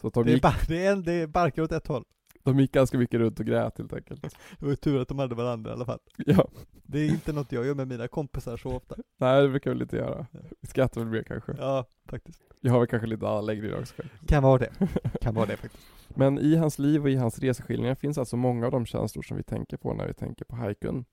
Så 0.00 0.10
det 0.22 0.32
är, 0.32 0.68
det, 0.68 0.86
är 0.86 0.92
en, 0.92 1.02
det 1.02 1.26
barkar 1.26 1.62
åt 1.62 1.72
ett 1.72 1.86
håll. 1.86 2.04
De 2.42 2.60
gick 2.60 2.72
ganska 2.72 2.98
mycket 2.98 3.20
runt 3.20 3.40
och 3.40 3.46
grät 3.46 3.78
helt 3.78 3.92
enkelt. 3.92 4.22
Det 4.22 4.64
var 4.64 4.70
ju 4.70 4.76
tur 4.76 5.00
att 5.02 5.08
de 5.08 5.18
hade 5.18 5.34
varandra 5.34 5.70
i 5.70 5.74
alla 5.74 5.84
fall. 5.84 5.98
Ja, 6.16 6.48
Det 6.84 6.98
är 6.98 7.06
inte 7.08 7.32
något 7.32 7.52
jag 7.52 7.66
gör 7.66 7.74
med 7.74 7.88
mina 7.88 8.08
kompisar 8.08 8.56
så 8.56 8.76
ofta. 8.76 8.94
nej 9.18 9.42
det 9.42 9.48
brukar 9.48 9.74
vi 9.74 9.82
inte 9.82 9.96
göra. 9.96 10.26
Vi 10.60 10.68
skrattar 10.68 11.00
väl 11.00 11.10
mer 11.10 11.22
kanske. 11.22 11.52
Ja, 11.58 11.84
faktiskt. 12.08 12.40
Jag 12.60 12.72
har 12.72 12.78
väl 12.78 12.88
kanske 12.88 13.06
lite 13.06 13.28
annan 13.28 13.46
läggning 13.46 13.74
också. 13.74 13.94
Kan 14.26 14.42
vara 14.42 14.58
det. 14.58 14.70
Kan 15.20 15.34
vara 15.34 15.46
det 15.46 15.56
faktiskt. 15.56 15.86
Men 16.08 16.38
i 16.38 16.56
hans 16.56 16.78
liv 16.78 17.02
och 17.02 17.10
i 17.10 17.16
hans 17.16 17.38
reseskildringar 17.38 17.94
finns 17.94 18.18
alltså 18.18 18.36
många 18.36 18.66
av 18.66 18.72
de 18.72 18.86
känslor 18.86 19.22
som 19.22 19.36
vi 19.36 19.42
tänker 19.42 19.76
på 19.76 19.94
när 19.94 20.06
vi 20.06 20.14
tänker 20.14 20.44
på 20.44 20.56
haikun. 20.56 21.04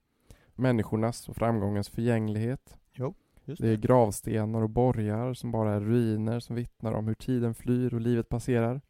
Människornas 0.56 1.30
och 1.30 1.36
framgångens 1.36 1.90
förgänglighet. 1.90 2.78
Just 3.46 3.62
Det 3.62 3.70
är 3.70 3.78
gravstenar 3.78 4.62
och 4.62 4.70
borgar 4.70 5.34
som 5.34 5.52
bara 5.52 5.74
är 5.74 5.80
ruiner 5.82 6.40
som 6.40 6.56
vittnar 6.56 6.94
om 6.94 7.08
hur 7.08 7.14
tiden 7.14 7.54
flyr 7.56 7.94
och 7.94 8.02
livet 8.02 8.30
passerar. 8.30 8.82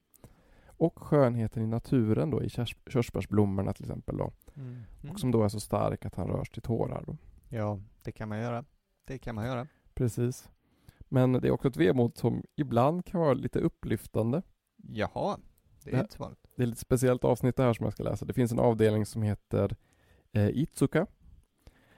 Och 0.77 0.99
skönheten 0.99 1.63
i 1.63 1.67
naturen 1.67 2.29
då, 2.29 2.43
i 2.43 2.49
körs- 2.49 2.75
körsbärsblommorna 2.89 3.73
till 3.73 3.83
exempel 3.85 4.17
då. 4.17 4.31
Mm. 4.55 4.81
Och 5.11 5.19
som 5.19 5.31
då 5.31 5.43
är 5.43 5.49
så 5.49 5.59
stark 5.59 6.05
att 6.05 6.15
han 6.15 6.27
rörs 6.27 6.49
till 6.49 6.61
tårar. 6.61 7.03
Då. 7.07 7.17
Ja, 7.49 7.79
det 8.03 8.11
kan 8.11 8.29
man 8.29 8.39
göra. 8.39 8.65
Det 9.05 9.17
kan 9.17 9.35
man 9.35 9.45
göra. 9.45 9.67
Precis. 9.93 10.49
Men 11.09 11.33
det 11.33 11.47
är 11.47 11.51
också 11.51 11.67
ett 11.67 11.77
vemod 11.77 12.17
som 12.17 12.43
ibland 12.55 13.05
kan 13.05 13.21
vara 13.21 13.33
lite 13.33 13.59
upplyftande. 13.59 14.41
Jaha, 14.75 15.37
det 15.83 15.89
är 15.91 15.95
Ja. 15.95 16.01
inte 16.01 16.13
så 16.13 16.23
vanligt. 16.23 16.39
Det 16.55 16.63
är 16.63 16.67
ett 16.71 16.77
speciellt 16.77 17.23
avsnitt 17.23 17.55
det 17.55 17.63
här 17.63 17.73
som 17.73 17.83
jag 17.83 17.93
ska 17.93 18.03
läsa. 18.03 18.25
Det 18.25 18.33
finns 18.33 18.51
en 18.51 18.59
avdelning 18.59 19.05
som 19.05 19.21
heter 19.21 19.75
eh, 20.31 20.47
Itsuka. 20.47 21.07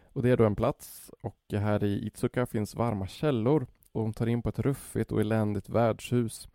Och 0.04 0.22
det 0.22 0.30
är 0.30 0.38
då 0.38 0.46
en 0.46 0.56
plats 0.56 1.12
och 1.22 1.38
här 1.52 1.84
i 1.84 2.08
Itsuka 2.08 2.46
finns 2.46 2.76
varma 2.76 3.08
källor 3.08 3.68
och 3.92 4.02
de 4.02 4.14
tar 4.14 4.28
in 4.28 4.42
på 4.42 4.50
ett 4.50 4.60
ruffigt 4.60 5.12
och 5.12 5.22
eländigt 5.22 5.70
värdshus. 5.70 6.48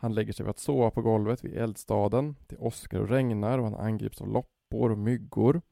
Han 0.00 0.14
lägger 0.14 0.32
sig 0.32 0.44
för 0.44 0.50
att 0.50 0.58
sova 0.58 0.90
på 0.90 1.02
golvet 1.02 1.44
vid 1.44 1.56
eldstaden. 1.56 2.36
Det 2.46 2.56
åskar 2.56 3.00
och 3.00 3.08
regnar 3.08 3.58
och 3.58 3.64
han 3.64 3.74
angrips 3.74 4.20
av 4.20 4.28
loppor 4.28 4.90
och 4.90 4.98
myggor. 4.98 5.62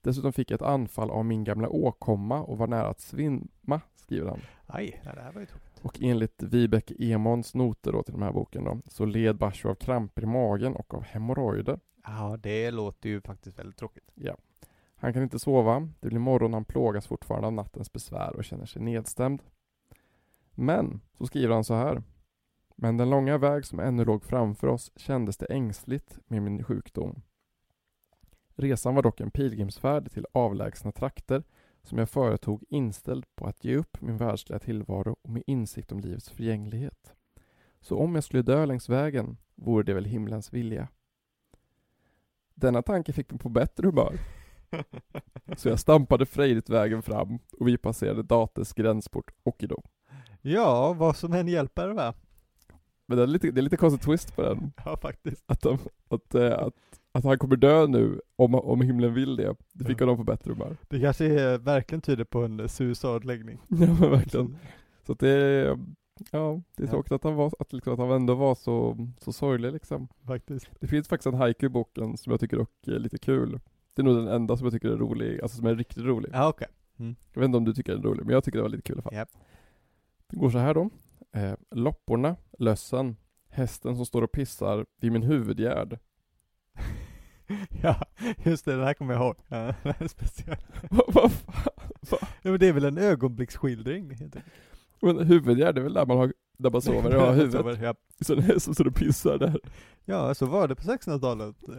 Dessutom 0.00 0.32
fick 0.32 0.50
jag 0.50 0.54
ett 0.54 0.62
anfall 0.62 1.10
av 1.10 1.24
min 1.24 1.44
gamla 1.44 1.68
åkomma 1.68 2.42
och 2.42 2.58
var 2.58 2.66
nära 2.66 2.88
att 2.88 3.00
svimma, 3.00 3.80
skriver 3.96 4.28
han. 4.28 4.40
Aj, 4.66 5.00
ja, 5.04 5.14
det 5.14 5.20
här 5.20 5.32
var 5.32 5.40
ju 5.40 5.46
tråkigt. 5.46 5.80
Och 5.82 6.02
enligt 6.02 6.42
Vibeke 6.42 6.94
Emons 6.98 7.54
noter 7.54 7.92
då 7.92 8.02
till 8.02 8.14
den 8.14 8.22
här 8.22 8.32
boken 8.32 8.64
då, 8.64 8.80
så 8.86 9.04
led 9.04 9.36
Basho 9.36 9.68
av 9.68 9.74
kramper 9.74 10.22
i 10.22 10.26
magen 10.26 10.76
och 10.76 10.94
av 10.94 11.02
hemorrojder. 11.02 11.80
Ja, 12.04 12.36
det 12.42 12.70
låter 12.70 13.08
ju 13.08 13.20
faktiskt 13.20 13.58
väldigt 13.58 13.76
tråkigt. 13.76 14.10
Han 14.96 15.12
kan 15.12 15.22
inte 15.22 15.38
sova, 15.38 15.88
det 16.00 16.08
blir 16.08 16.18
morgon, 16.18 16.52
han 16.52 16.64
plågas 16.64 17.06
fortfarande 17.06 17.46
av 17.46 17.52
nattens 17.52 17.92
besvär 17.92 18.36
och 18.36 18.44
känner 18.44 18.66
sig 18.66 18.82
nedstämd. 18.82 19.42
Men, 20.54 21.00
så 21.18 21.26
skriver 21.26 21.54
han 21.54 21.64
så 21.64 21.74
här. 21.74 22.02
Men 22.82 22.96
den 22.96 23.10
långa 23.10 23.38
väg 23.38 23.64
som 23.64 23.80
ännu 23.80 24.04
låg 24.04 24.24
framför 24.24 24.66
oss 24.66 24.92
kändes 24.96 25.36
det 25.36 25.46
ängsligt 25.46 26.18
med 26.26 26.42
min 26.42 26.64
sjukdom. 26.64 27.22
Resan 28.56 28.94
var 28.94 29.02
dock 29.02 29.20
en 29.20 29.30
pilgrimsfärd 29.30 30.10
till 30.10 30.26
avlägsna 30.32 30.92
trakter 30.92 31.42
som 31.82 31.98
jag 31.98 32.10
företog 32.10 32.64
inställd 32.68 33.26
på 33.36 33.46
att 33.46 33.64
ge 33.64 33.76
upp 33.76 34.00
min 34.00 34.16
världsliga 34.16 34.58
tillvaro 34.58 35.16
och 35.22 35.30
med 35.30 35.42
insikt 35.46 35.92
om 35.92 36.00
livets 36.00 36.30
förgänglighet. 36.30 37.14
Så 37.80 37.98
om 37.98 38.14
jag 38.14 38.24
skulle 38.24 38.42
dö 38.42 38.66
längs 38.66 38.88
vägen 38.88 39.36
vore 39.54 39.82
det 39.82 39.94
väl 39.94 40.04
himlens 40.04 40.52
vilja. 40.52 40.88
Denna 42.54 42.82
tanke 42.82 43.12
fick 43.12 43.30
mig 43.30 43.38
på 43.38 43.48
bättre 43.48 43.86
humör. 43.86 44.18
Så 45.56 45.68
jag 45.68 45.80
stampade 45.80 46.26
frejdigt 46.26 46.70
vägen 46.70 47.02
fram 47.02 47.38
och 47.58 47.68
vi 47.68 47.78
passerade 47.78 48.22
Dates 48.22 48.72
gränsport 48.72 49.30
Okido. 49.42 49.82
ja, 50.40 50.92
vad 50.92 51.16
som 51.16 51.32
än 51.32 51.48
hjälper 51.48 51.88
va? 51.88 52.14
Men 53.10 53.16
det 53.18 53.22
är 53.22 53.26
lite, 53.26 53.50
det 53.50 53.60
är 53.60 53.62
lite 53.62 53.76
konstig 53.76 54.02
twist 54.02 54.36
på 54.36 54.42
den. 54.42 54.72
Ja, 54.84 54.96
faktiskt. 54.96 55.44
Att, 55.46 55.60
de, 55.62 55.78
att, 56.08 56.34
eh, 56.34 56.52
att, 56.58 56.74
att 57.12 57.24
han 57.24 57.38
kommer 57.38 57.56
dö 57.56 57.86
nu 57.86 58.20
om, 58.36 58.54
om 58.54 58.80
himlen 58.80 59.14
vill 59.14 59.36
det. 59.36 59.54
Det 59.72 59.84
fick 59.84 60.00
Ja. 60.00 60.04
honom 60.04 60.16
på 60.16 60.24
bättre 60.24 60.52
humör. 60.52 60.76
Det 60.88 61.00
kanske 61.00 61.24
är, 61.40 61.58
verkligen 61.58 62.00
tyder 62.02 62.24
på 62.24 62.38
en 62.44 62.68
suicidläggning. 62.68 63.58
Ja 63.68 63.76
men 64.00 64.10
verkligen. 64.10 64.56
Så 65.06 65.12
att 65.12 65.18
det 65.18 65.28
är, 65.28 65.78
ja, 66.30 66.62
det 66.76 66.82
är 66.82 66.86
Ja. 66.86 66.90
tråkigt 66.90 67.12
att 67.12 67.24
han 67.24 67.34
var, 67.34 67.52
att, 67.58 67.72
liksom, 67.72 67.92
att 67.92 67.98
han 67.98 68.10
ändå 68.10 68.34
var 68.34 68.54
så, 68.54 69.06
så 69.18 69.32
sorglig 69.32 69.72
liksom. 69.72 70.08
Faktiskt. 70.26 70.70
Det 70.80 70.86
finns 70.86 71.08
faktiskt 71.08 71.26
en 71.26 71.34
haiku 71.34 71.66
i 71.66 71.68
boken 71.68 72.16
som 72.16 72.30
jag 72.30 72.40
tycker 72.40 72.56
dock 72.56 72.86
är 72.86 72.98
lite 72.98 73.18
kul. 73.18 73.60
Det 73.94 74.02
är 74.02 74.04
nog 74.04 74.16
den 74.16 74.28
enda 74.28 74.56
som 74.56 74.64
jag 74.64 74.72
tycker 74.72 74.88
är 74.88 74.96
rolig, 74.96 75.40
alltså 75.40 75.56
som 75.56 75.66
är 75.66 75.74
riktigt 75.74 76.04
rolig. 76.04 76.30
Ja, 76.32 76.48
okej. 76.48 76.68
Jag 77.32 77.40
vet 77.40 77.44
inte 77.44 77.58
om 77.58 77.64
du 77.64 77.72
tycker 77.74 77.92
den 77.92 78.00
är 78.00 78.06
rolig, 78.08 78.24
men 78.26 78.34
jag 78.34 78.44
tycker 78.44 78.58
det 78.58 78.62
var 78.62 78.68
lite 78.68 78.82
kul 78.82 78.96
i 78.96 78.98
alla 78.98 79.02
fall. 79.02 79.14
Japp. 79.14 79.28
Det 80.30 80.36
går 80.36 80.50
så 80.50 80.58
här 80.58 80.74
då. 80.74 80.90
Eh, 81.32 81.54
lopporna, 81.70 82.36
lössen, 82.58 83.16
hästen 83.48 83.96
som 83.96 84.06
står 84.06 84.22
och 84.22 84.32
pissar 84.32 84.86
vid 85.00 85.12
min 85.12 85.22
huvudgärd. 85.22 85.98
ja, 87.82 88.02
just 88.44 88.64
det, 88.64 88.72
den 88.76 88.84
här 88.84 88.94
kommer 88.94 89.14
jag 89.14 89.22
ihåg. 89.22 89.36
Ja, 89.48 89.74
den 89.82 89.94
är 89.98 90.08
speciell. 90.08 90.56
Vad 90.90 91.14
vad 91.14 91.32
fan? 91.32 91.72
Ja, 92.42 92.50
men 92.50 92.58
det 92.60 92.66
är 92.66 92.72
väl 92.72 92.84
en 92.84 92.98
ögonblicksskildring. 92.98 94.18
Men 95.00 95.18
huvudgärd 95.26 95.78
är 95.78 95.82
väl 95.82 95.94
där 95.94 96.06
man 96.06 96.16
har, 96.18 96.32
där 96.58 96.70
man 96.70 96.82
sover 96.82 97.16
och 97.16 97.22
har 97.26 97.34
huvudet. 97.34 97.80
Ja. 97.82 97.94
Så 98.20 98.32
en 98.34 98.42
häst 98.42 98.64
som 98.64 98.74
står 98.74 98.86
och 98.86 98.94
pissar 98.94 99.38
där. 99.38 99.60
ja, 100.04 100.34
så 100.34 100.46
var 100.46 100.68
det 100.68 100.74
på 100.74 100.82
1600-talet. 100.82 101.68
eh, 101.68 101.74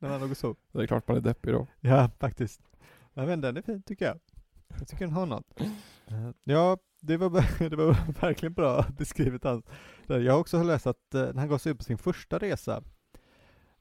När 0.00 0.08
man 0.08 0.20
låg 0.20 0.30
och 0.30 0.36
sov. 0.36 0.56
Det 0.72 0.82
är 0.82 0.86
klart 0.86 1.08
man 1.08 1.16
är 1.16 1.20
deppig 1.20 1.52
då. 1.52 1.66
Ja, 1.80 2.10
faktiskt. 2.20 2.60
Ja, 3.14 3.26
men 3.26 3.40
den 3.40 3.56
är 3.56 3.62
fin 3.62 3.82
tycker 3.82 4.04
jag. 4.04 4.18
Jag 4.78 4.88
tycker 4.88 5.04
den 5.04 5.14
har 5.14 5.26
något. 5.26 5.60
Eh, 6.06 6.30
Ja, 6.44 6.78
det 7.00 7.16
var, 7.16 7.30
det 7.70 7.76
var 7.76 8.20
verkligen 8.20 8.52
bra 8.52 8.84
beskrivet. 8.98 9.44
Jag 10.06 10.32
har 10.32 10.40
också 10.40 10.62
läst 10.62 10.86
att 10.86 11.14
eh, 11.14 11.20
när 11.20 11.38
han 11.38 11.48
gav 11.48 11.58
sig 11.58 11.72
ut 11.72 11.78
på 11.78 11.84
sin 11.84 11.98
första 11.98 12.38
resa, 12.38 12.82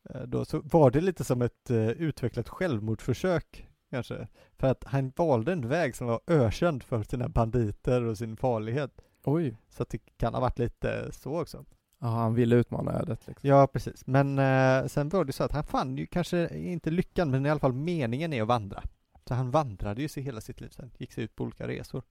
eh, 0.09 0.21
då 0.21 0.45
så 0.45 0.61
var 0.63 0.91
det 0.91 1.01
lite 1.01 1.23
som 1.23 1.41
ett 1.41 1.69
eh, 1.69 1.89
utvecklat 1.89 2.49
självmordsförsök 2.49 3.67
kanske. 3.89 4.27
För 4.57 4.67
att 4.67 4.83
han 4.83 5.11
valde 5.15 5.51
en 5.51 5.67
väg 5.67 5.95
som 5.95 6.07
var 6.07 6.21
ökänd 6.27 6.83
för 6.83 7.03
sina 7.03 7.29
banditer 7.29 8.01
och 8.01 8.17
sin 8.17 8.37
farlighet. 8.37 9.01
Oj. 9.23 9.57
Så 9.69 9.83
att 9.83 9.89
det 9.89 9.97
kan 10.17 10.33
ha 10.33 10.41
varit 10.41 10.59
lite 10.59 11.11
så 11.11 11.41
också. 11.41 11.65
Ja, 11.99 12.07
han 12.07 12.33
ville 12.33 12.55
utmana 12.55 12.91
ödet 12.91 13.27
liksom. 13.27 13.49
Ja, 13.49 13.67
precis. 13.67 14.07
Men 14.07 14.39
eh, 14.39 14.87
sen 14.87 15.09
var 15.09 15.25
det 15.25 15.33
så 15.33 15.43
att 15.43 15.51
han 15.51 15.63
fann 15.63 15.97
ju 15.97 16.07
kanske 16.07 16.57
inte 16.57 16.91
lyckan, 16.91 17.31
men 17.31 17.45
i 17.45 17.49
alla 17.49 17.59
fall 17.59 17.73
meningen 17.73 18.33
är 18.33 18.41
att 18.41 18.47
vandra. 18.47 18.83
Så 19.25 19.33
han 19.33 19.51
vandrade 19.51 20.01
ju 20.01 20.07
sig 20.07 20.23
hela 20.23 20.41
sitt 20.41 20.61
liv 20.61 20.69
sen, 20.69 20.91
gick 20.97 21.13
sig 21.13 21.23
ut 21.23 21.35
på 21.35 21.43
olika 21.43 21.67
resor. 21.67 22.03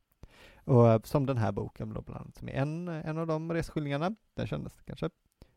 Och 0.65 0.89
eh, 0.89 1.01
som 1.05 1.27
den 1.27 1.37
här 1.37 1.53
boken 1.53 1.95
då 1.95 2.01
bland 2.01 2.21
annat, 2.21 2.37
som 2.37 2.49
är 2.49 2.53
en, 2.53 2.89
en 2.89 3.19
av 3.19 3.27
de 3.27 3.53
reseskildringarna, 3.53 4.15
den 4.35 4.47
kändes 4.47 4.75
det 4.75 4.83
kanske. 4.85 5.11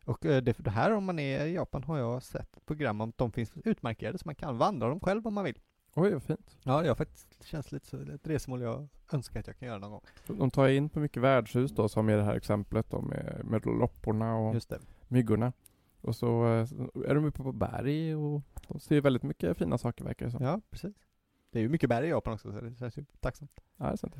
Och 0.04 0.26
eh, 0.26 0.42
det, 0.42 0.58
det 0.58 0.70
här 0.70 0.92
om 0.92 1.04
man 1.04 1.18
är 1.18 1.46
i 1.46 1.54
Japan 1.54 1.84
har 1.84 1.98
jag 1.98 2.22
sett 2.22 2.56
ett 2.56 2.66
program 2.66 3.00
om 3.00 3.08
att 3.08 3.18
de 3.18 3.32
finns 3.32 3.52
utmarkerade 3.64 4.18
så 4.18 4.22
man 4.24 4.34
kan 4.34 4.58
vandra 4.58 4.88
dem 4.88 5.00
själv 5.00 5.26
om 5.26 5.34
man 5.34 5.44
vill. 5.44 5.58
Oj, 5.94 6.12
vad 6.12 6.22
fint. 6.22 6.56
Ja, 6.62 6.84
jag 6.84 6.96
faktiskt 6.98 7.38
det 7.38 7.46
känns 7.46 7.72
lite 7.72 7.86
så, 7.86 7.96
ett 7.96 8.26
resmål 8.26 8.60
jag 8.62 8.88
önskar 9.12 9.40
att 9.40 9.46
jag 9.46 9.56
kan 9.58 9.68
göra 9.68 9.78
någon 9.78 9.90
gång. 9.90 10.02
De 10.26 10.50
tar 10.50 10.68
in 10.68 10.88
på 10.88 11.00
mycket 11.00 11.22
värdshus 11.22 11.72
då, 11.72 11.88
som 11.88 12.10
i 12.10 12.12
det 12.12 12.22
här 12.22 12.34
exemplet 12.34 12.90
då 12.90 13.00
med, 13.00 13.40
med 13.44 13.66
lopporna 13.66 14.36
och 14.36 14.54
Just 14.54 14.68
det. 14.68 14.78
myggorna. 15.08 15.52
Och 16.00 16.16
så 16.16 16.44
eh, 16.46 16.68
är 17.08 17.14
de 17.14 17.24
uppe 17.24 17.42
på 17.42 17.52
berg 17.52 18.14
och 18.14 18.42
de 18.68 18.80
ser 18.80 19.00
väldigt 19.00 19.22
mycket 19.22 19.58
fina 19.58 19.78
saker 19.78 20.04
verkar 20.04 20.26
det 20.26 20.32
som. 20.32 20.44
Ja, 20.44 20.60
precis. 20.70 20.94
Det 21.50 21.58
är 21.58 21.62
ju 21.62 21.68
mycket 21.68 21.88
berg 21.88 22.06
i 22.06 22.10
Japan 22.10 22.34
också 22.34 22.52
så 22.52 22.60
det 22.60 22.74
känns 22.76 22.98
ju 22.98 23.04
tacksamt. 23.20 23.60
Ja, 23.76 23.84
det 23.86 23.92
är 23.92 23.96
sant. 23.96 24.14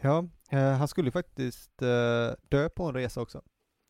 Ja, 0.00 0.28
eh, 0.50 0.72
han 0.72 0.88
skulle 0.88 1.06
ju 1.06 1.12
faktiskt 1.12 1.82
eh, 1.82 2.30
dö 2.48 2.68
på 2.68 2.84
en 2.84 2.94
resa 2.94 3.20
också. 3.20 3.42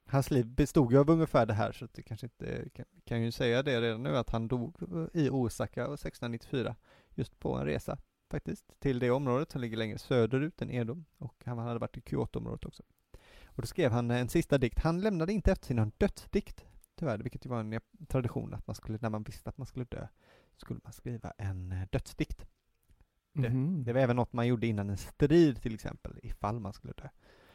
Hans 0.09 0.31
liv 0.31 0.47
bestod 0.47 0.93
ju 0.93 0.99
av 0.99 1.11
ungefär 1.11 1.47
det 1.47 1.55
här, 1.55 1.73
så 1.73 1.89
det 1.93 2.03
kanske 2.03 2.27
inte, 2.27 2.69
kan, 2.69 2.85
kan 3.05 3.23
ju 3.23 3.33
säga 3.33 3.63
det 3.63 3.81
redan 3.81 4.03
nu, 4.03 4.17
att 4.17 4.31
han 4.31 4.49
dog 4.49 4.83
eh, 4.83 5.23
i 5.23 5.31
Osaka 5.31 5.83
1694, 5.83 6.77
just 7.15 7.39
på 7.39 7.55
en 7.55 7.65
resa 7.65 7.99
faktiskt, 8.31 8.81
till 8.81 8.99
det 8.99 9.11
området 9.11 9.51
som 9.51 9.61
ligger 9.61 9.77
längre 9.77 9.99
söderut 9.99 10.63
än 10.63 10.71
Edo, 10.71 11.05
och 11.19 11.43
han 11.45 11.59
hade 11.59 11.79
varit 11.79 11.97
i 11.97 12.01
Kyoto-området 12.01 12.65
också. 12.65 12.83
Och 13.47 13.63
då 13.63 13.67
skrev 13.67 13.93
han 13.93 14.11
en 14.11 14.29
sista 14.29 14.59
dikt. 14.59 14.79
Han 14.79 15.01
lämnade 15.01 15.33
inte 15.33 15.53
efter 15.53 15.67
sig 15.67 15.77
någon 15.77 15.93
dödsdikt, 15.99 16.65
tyvärr, 16.95 17.19
vilket 17.19 17.47
ju 17.47 17.51
var 17.51 17.61
en 17.61 17.81
tradition 18.09 18.55
att 18.55 18.67
man 18.67 18.77
skulle, 18.77 18.99
när 19.03 19.11
man 19.11 19.23
visste 19.23 19.51
att 19.51 19.59
man 19.59 19.67
skulle 19.67 19.85
dö, 19.85 20.07
skulle 20.57 20.81
man 20.85 20.93
skriva 20.93 21.33
en 21.39 21.87
dödsdikt. 21.91 22.47
Det- 23.43 23.51
Mhm. 23.51 23.85
Det 23.85 23.93
var 23.93 24.01
även 24.01 24.17
något 24.17 24.33
man 24.33 24.47
gjorde 24.47 24.67
innan 24.67 24.91
en 24.91 24.97
strid 24.97 25.63
till 25.63 25.75
exempel, 25.75 26.19
ifall 26.23 26.61
man 26.61 26.73
skulle 26.73 26.93
dö. 26.93 27.09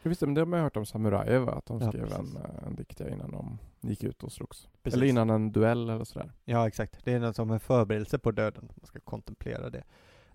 Ja, 0.04 0.10
Visst, 0.10 0.22
men 0.22 0.34
det 0.34 0.42
har 0.42 0.46
man 0.46 0.60
hört 0.60 0.78
om 0.78 0.86
samurajer 0.86 1.40
va? 1.40 1.52
Att 1.54 1.66
de 1.66 1.80
Ja, 1.82 1.88
skrev 1.92 2.04
en, 2.04 2.10
precis. 2.10 2.36
eh, 2.36 2.68
en 2.68 2.76
dikt 2.76 3.00
ja, 3.00 3.08
innan 3.10 3.32
de 3.32 3.58
gick 3.82 4.04
ut 4.04 4.24
och 4.24 4.32
slogs. 4.32 4.70
Precis. 4.84 4.98
Eller 4.98 5.08
innan 5.08 5.30
en 5.30 5.52
duell 5.52 5.90
eller 5.90 6.04
sådär. 6.04 6.32
Ja, 6.46 6.68
exakt. 6.68 7.06
Det 7.06 7.14
är 7.14 7.20
något 7.20 7.36
som 7.36 7.52
en 7.52 7.60
förberedelse 7.60 8.20
på 8.20 8.32
döden. 8.32 8.72
Man 8.76 8.86
ska 8.86 9.00
kontemplera 9.00 9.70
det. 9.70 9.84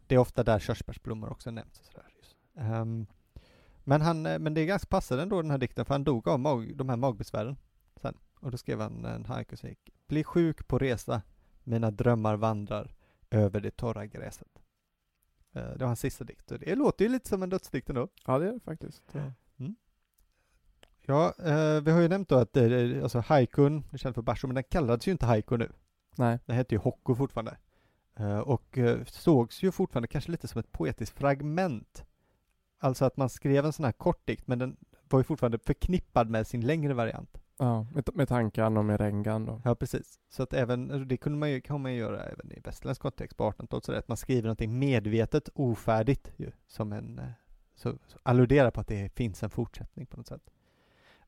Det 0.07 0.15
är 0.15 0.19
ofta 0.19 0.45
där 0.45 0.59
körsbärsblommor 0.59 1.31
också 1.31 1.51
nämns. 1.51 1.81
Och 1.81 1.87
sådär. 1.87 2.07
Ehm, 2.57 3.07
men, 3.85 4.01
han, 4.01 4.27
eh, 4.27 4.39
men 4.39 4.55
det 4.55 4.61
är 4.61 4.67
ganska 4.67 4.87
passande 4.89 5.23
ändå 5.23 5.43
den 5.43 5.51
här 5.51 5.59
dikten, 5.59 5.85
för 5.85 5.95
han 5.95 6.05
dog 6.05 6.29
av 6.29 6.41
mag, 6.41 6.77
de 6.77 6.89
här 6.89 6.97
magbesvären 6.97 7.57
sen. 8.03 8.15
Och 8.41 8.51
då 8.51 8.57
skrev 8.59 8.81
han 8.81 9.05
en 9.05 9.25
haiku 9.25 9.57
som 9.57 9.69
gick 9.69 9.91
Bli 10.09 10.25
sjuk 10.25 10.69
på 10.69 10.79
resa, 10.79 11.23
mina 11.65 11.91
drömmar 11.91 12.37
vandrar 12.37 12.95
över 13.31 13.61
det 13.61 13.71
torra 13.77 14.07
gräset. 14.07 14.49
Eh, 15.57 15.71
det 15.71 15.79
var 15.79 15.87
hans 15.87 16.01
sista 16.01 16.25
dikt 16.25 16.51
och 16.51 16.59
det 16.59 16.75
låter 16.75 17.05
ju 17.05 17.11
lite 17.11 17.29
som 17.29 17.43
en 17.43 17.51
dödsdikt 17.51 17.89
ändå. 17.89 18.09
Ja, 18.27 18.39
det 18.39 18.49
är 18.49 18.53
det 18.53 18.61
faktiskt. 18.61 19.03
Ja, 21.09 21.35
eh, 21.39 21.81
vi 21.81 21.91
har 21.91 22.01
ju 22.01 22.09
nämnt 22.09 22.29
då 22.29 22.37
att 22.37 22.57
eh, 22.57 23.03
alltså 23.03 23.19
haikun, 23.19 23.85
det 23.91 23.99
känt 23.99 24.15
för 24.15 24.23
basho, 24.23 24.47
men 24.47 24.55
den 24.55 24.65
kallades 24.65 25.09
ju 25.09 25.13
inte 25.13 25.27
haiku 25.27 25.57
nu. 25.57 25.73
Nej. 26.17 26.39
Den 26.47 26.57
hette 26.57 26.75
ju 26.75 26.79
Hokko 26.79 27.15
fortfarande. 27.15 27.57
Eh, 28.17 28.39
och 28.39 28.79
eh, 28.79 29.05
sågs 29.05 29.63
ju 29.63 29.73
fortfarande 29.73 30.09
kanske 30.09 30.31
lite 30.31 30.49
som 30.49 30.59
ett 30.59 30.73
poetiskt 30.73 31.19
fragment. 31.19 32.05
Alltså 32.79 33.05
att 33.05 33.17
man 33.17 33.29
skrev 33.29 33.65
en 33.65 33.73
sån 33.73 33.85
här 33.85 33.93
kort 33.93 34.27
dikt, 34.27 34.47
men 34.47 34.59
den 34.59 34.77
var 35.09 35.21
ju 35.21 35.25
fortfarande 35.25 35.59
förknippad 35.59 36.31
med 36.31 36.47
sin 36.47 36.67
längre 36.67 36.95
variant. 36.95 37.39
Ja, 37.59 37.87
med, 37.95 38.09
med 38.15 38.29
tankan 38.29 38.77
och 38.77 38.85
med 38.85 39.01
rengan 39.01 39.47
då. 39.47 39.61
Ja, 39.65 39.75
precis. 39.75 40.21
Så 40.29 40.43
att 40.43 40.53
även, 40.53 41.09
det 41.09 41.17
kunde 41.17 41.39
man 41.39 41.51
ju, 41.51 41.61
kan 41.61 41.83
man 41.83 41.93
ju 41.93 41.99
göra 41.99 42.25
även 42.25 42.53
i 42.53 42.61
västerländsk 42.61 43.03
kontext 43.03 43.37
på 43.37 43.51
1800-talet, 43.51 43.85
så 43.85 43.93
att 43.93 44.09
man 44.09 44.17
skriver 44.17 44.43
någonting 44.43 44.79
medvetet 44.79 45.49
ofärdigt 45.55 46.33
ju, 46.37 46.53
som 46.67 46.93
en, 46.93 47.19
eh, 47.19 47.29
så, 47.75 47.99
så 48.07 48.19
alluderar 48.23 48.71
på 48.71 48.81
att 48.81 48.89
det 48.89 49.09
finns 49.09 49.43
en 49.43 49.51
fortsättning 49.51 50.07
på 50.07 50.17
något 50.17 50.27
sätt. 50.27 50.51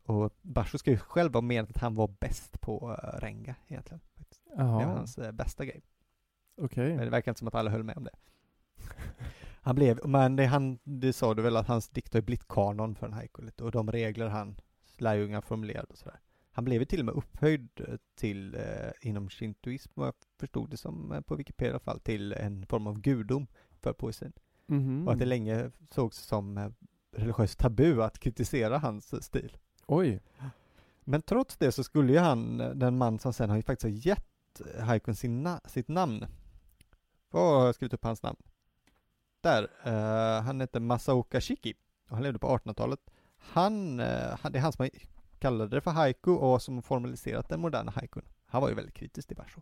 Och 0.02 0.32
Basho 0.42 0.78
ska 0.78 0.90
ju 0.90 0.98
själv 0.98 1.34
ha 1.34 1.40
menat 1.40 1.70
att 1.70 1.78
han 1.78 1.94
var 1.94 2.08
bäst 2.20 2.60
på 2.60 2.90
uh, 2.90 3.18
renga 3.20 3.54
egentligen. 3.66 4.00
faktiskt. 4.16 4.42
Det 4.56 4.62
var 4.62 4.82
hans 4.82 5.18
eh, 5.18 5.32
bästa 5.32 5.64
grej. 5.64 5.82
okej. 6.62 6.96
Men 6.96 7.04
det 7.04 7.10
verkar 7.10 7.30
inte 7.30 7.38
som 7.38 7.48
att 7.48 7.54
alla 7.54 7.70
höll 7.70 7.82
med 7.82 7.96
om 7.96 8.04
det. 8.04 8.14
Han 9.60 9.74
blev, 9.74 10.00
men 10.08 10.36
det, 10.36 10.46
han, 10.46 10.78
det 10.84 11.12
sa 11.12 11.34
du 11.34 11.42
väl 11.42 11.56
att 11.56 11.66
hans 11.66 11.88
dikt 11.88 12.14
har 12.14 12.20
blivit 12.20 12.48
kanon 12.48 12.94
för 12.94 13.06
en 13.06 13.12
haiku 13.12 13.42
lite, 13.42 13.64
och 13.64 13.70
de 13.70 13.92
regler 13.92 14.28
han 14.28 14.60
lärjungar 15.00 15.40
formulerade 15.40 15.86
och 15.90 15.98
sådär. 15.98 16.20
Han 16.50 16.64
blev 16.64 16.80
ju 16.80 16.84
till 16.84 17.00
och 17.00 17.06
med 17.06 17.14
upphöjd 17.14 17.68
eh, 17.88 17.94
till, 18.14 18.54
eh, 18.54 18.62
inom 19.00 19.28
shintoism, 19.30 19.90
vad 19.94 20.06
jag 20.06 20.14
förstod 20.40 20.70
det 20.70 20.76
som 20.76 21.12
eh, 21.12 21.20
på 21.20 21.34
Wikipedia 21.36 21.68
i 21.68 21.72
alla 21.72 21.80
fall, 21.80 22.00
till 22.00 22.32
en 22.32 22.66
form 22.66 22.86
av 22.86 23.00
gudom 23.00 23.46
för 23.80 23.92
poesin. 23.92 24.32
Mhm. 24.66 25.06
Och 25.06 25.12
att 25.12 25.18
det 25.18 25.24
länge 25.24 25.70
sågs 25.90 26.16
som 26.18 26.58
eh, 26.58 26.70
religiöst 27.12 27.58
tabu 27.58 28.02
att 28.02 28.18
kritisera 28.18 28.78
hans 28.78 29.12
eh, 29.12 29.20
stil. 29.20 29.56
Oj. 29.86 30.20
Men 31.04 31.22
trots 31.22 31.56
det 31.56 31.72
så 31.72 31.84
skulle 31.84 32.12
ju 32.12 32.18
han, 32.18 32.58
den 32.58 32.98
man 32.98 33.18
som 33.18 33.32
sen 33.32 33.50
har 33.50 33.56
ju 33.56 33.62
faktiskt 33.62 33.82
har 33.82 34.06
gett 34.10 34.60
haikun 34.80 35.14
sin 35.14 35.46
na- 35.46 35.68
sitt 35.68 35.88
namn. 35.88 36.26
Vad 37.30 37.58
har 37.60 37.66
jag 37.66 37.74
skrivit 37.74 37.94
upp 37.94 38.04
hans 38.04 38.22
namn? 38.22 38.38
Där, 39.40 39.68
eh, 39.84 40.42
han 40.42 40.60
heter 40.60 40.80
Masaoka 40.80 41.40
Shiki 41.40 41.74
och 42.08 42.14
han 42.16 42.22
levde 42.22 42.38
på 42.38 42.46
1800-talet. 42.58 43.00
Han, 43.38 44.00
eh, 44.00 44.36
det 44.50 44.58
är 44.58 44.60
han 44.60 44.72
som 44.72 44.88
kallade 45.38 45.76
det 45.76 45.80
för 45.80 45.90
haiku 45.90 46.30
och 46.30 46.62
som 46.62 46.82
formaliserat 46.82 47.48
den 47.48 47.60
moderna 47.60 47.92
haikun. 47.92 48.24
Han 48.46 48.62
var 48.62 48.68
ju 48.68 48.74
väldigt 48.74 48.94
kritisk 48.94 49.28
till 49.28 49.36
Basho. 49.36 49.60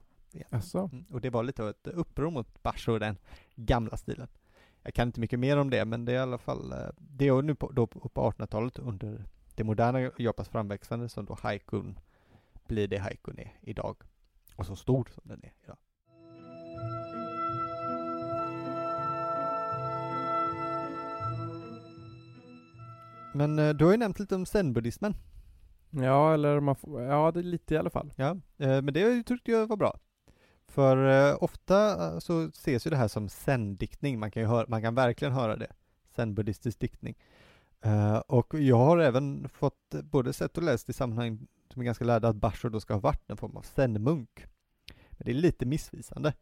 Alltså. 0.51 0.79
Mm, 0.79 1.05
och 1.11 1.21
det 1.21 1.31
var 1.31 1.43
lite 1.43 1.63
av 1.63 1.69
ett 1.69 1.87
uppror 1.87 2.31
mot 2.31 2.63
Basho 2.63 2.93
och 2.93 3.01
den 3.01 3.17
gamla 3.55 3.97
stilen. 3.97 4.29
Jag 4.83 4.95
kan 4.95 5.09
inte 5.09 5.21
mycket 5.21 5.39
mer 5.39 5.57
om 5.57 5.71
det, 5.71 5.85
men 5.85 6.05
det 6.05 6.13
är 6.13 6.17
i 6.17 6.19
alla 6.19 6.39
fall, 6.39 6.73
eh, 6.73 6.89
det 6.99 7.29
är 7.29 7.43
nu 7.43 7.55
på, 7.55 7.71
då 7.71 7.87
på 7.87 8.31
1800-talet 8.31 8.79
under 8.79 9.25
det 9.55 9.65
moderna 9.65 10.11
Japans 10.19 10.49
framväxande 10.49 11.09
som 11.09 11.25
då 11.25 11.39
haikun 11.43 11.99
blir 12.67 12.89
det 12.89 12.99
haikun 12.99 13.39
är 13.39 13.53
idag. 13.61 13.97
Och 14.57 14.67
så 14.67 14.77
stor 14.77 15.09
som 15.15 15.23
den 15.25 15.43
är 15.43 15.53
idag. 15.65 15.77
Men 23.37 23.59
eh, 23.59 23.75
du 23.75 23.85
har 23.85 23.93
ju 23.93 23.99
nämnt 23.99 24.19
lite 24.19 24.35
om 24.35 24.47
zen-buddhismen. 24.47 25.15
Ja, 25.91 26.35
eller 26.35 26.61
man 26.61 26.77
får, 26.77 27.03
ja 27.03 27.31
det 27.33 27.41
är 27.41 27.45
lite 27.45 27.75
i 27.75 27.79
alla 27.79 27.91
fall. 27.91 28.13
Ja, 28.17 28.31
eh, 28.59 28.83
men 28.83 28.95
det 28.95 29.23
tyckte 29.23 29.51
jag 29.51 29.67
var 29.67 29.77
bra. 29.77 29.99
För 30.69 31.31
eh, 31.31 31.37
ofta 31.41 32.21
så 32.21 32.43
ses 32.43 32.87
ju 32.87 32.91
det 32.91 32.97
här 32.97 33.09
som 33.09 33.29
zen-diktning, 33.29 34.19
man 34.19 34.31
kan, 34.31 34.43
ju 34.43 34.49
höra, 34.49 34.67
man 34.69 34.83
kan 34.83 34.95
verkligen 34.95 35.35
höra 35.35 35.57
det. 35.57 35.73
Zen-buddhistisk 36.17 36.79
diktning. 36.79 37.15
Och 38.27 38.55
jag 38.55 38.77
har 38.77 38.99
även 38.99 39.49
fått 39.49 39.95
både 40.03 40.33
sett 40.33 40.57
och 40.57 40.63
läst 40.63 40.89
i 40.89 40.93
sammanhang 40.93 41.47
som 41.73 41.83
är 41.83 41.85
ganska 41.85 42.05
lärda 42.05 42.29
att 42.29 42.37
Basho 42.37 42.69
då 42.69 42.81
ska 42.81 42.95
ha 42.95 43.01
varit 43.01 43.31
en 43.31 43.37
form 43.37 43.57
av 43.57 43.63
zen-munk. 43.63 44.47
Men 45.11 45.25
det 45.25 45.31
är 45.31 45.35
lite 45.35 45.67
missvisande. 45.67 46.33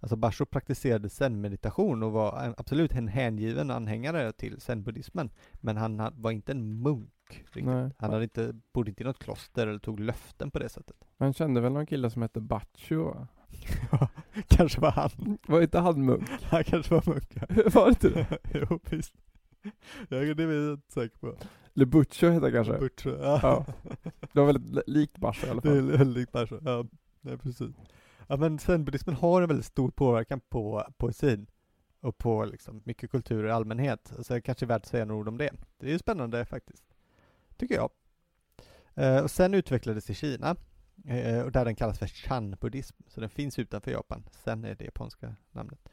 Alltså 0.00 0.16
Basho 0.16 0.46
praktiserade 0.46 1.08
zen-meditation 1.08 2.02
och 2.02 2.12
var 2.12 2.42
en, 2.44 2.54
absolut 2.56 2.92
en 2.92 3.08
hängiven 3.08 3.70
anhängare 3.70 4.32
till 4.32 4.60
zen-buddhismen. 4.60 5.30
Men 5.54 5.76
han 5.76 6.00
ha- 6.00 6.12
var 6.14 6.30
inte 6.30 6.52
en 6.52 6.82
munk. 6.82 7.10
Riktigt. 7.30 7.64
Nej. 7.64 7.90
Han 7.98 8.10
hade 8.10 8.22
inte, 8.24 8.54
bodde 8.72 8.90
inte 8.90 9.02
i 9.02 9.06
något 9.06 9.18
kloster 9.18 9.66
eller 9.66 9.78
tog 9.78 10.00
löften 10.00 10.50
på 10.50 10.58
det 10.58 10.68
sättet. 10.68 10.96
Man 11.16 11.32
kände 11.32 11.60
väl 11.60 11.72
någon 11.72 11.86
kille 11.86 12.10
som 12.10 12.22
hette? 12.22 12.46
Ja, 12.88 14.08
kanske 14.48 14.80
var 14.80 14.90
han. 14.90 15.38
Var 15.48 15.62
inte 15.62 15.78
han 15.78 16.04
munk? 16.04 16.28
Han 16.42 16.64
kanske 16.64 16.94
var 16.94 17.02
munk. 17.06 17.32
ja. 17.34 17.46
var 17.74 17.84
det 17.84 17.88
inte 17.90 18.08
det? 18.08 18.38
jo, 18.70 18.78
visst. 18.90 19.14
Ja, 20.08 20.16
det 20.34 20.42
är 20.42 20.52
jag 20.52 20.72
inte 20.72 20.92
säker 20.92 21.18
på. 21.18 21.34
Eller 21.76 21.86
Butcho 21.86 22.26
hette 22.26 22.46
han 22.46 22.52
kanske? 22.52 22.78
Butch, 22.78 23.06
ja. 23.06 23.40
Ja. 23.42 23.64
Det 24.32 24.40
var 24.40 24.46
väldigt 24.46 24.74
li- 24.74 24.82
likt 24.86 25.18
Bacho 25.18 25.46
i 25.46 25.50
alla 25.50 25.60
Det 25.60 25.68
är 25.70 25.74
fall. 25.74 25.90
väldigt 25.90 26.32
Basho. 26.32 26.58
Ja, 26.64 26.84
nej, 27.20 27.38
precis. 27.38 27.74
Ja, 28.30 28.36
men 28.36 28.58
zen-buddhismen 28.58 29.14
har 29.14 29.42
en 29.42 29.48
väldigt 29.48 29.66
stor 29.66 29.90
påverkan 29.90 30.40
på 30.40 30.86
poesin 30.96 31.46
och 32.00 32.18
på 32.18 32.44
liksom 32.44 32.82
mycket 32.84 33.10
kultur 33.10 33.46
i 33.46 33.50
allmänhet. 33.50 34.12
Så 34.20 34.34
det 34.34 34.40
kanske 34.40 34.64
är 34.64 34.66
värt 34.66 34.82
att 34.82 34.88
säga 34.88 35.04
några 35.04 35.20
ord 35.20 35.28
om 35.28 35.38
det. 35.38 35.50
Det 35.78 35.86
är 35.86 35.90
ju 35.90 35.98
spännande 35.98 36.44
faktiskt, 36.44 36.84
tycker 37.56 37.74
jag. 37.74 37.90
Eh, 38.94 39.22
och 39.22 39.30
sen 39.30 39.54
utvecklades 39.54 40.04
det 40.04 40.12
i 40.12 40.14
Kina, 40.14 40.56
eh, 41.06 41.40
och 41.40 41.52
där 41.52 41.64
den 41.64 41.76
kallas 41.76 41.98
för 41.98 42.06
Chan-buddhism, 42.06 43.02
så 43.08 43.20
den 43.20 43.30
finns 43.30 43.58
utanför 43.58 43.90
Japan. 43.90 44.24
Sen 44.30 44.64
är 44.64 44.74
det 44.74 44.84
japanska 44.84 45.34
namnet. 45.52 45.88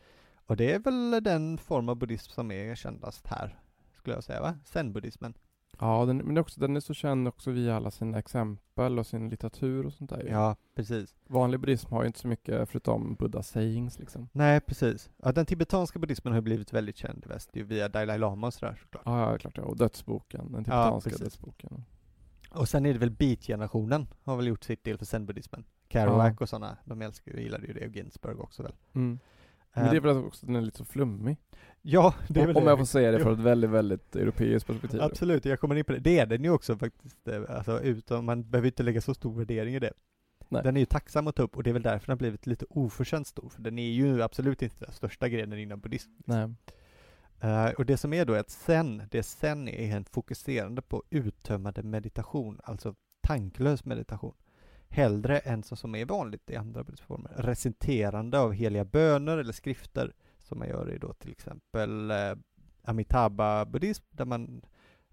Och 0.46 0.58
det 0.58 0.74
är 0.74 0.80
väl 0.80 1.24
den 1.24 1.58
form 1.58 1.90
av 1.90 1.96
buddhism 1.96 2.32
som 2.32 2.52
är 2.52 2.76
kändast 2.76 3.28
här, 3.28 3.60
skulle 3.98 4.16
jag 4.16 4.24
säga 4.24 4.42
va? 4.42 4.60
Zen-buddhismen. 4.66 5.34
Ja, 5.80 6.06
den, 6.06 6.18
men 6.18 6.38
också, 6.38 6.60
den 6.60 6.76
är 6.76 6.80
så 6.80 6.94
känd 6.94 7.28
också 7.28 7.52
via 7.52 7.76
alla 7.76 7.92
sina 7.92 8.20
exempel 8.20 9.00
och 9.00 9.08
sin 9.08 9.30
litteratur 9.30 9.86
och 9.86 9.94
sånt 9.94 10.10
där. 10.10 10.28
Ja, 10.30 10.56
precis. 10.76 11.16
Vanlig 11.28 11.60
buddhism 11.60 11.92
har 11.94 12.02
ju 12.02 12.08
inte 12.08 12.20
så 12.20 12.28
mycket 12.28 12.70
förutom 12.70 13.16
Buddha 13.16 13.44
sayings 13.44 14.00
liksom. 14.00 14.30
Nej, 14.32 14.62
precis. 14.62 15.10
Ja, 15.18 15.32
den 15.32 15.46
tibetanska 15.46 16.00
buddhismen 16.00 16.32
har 16.32 16.38
ju 16.38 16.42
blivit 16.42 16.74
väldigt 16.74 16.98
känd 16.98 17.24
i 17.26 17.30
väst, 17.30 17.50
ju 17.54 17.64
via 17.64 17.90
Dalai 17.90 18.18
Lama 18.18 18.48
och 18.48 18.54
sådär 18.54 18.76
såklart. 18.82 19.04
Ja, 19.06 19.32
ja 19.32 19.38
klart 19.38 19.58
ja. 19.58 19.64
Och 19.64 19.78
dödsboken, 19.78 20.52
den 20.52 20.64
tibetanska 20.64 21.10
precis. 21.10 21.24
dödsboken. 21.24 21.84
Och 22.52 22.70
sen 22.70 22.86
är 22.86 22.94
det 22.94 23.00
väl 23.00 23.12
beat-generationen 23.12 24.08
har 24.24 24.36
väl 24.36 24.48
gjort 24.48 24.64
sitt 24.64 24.84
del 24.84 24.98
för 24.98 25.06
zen-buddhismen. 25.06 25.64
Kerouac 25.90 26.42
och 26.42 26.50
sådana, 26.50 26.78
de 26.86 27.02
älskar 27.02 27.32
ju, 27.32 27.42
gillade 27.42 27.68
ju 27.68 27.74
det, 27.74 27.88
och 27.88 27.96
Ginsberg 27.96 28.36
också 28.36 28.64
väl. 28.64 28.74
Mm. 28.94 29.20
Men 29.76 29.84
det 29.84 29.90
är 29.92 29.96
Eh, 29.96 30.02
väl 30.02 30.18
också 30.26 30.46
att 30.46 30.48
den 30.48 30.56
är 30.56 30.62
lite 30.62 30.78
så 30.78 30.86
flummig. 30.86 31.38
ja, 31.82 32.14
det 32.28 32.42
är 32.42 32.48
väl 32.48 32.56
Om 32.58 32.64
det. 32.64 32.70
jag 32.70 32.78
får 32.78 32.86
säga 32.86 33.12
det 33.12 33.20
från 33.20 33.34
ett 33.34 33.40
väldigt, 33.40 33.70
väldigt 33.70 34.16
europeiskt 34.16 34.68
perspektiv. 34.68 35.02
Absolut, 35.02 35.46
jag 35.46 35.60
kommer 35.60 35.76
in 35.76 35.86
på 35.86 35.92
det. 35.92 36.00
Det 36.00 36.20
är 36.20 36.26
den 36.26 36.44
ju 36.44 36.50
också 36.50 36.78
faktiskt, 36.78 37.28
eh, 37.28 37.42
alltså 37.50 37.82
utan, 37.82 38.26
man 38.26 38.50
behöver 38.50 38.68
inte 38.68 38.84
lägga 38.84 39.02
så 39.02 39.14
stor 39.14 39.34
värdering 39.38 39.76
i 39.76 39.80
det. 39.80 39.94
Nej. 40.50 40.64
Den 40.64 40.76
är 40.78 40.80
ju 40.80 40.86
tacksam 40.86 41.28
att 41.28 41.36
ta 41.36 41.44
upp 41.44 41.58
och 41.58 41.64
det 41.64 41.70
är 41.70 41.74
väl 41.74 41.82
därför 41.82 42.08
den 42.08 42.12
har 42.14 42.18
blivit 42.18 42.48
lite 42.48 42.66
oförtjänt 42.70 43.28
stor, 43.28 43.50
för 43.50 43.62
den 43.62 43.80
är 43.80 43.92
ju 43.92 44.22
absolut 44.24 44.62
inte 44.62 44.86
den 44.86 44.94
största 44.94 45.30
grenen 45.30 45.60
inom 45.60 45.80
buddhism. 45.80 46.12
Nej. 46.26 46.50
Eh, 47.42 47.70
och 47.70 47.86
det 47.86 47.98
som 47.98 48.14
är 48.14 48.26
då 48.26 48.34
är 48.34 48.40
att 48.40 48.50
sen, 48.50 49.04
det 49.12 49.24
sen 49.24 49.68
är 49.68 49.96
en 49.96 50.06
fokuserande 50.06 50.82
på 50.82 51.04
uttömmande 51.10 51.84
meditation, 51.84 52.60
alltså 52.64 52.96
tanklös 53.28 53.86
meditation. 53.86 54.34
Hellre 54.90 55.40
än 55.40 55.64
så 55.64 55.76
som 55.76 55.96
är 55.96 56.06
vanligt 56.06 56.50
i 56.50 56.56
andra 56.56 56.84
buddhistformer, 56.84 57.32
recenterande 57.38 58.40
av 58.40 58.54
heliga 58.54 58.86
böner 58.86 59.38
eller 59.38 59.54
skrifter, 59.54 60.14
som 60.40 60.60
man 60.60 60.68
gör 60.68 60.92
i 60.92 60.98
då 60.98 61.14
till 61.14 61.32
exempel 61.32 62.12
eh, 62.12 62.34
Amitabha 62.84 63.66
buddhism, 63.66 64.04
där 64.12 64.26
man 64.26 64.62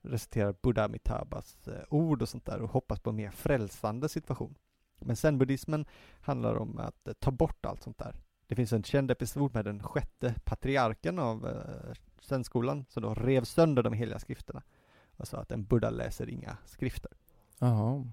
reciterar 0.02 0.54
Buddha 0.62 0.84
Amitabhas 0.84 1.68
eh, 1.68 1.82
ord 1.88 2.22
och 2.22 2.28
sånt 2.28 2.46
där 2.46 2.62
och 2.62 2.70
hoppas 2.70 3.00
på 3.00 3.10
en 3.10 3.16
mer 3.16 3.30
frälsande 3.30 4.08
situation. 4.08 4.54
Men 4.98 5.16
sen 5.16 5.38
buddhismen 5.38 5.86
handlar 6.20 6.54
om 6.54 6.78
att 6.78 7.08
eh, 7.08 7.12
ta 7.12 7.30
bort 7.30 7.66
allt 7.66 7.82
sånt 7.82 7.98
där. 7.98 8.16
Det 8.46 8.54
finns 8.54 8.72
en 8.72 8.82
känd 8.82 9.10
episod 9.10 9.54
med 9.54 9.64
den 9.64 9.82
sjätte 9.82 10.34
patriarken 10.44 11.18
av 11.18 11.46
eh, 11.46 11.94
zen-skolan 12.20 12.84
som 12.88 13.02
då 13.02 13.14
rev 13.14 13.44
sönder 13.44 13.82
de 13.82 13.92
heliga 13.92 14.18
skrifterna 14.18 14.62
och 15.16 15.28
sa 15.28 15.38
att 15.38 15.52
en 15.52 15.64
buddha 15.64 15.90
läser 15.90 16.30
inga 16.30 16.56
skrifter. 16.64 17.10
Aha. 17.58 18.04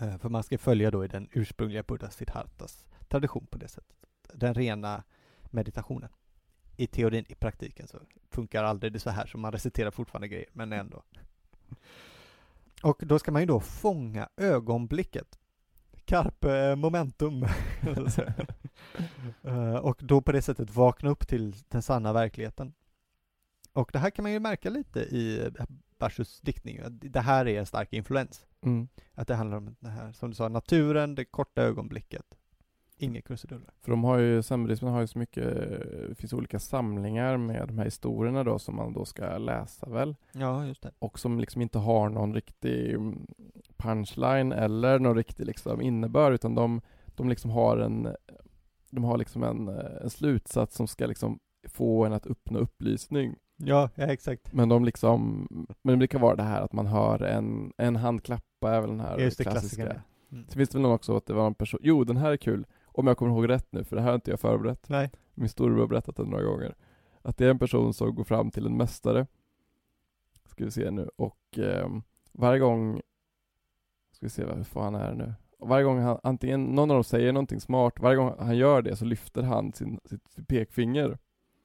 Eh, 0.00 0.18
för 0.18 0.28
man 0.28 0.42
ska 0.42 0.58
följa 0.58 0.90
då 0.90 1.04
i 1.04 1.08
den 1.08 1.28
ursprungliga 1.32 1.82
buddha 1.82 2.10
Siddhartas 2.10 2.86
tradition 3.08 3.46
på 3.50 3.58
det 3.58 3.68
sättet. 3.68 3.96
Den 4.32 4.54
rena 4.54 5.02
meditationen. 5.44 6.10
I 6.76 6.86
teorin, 6.86 7.24
i 7.28 7.34
praktiken 7.34 7.88
så 7.88 7.98
funkar 8.30 8.64
aldrig 8.64 8.92
det 8.92 9.00
så 9.00 9.10
här 9.10 9.26
så 9.26 9.38
man 9.38 9.52
reciterar 9.52 9.90
fortfarande 9.90 10.28
grejer, 10.28 10.48
men 10.52 10.72
ändå. 10.72 11.02
Och 12.82 13.02
då 13.06 13.18
ska 13.18 13.32
man 13.32 13.42
ju 13.42 13.46
då 13.46 13.60
fånga 13.60 14.28
ögonblicket. 14.36 15.38
Carpe 16.04 16.76
momentum. 16.76 17.46
Eh, 19.42 19.74
och 19.74 20.00
då 20.02 20.20
på 20.20 20.32
det 20.32 20.42
sättet 20.42 20.70
vakna 20.70 21.10
upp 21.10 21.28
till 21.28 21.54
den 21.68 21.82
sanna 21.82 22.12
verkligheten. 22.12 22.74
Och 23.72 23.90
det 23.92 23.98
här 23.98 24.10
kan 24.10 24.22
man 24.22 24.32
ju 24.32 24.40
märka 24.40 24.70
lite 24.70 25.00
i 25.00 25.50
Bashus 26.00 26.40
diktning. 26.40 26.80
att 26.80 27.00
Det 27.00 27.20
här 27.20 27.48
är 27.48 27.58
en 27.58 27.66
stark 27.66 27.92
influens. 27.92 28.44
Mm. 28.62 28.88
Att 29.14 29.28
det 29.28 29.34
handlar 29.34 29.56
om 29.56 29.76
det 29.80 29.88
här, 29.88 30.12
som 30.12 30.30
du 30.30 30.36
sa, 30.36 30.48
naturen, 30.48 31.14
det 31.14 31.24
korta 31.24 31.62
ögonblicket. 31.62 32.24
Inga 32.96 33.22
krusiduller. 33.22 33.70
För 33.80 33.90
de 33.90 34.04
har 34.04 34.18
ju, 34.18 34.42
zenbuddismen 34.42 34.92
har 34.92 35.00
ju 35.00 35.06
så 35.06 35.18
mycket, 35.18 35.44
det 36.08 36.14
finns 36.14 36.32
olika 36.32 36.58
samlingar 36.58 37.36
med 37.36 37.68
de 37.68 37.78
här 37.78 37.84
historierna 37.84 38.44
då 38.44 38.58
som 38.58 38.76
man 38.76 38.92
då 38.92 39.04
ska 39.04 39.38
läsa 39.38 39.88
väl. 39.88 40.16
Ja, 40.32 40.66
just 40.66 40.82
det. 40.82 40.90
Och 40.98 41.18
som 41.18 41.40
liksom 41.40 41.62
inte 41.62 41.78
har 41.78 42.08
någon 42.08 42.34
riktig 42.34 42.94
mm, 42.94 43.26
punchline 43.76 44.52
eller 44.52 44.98
någon 44.98 45.16
riktig 45.16 45.46
liksom 45.46 45.80
innebörd 45.80 46.32
utan 46.32 46.54
de, 46.54 46.80
de 47.06 47.28
liksom 47.28 47.50
har 47.50 47.78
en, 47.78 48.08
de 48.90 49.04
har 49.04 49.18
liksom 49.18 49.42
en, 49.42 49.68
eh, 49.68 50.02
en 50.02 50.10
slutsats 50.10 50.76
som 50.76 50.86
ska 50.86 51.06
liksom 51.06 51.38
få 51.68 52.04
en 52.04 52.12
att 52.12 52.26
uppnå 52.26 52.58
upplysning. 52.58 53.36
Ja, 53.64 53.90
ja 53.94 54.04
exakt. 54.04 54.52
Men 54.52 54.68
de 54.68 54.84
liksom, 54.84 55.48
men 55.82 55.92
det 55.92 55.96
brukar 55.96 56.18
vara 56.18 56.36
det 56.36 56.42
här 56.42 56.62
att 56.62 56.72
man 56.72 56.86
hör 56.86 57.22
en, 57.22 57.72
en 57.78 57.96
hand 57.96 58.22
klappa 58.22 58.70
är 58.70 58.80
väl 58.80 58.90
den 58.90 59.00
här 59.00 59.18
Just 59.18 59.38
det, 59.38 59.44
klassiska. 59.44 59.82
klassikern. 59.82 60.02
Mm. 60.32 60.44
Så 60.48 60.54
finns 60.54 60.68
det 60.68 60.78
väl 60.78 60.82
någon 60.82 60.92
också 60.92 61.16
att 61.16 61.26
det 61.26 61.34
var 61.34 61.46
en 61.46 61.54
person, 61.54 61.80
jo 61.82 62.04
den 62.04 62.16
här 62.16 62.32
är 62.32 62.36
kul, 62.36 62.66
om 62.84 63.06
jag 63.06 63.16
kommer 63.16 63.32
ihåg 63.32 63.48
rätt 63.48 63.66
nu, 63.72 63.84
för 63.84 63.96
det 63.96 64.02
här 64.02 64.08
har 64.08 64.14
inte 64.14 64.30
jag 64.30 64.40
förberett. 64.40 64.88
Nej. 64.88 65.10
Min 65.34 65.48
storebror 65.48 65.80
har 65.80 65.88
berättat 65.88 66.16
det 66.16 66.24
några 66.24 66.44
gånger. 66.44 66.74
Att 67.22 67.36
det 67.36 67.46
är 67.46 67.50
en 67.50 67.58
person 67.58 67.94
som 67.94 68.14
går 68.14 68.24
fram 68.24 68.50
till 68.50 68.66
en 68.66 68.76
mästare, 68.76 69.26
ska 70.44 70.64
vi 70.64 70.70
se 70.70 70.90
nu, 70.90 71.10
och 71.16 71.58
ehm, 71.58 72.02
varje 72.32 72.58
gång, 72.58 73.00
ska 74.12 74.26
vi 74.26 74.30
se 74.30 74.44
vad 74.44 74.56
hur 74.56 74.64
fan 74.64 74.94
är 74.94 75.10
det 75.10 75.16
nu? 75.16 75.34
Och 75.58 75.68
varje 75.68 75.84
gång 75.84 75.98
han, 75.98 76.20
antingen 76.22 76.64
någon 76.64 76.90
av 76.90 76.96
dem 76.96 77.04
säger 77.04 77.32
någonting 77.32 77.60
smart, 77.60 78.00
varje 78.00 78.16
gång 78.16 78.34
han 78.38 78.56
gör 78.56 78.82
det 78.82 78.96
så 78.96 79.04
lyfter 79.04 79.42
han 79.42 79.72
sin, 79.72 80.00
sitt, 80.04 80.28
sitt 80.28 80.48
pekfinger. 80.48 81.18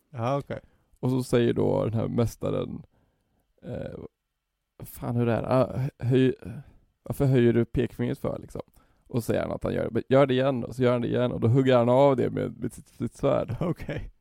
Ja, 0.09 0.37
okej. 0.37 0.59
Och 1.05 1.11
så 1.11 1.23
säger 1.23 1.53
då 1.53 1.83
den 1.85 1.93
här 1.93 2.07
mästaren, 2.07 2.83
eh, 3.63 3.99
fan 4.85 5.15
hur 5.15 5.27
är 5.29 5.41
det? 5.41 5.47
Ah, 5.49 5.79
höj, 6.05 6.33
varför 7.03 7.25
höjer 7.25 7.53
du 7.53 7.65
pekfingret 7.65 8.19
för 8.19 8.39
liksom? 8.39 8.61
Och 9.07 9.23
säger 9.23 9.41
han 9.41 9.51
att 9.51 9.63
han 9.63 9.73
gör 9.73 9.89
det, 9.91 10.03
gör 10.09 10.25
det 10.25 10.33
igen 10.33 10.61
då, 10.61 10.73
så 10.73 10.83
gör 10.83 10.91
han 10.91 11.01
det 11.01 11.07
igen 11.07 11.31
och 11.31 11.39
då 11.39 11.47
hugger 11.47 11.77
han 11.77 11.89
av 11.89 12.15
det 12.15 12.29
med, 12.29 12.57
med 12.57 12.73
sitt, 12.73 12.87
sitt 12.87 13.15
svärd. 13.15 13.55
Okej. 13.61 14.11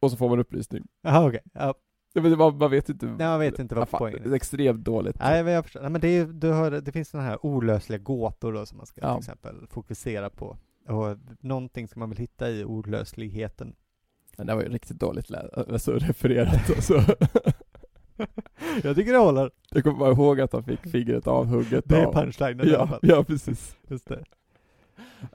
Och 0.00 0.10
så 0.10 0.16
får 0.16 0.28
man 0.28 0.38
upplysning. 0.38 0.86
Ja, 1.02 1.28
okej. 1.28 1.40
Ja. 1.52 1.74
Ja, 2.12 2.22
men 2.22 2.38
var, 2.38 2.52
man 2.52 2.70
vet 2.70 2.88
inte. 2.88 3.06
Nej, 3.06 3.16
man 3.18 3.40
vet 3.40 3.58
inte 3.58 3.74
vad 3.74 3.88
fan, 3.88 3.98
poängen 3.98 4.22
Det 4.22 4.28
är. 4.28 4.32
är 4.32 4.36
extremt 4.36 4.84
dåligt. 4.84 5.18
Nej, 5.18 5.44
men 5.44 5.52
jag 5.52 5.64
förstår. 5.64 5.80
Nej, 5.80 5.90
men 5.90 6.00
det, 6.00 6.08
är, 6.08 6.26
du 6.26 6.52
hör, 6.52 6.70
det 6.70 6.92
finns 6.92 7.08
sådana 7.08 7.28
här 7.28 7.46
olösliga 7.46 7.98
gåtor 7.98 8.52
då 8.52 8.66
som 8.66 8.76
man 8.76 8.86
ska 8.86 9.00
Ja. 9.00 9.12
till 9.14 9.18
exempel 9.18 9.66
fokusera 9.68 10.30
på. 10.30 10.56
Och 10.88 11.16
någonting 11.40 11.88
ska 11.88 12.00
man 12.00 12.08
väl 12.08 12.18
hitta 12.18 12.50
i 12.50 12.64
olösligheten. 12.64 13.76
Men 14.40 14.46
det 14.46 14.54
var 14.54 14.62
ju 14.62 14.68
riktigt 14.68 15.00
dåligt 15.00 15.30
alltså, 15.56 15.92
refererat 15.92 16.70
alltså. 16.70 16.94
jag 18.82 18.96
tycker 18.96 19.12
det 19.12 19.18
håller. 19.18 19.50
Jag 19.70 19.82
kommer 19.82 19.98
bara 19.98 20.12
ihåg 20.12 20.40
att 20.40 20.52
han 20.52 20.64
fick 20.64 20.80
fingret 20.80 21.26
avhugget 21.26 21.84
Det 21.88 21.96
är 21.96 22.04
av. 22.06 22.12
punchlinen 22.12 22.60
i 22.68 22.68
alla 22.68 22.78
Ja, 22.78 22.86
fall. 22.86 22.98
ja 23.02 23.24
precis. 23.24 23.76
Just 23.88 24.08
det. 24.08 24.24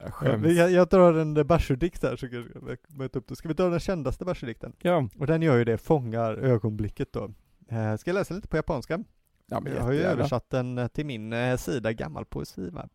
Jag 0.02 0.14
skäms. 0.14 0.48
Jag, 0.48 0.72
jag 0.72 0.88
drar 0.88 1.14
en 1.14 1.34
Basho-dikt 1.48 2.04
här 2.04 2.16
så 2.16 2.28
kan 2.30 2.50
jag 2.68 2.78
möta 2.98 3.20
upp 3.20 3.28
det. 3.28 3.36
Ska 3.36 3.48
vi 3.48 3.54
dra 3.54 3.70
den 3.70 3.80
kändaste 3.80 4.26
Basho-dikten? 4.26 4.74
Ja. 4.82 5.10
Och 5.20 5.28
den 5.28 5.42
gör 5.42 5.58
ju 5.58 5.64
det, 5.64 5.78
fångar 5.78 6.34
ögonblicket 6.34 7.14
då. 7.14 7.24
Eh, 7.70 7.96
ska 7.98 8.10
jag 8.10 8.16
läsa 8.16 8.34
lite 8.34 8.48
på 8.48 8.58
japanska? 8.58 9.04
ja, 9.46 9.60
men 9.60 9.74
jag 9.74 9.82
har 9.82 9.92
ju 9.92 10.00
översatt 10.02 10.50
den 10.50 10.90
till 10.94 11.06
min 11.06 11.34
eh, 11.34 11.58
sida 11.58 11.94
Gammal 11.94 12.26
poesi, 12.26 12.70
va? 12.70 12.88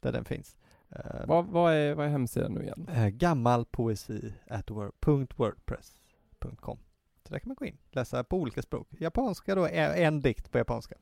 där 0.00 0.12
den 0.12 0.24
finns. 0.24 0.56
Eh, 0.90 1.26
Vad, 1.26 1.46
vad, 1.46 1.72
är, 1.72 1.94
vad 1.94 2.06
är 2.06 2.10
hemsidan 2.10 2.52
nu 2.52 2.62
igen? 2.62 2.88
eh, 2.92 3.08
gammalpoesi 3.08 4.34
at 4.50 4.70
word, 4.70 4.92
.wordpress.com 5.36 6.78
Så 7.24 7.32
där 7.32 7.38
kan 7.38 7.48
man 7.48 7.54
gå 7.54 7.64
in, 7.64 7.78
läsa 7.90 8.24
på 8.24 8.36
olika 8.36 8.62
språk. 8.62 8.88
Japanska 8.90 9.54
då, 9.54 9.64
är 9.64 10.02
en 10.04 10.22
dikt 10.22 10.50
på 10.50 10.58
japanska. 10.58 10.94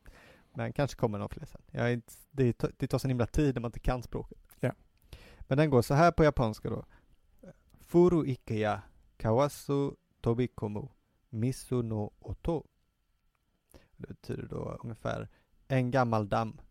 Men 0.53 0.73
kanske 0.73 0.97
kommer 0.97 1.17
någon 1.19 1.29
fler 1.29 1.45
sen. 1.45 1.61
Jag 1.71 1.93
inte, 1.93 2.13
det, 2.31 2.53
tar- 2.53 2.71
det 2.77 2.87
tar 2.87 2.97
så 2.97 3.07
himla 3.07 3.25
tid 3.27 3.55
när 3.55 3.61
man 3.61 3.69
inte 3.69 3.79
kan 3.79 4.03
språket. 4.03 4.37
Ja. 4.59 4.71
Men 5.39 5.57
den 5.57 5.69
går 5.69 5.81
så 5.81 5.93
här 5.93 6.11
på 6.11 6.23
japanska 6.23 6.69
då. 6.69 6.85
Furu 7.79 8.25
ikeya 8.25 8.81
kawasu 9.17 9.91
tobikomu 10.21 10.87
misu 11.29 11.81
no 11.81 12.13
oto. 12.19 12.63
Det 13.97 14.07
betyder 14.07 14.47
då 14.47 14.79
ungefär 14.83 15.27
en 15.67 15.91
gammal 15.91 16.29
damm, 16.29 16.61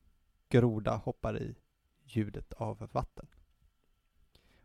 groda 0.48 0.96
hoppar 0.96 1.38
i 1.42 1.54
ljudet 2.04 2.52
av 2.52 2.88
vatten. 2.92 3.26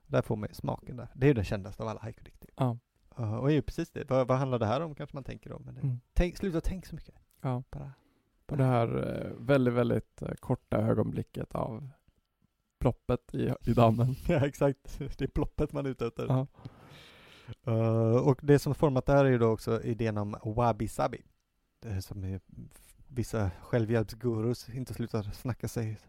Där 0.07 0.21
får 0.21 0.35
man 0.35 0.49
ju 0.49 0.55
smaken 0.55 0.97
där. 0.97 1.07
Det 1.15 1.25
är 1.25 1.27
ju 1.27 1.33
den 1.33 1.43
kändaste 1.43 1.83
av 1.83 1.89
alla 1.89 1.99
haiku-dikter. 1.99 2.49
Ja. 2.55 2.77
Uh, 3.19 3.33
och 3.35 3.49
är 3.49 3.53
ju 3.53 3.61
precis 3.61 3.89
det. 3.91 4.09
Vad, 4.09 4.27
vad 4.27 4.37
handlar 4.37 4.59
det 4.59 4.65
här 4.65 4.81
om 4.81 4.95
kanske 4.95 5.15
man 5.15 5.23
tänker 5.23 5.51
om. 5.51 5.61
Men 5.63 5.75
det, 5.75 5.81
Mm. 5.81 5.99
tänk, 6.13 6.37
sluta 6.37 6.61
tänk 6.61 6.85
så 6.85 6.95
mycket. 6.95 7.15
Ja. 7.41 7.63
Bara. 7.69 7.91
Och 8.45 8.57
det 8.57 8.63
här 8.63 8.87
eh, 9.25 9.31
väldigt, 9.39 9.73
väldigt 9.73 10.21
eh, 10.21 10.31
korta 10.39 10.77
ögonblicket 10.77 11.55
av 11.55 11.89
ploppet 12.79 13.35
i, 13.35 13.53
i 13.65 13.73
dammen. 13.73 14.15
Ja 14.27 14.45
exakt, 14.45 14.99
det 15.17 15.21
är 15.21 15.27
ploppet 15.27 15.73
man 15.73 15.85
är 15.85 15.89
ute 15.89 16.07
efter. 16.07 16.27
Ja. 16.27 16.47
Uh, 17.67 18.27
och 18.27 18.39
det 18.43 18.59
som 18.59 18.75
format 18.75 19.05
det 19.05 19.13
här 19.13 19.25
är 19.25 19.29
ju 19.29 19.37
då 19.37 19.47
också 19.47 19.83
idén 19.83 20.17
om 20.17 20.35
wabi-sabi. 20.43 21.21
Det 21.79 21.89
är 21.89 22.01
som 22.01 22.23
är 22.23 22.39
vissa 23.07 23.51
självhjälpsgurus 23.61 24.69
inte 24.69 24.93
slutar 24.93 25.23
snacka 25.23 25.67
sig 25.67 25.99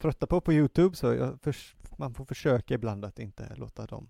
trötta 0.00 0.26
på 0.26 0.40
på 0.40 0.52
Youtube 0.52 0.96
så 0.96 1.38
förs- 1.42 1.76
man 1.96 2.14
får 2.14 2.24
försöka 2.24 2.74
ibland 2.74 3.04
att 3.04 3.18
inte 3.18 3.54
låta 3.56 3.86
dem 3.86 4.08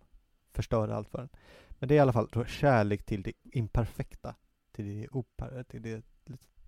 förstöra 0.52 0.96
allt 0.96 1.08
för 1.08 1.18
en. 1.18 1.28
Men 1.70 1.88
det 1.88 1.94
är 1.94 1.96
i 1.96 2.00
alla 2.00 2.12
fall 2.12 2.28
då 2.32 2.44
kärlek 2.44 3.06
till 3.06 3.22
det 3.22 3.32
imperfekta, 3.42 4.34
till 4.72 4.84
det, 4.86 5.08
opar, 5.08 5.62
till 5.68 5.82
det 5.82 6.04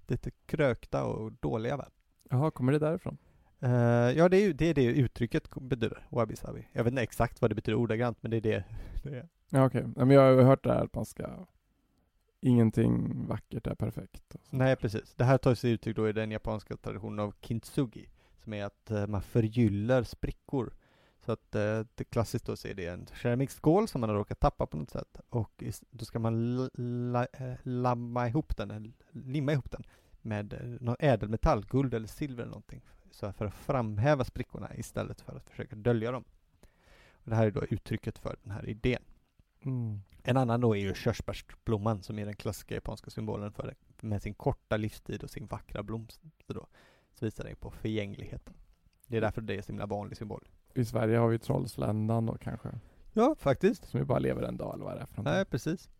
lite, 0.06 0.30
krökta 0.46 1.04
och 1.04 1.32
dåliga. 1.32 1.76
Va? 1.76 1.88
Jaha, 2.30 2.50
kommer 2.50 2.72
det 2.72 2.78
därifrån? 2.78 3.18
Eh, 3.60 3.70
ja, 4.16 4.28
det 4.28 4.36
är 4.36 4.40
ju 4.40 4.52
det, 4.52 4.66
är 4.66 4.74
det 4.74 4.84
uttrycket 4.84 5.50
betyder, 5.54 6.06
wabi-sabi. 6.10 6.68
Jag 6.72 6.84
vet 6.84 6.90
inte 6.92 7.02
exakt 7.02 7.40
vad 7.40 7.50
det 7.50 7.54
betyder 7.54 7.78
ordagrant, 7.78 8.22
men 8.22 8.30
det 8.30 8.36
är 8.36 8.40
det 8.40 8.64
det 9.02 9.18
är. 9.18 9.28
Ja, 9.50 9.66
okej. 9.66 9.84
Ja, 9.96 10.04
men 10.04 10.10
jag 10.16 10.36
har 10.36 10.42
hört 10.42 10.64
det 10.64 10.72
här 10.72 10.84
att 10.84 10.94
man 10.94 11.04
ska 11.06 11.46
Ingenting 12.44 13.26
vackert 13.26 13.66
är 13.66 13.74
perfekt. 13.74 14.36
Nej, 14.50 14.76
precis. 14.76 15.14
Det 15.14 15.24
här 15.24 15.38
tar 15.38 15.54
sig 15.54 15.70
uttryck 15.70 15.96
då 15.96 16.08
i 16.08 16.12
den 16.12 16.30
japanska 16.30 16.76
traditionen 16.76 17.18
av 17.18 17.34
kintsugi, 17.40 18.08
som 18.44 18.52
är 18.52 18.64
att 18.64 18.90
eh, 18.90 19.06
man 19.06 19.22
förgyller 19.22 20.02
sprickor. 20.02 20.74
Så 21.24 21.32
att 21.32 21.54
eh, 21.54 21.80
det 21.94 22.04
klassiskt 22.04 22.46
då 22.46 22.56
så 22.56 22.68
är 22.68 22.74
det 22.74 22.86
en 22.86 23.06
keramikskål 23.22 23.88
som 23.88 24.00
man 24.00 24.10
har 24.10 24.16
råkat 24.16 24.40
tappa 24.40 24.66
på 24.66 24.76
något 24.76 24.90
sätt 24.90 25.20
och 25.28 25.62
då 25.90 26.04
ska 26.04 26.18
man 26.18 26.58
eh, 27.32 27.54
lamma 27.62 28.28
ihop 28.28 28.56
den, 28.56 28.70
eller 28.70 28.92
limma 29.10 29.52
ihop 29.52 29.70
den 29.70 29.82
med 30.22 30.78
någon 30.80 30.96
ädelmetall, 30.98 31.64
guld 31.64 31.94
eller 31.94 32.06
silver 32.06 32.42
eller 32.42 32.50
någonting, 32.50 32.82
så 33.10 33.32
för 33.32 33.44
att 33.44 33.54
framhäva 33.54 34.24
sprickorna 34.24 34.76
istället 34.76 35.20
för 35.20 35.36
att 35.36 35.50
försöka 35.50 35.76
dölja 35.76 36.12
dem. 36.12 36.24
Och 37.12 37.30
det 37.30 37.36
här 37.36 37.46
är 37.46 37.50
då 37.50 37.64
uttrycket 37.64 38.18
för 38.18 38.36
den 38.42 38.52
här 38.52 38.68
idén. 38.68 39.02
Mm. 39.64 40.00
En 40.22 40.36
annan 40.36 40.60
då 40.60 40.76
är 40.76 40.80
ju 40.80 40.94
körsbärsblomman 40.94 42.02
som 42.02 42.18
är 42.18 42.24
den 42.24 42.36
klassiska 42.36 42.74
japanska 42.74 43.10
symbolen 43.10 43.52
för 43.52 43.66
det. 43.66 44.06
Med 44.06 44.22
sin 44.22 44.34
korta 44.34 44.76
livstid 44.76 45.22
och 45.22 45.30
sin 45.30 45.46
vackra 45.46 45.82
blomster 45.82 46.30
då, 46.46 46.66
så 47.14 47.24
visar 47.24 47.44
den 47.44 47.56
på 47.56 47.70
förgängligheten. 47.70 48.54
Det 49.06 49.16
är 49.16 49.20
därför 49.20 49.40
det 49.40 49.54
är 49.54 49.56
en 49.56 49.62
så 49.62 49.72
himla 49.72 49.86
vanlig 49.86 50.16
symbol. 50.16 50.48
I 50.74 50.84
Sverige 50.84 51.18
har 51.18 51.28
vi 51.28 51.38
trollsländan 51.38 52.26
då 52.26 52.38
kanske. 52.38 52.68
Ja, 53.12 53.34
faktiskt. 53.38 53.84
Som 53.88 54.00
ju 54.00 54.06
bara 54.06 54.18
lever 54.18 54.42
en 54.42 54.56
dag 54.56 54.74
eller 54.74 54.84
vad 54.84 54.94
det 54.96 55.00
är 55.00 55.06
för 55.06 55.16
någonting. 55.16 55.34
Nej, 55.34 55.44
precis. 55.44 55.90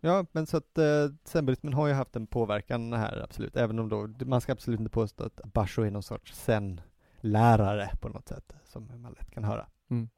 Ja, 0.00 0.26
men 0.32 0.46
så 0.46 0.56
att 0.56 0.78
eh, 0.78 1.08
zen-buddhismen 1.24 1.72
har 1.74 1.86
ju 1.86 1.92
haft 1.92 2.16
en 2.16 2.26
påverkan 2.26 2.92
här, 2.92 3.20
absolut. 3.24 3.56
Även 3.56 3.78
om 3.78 3.88
då, 3.88 4.08
man 4.26 4.40
ska 4.40 4.52
absolut 4.52 4.80
inte 4.80 4.90
påstå 4.92 5.24
att 5.24 5.40
Basho 5.52 5.82
är 5.82 5.90
någon 5.90 6.02
sorts 6.02 6.34
zen-lärare 6.34 7.90
på 8.00 8.08
något 8.08 8.28
sätt, 8.28 8.52
som 8.64 9.02
man 9.02 9.12
lätt 9.12 9.30
kan 9.30 9.44
höra. 9.44 9.66
Mm. 9.90 10.08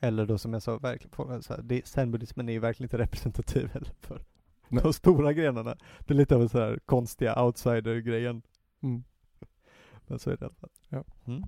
Eller 0.00 0.26
då 0.26 0.38
som 0.38 0.52
jag 0.52 0.62
sa, 0.62 0.78
det- 1.62 1.86
zen-buddhismen 1.86 2.48
är 2.48 2.52
ju 2.52 2.58
verkligen 2.58 2.86
inte 2.86 2.98
representativ 2.98 3.68
heller 3.72 3.92
för. 4.00 4.22
de 4.82 4.92
stora 4.92 5.32
grenarna. 5.32 5.76
Det 5.98 6.14
är 6.14 6.18
lite 6.18 6.34
av 6.34 6.42
en 6.42 6.48
så 6.48 6.58
här 6.58 6.78
konstiga 6.86 7.44
outsider-grejen. 7.44 8.42
Mm. 8.82 9.04
Men 10.06 10.18
så 10.18 10.30
är 10.30 10.36
det 10.36 10.42
i 10.42 10.44
alla 10.44 10.54
fall. 10.54 10.70
Ja. 10.88 11.04
Mm. 11.26 11.44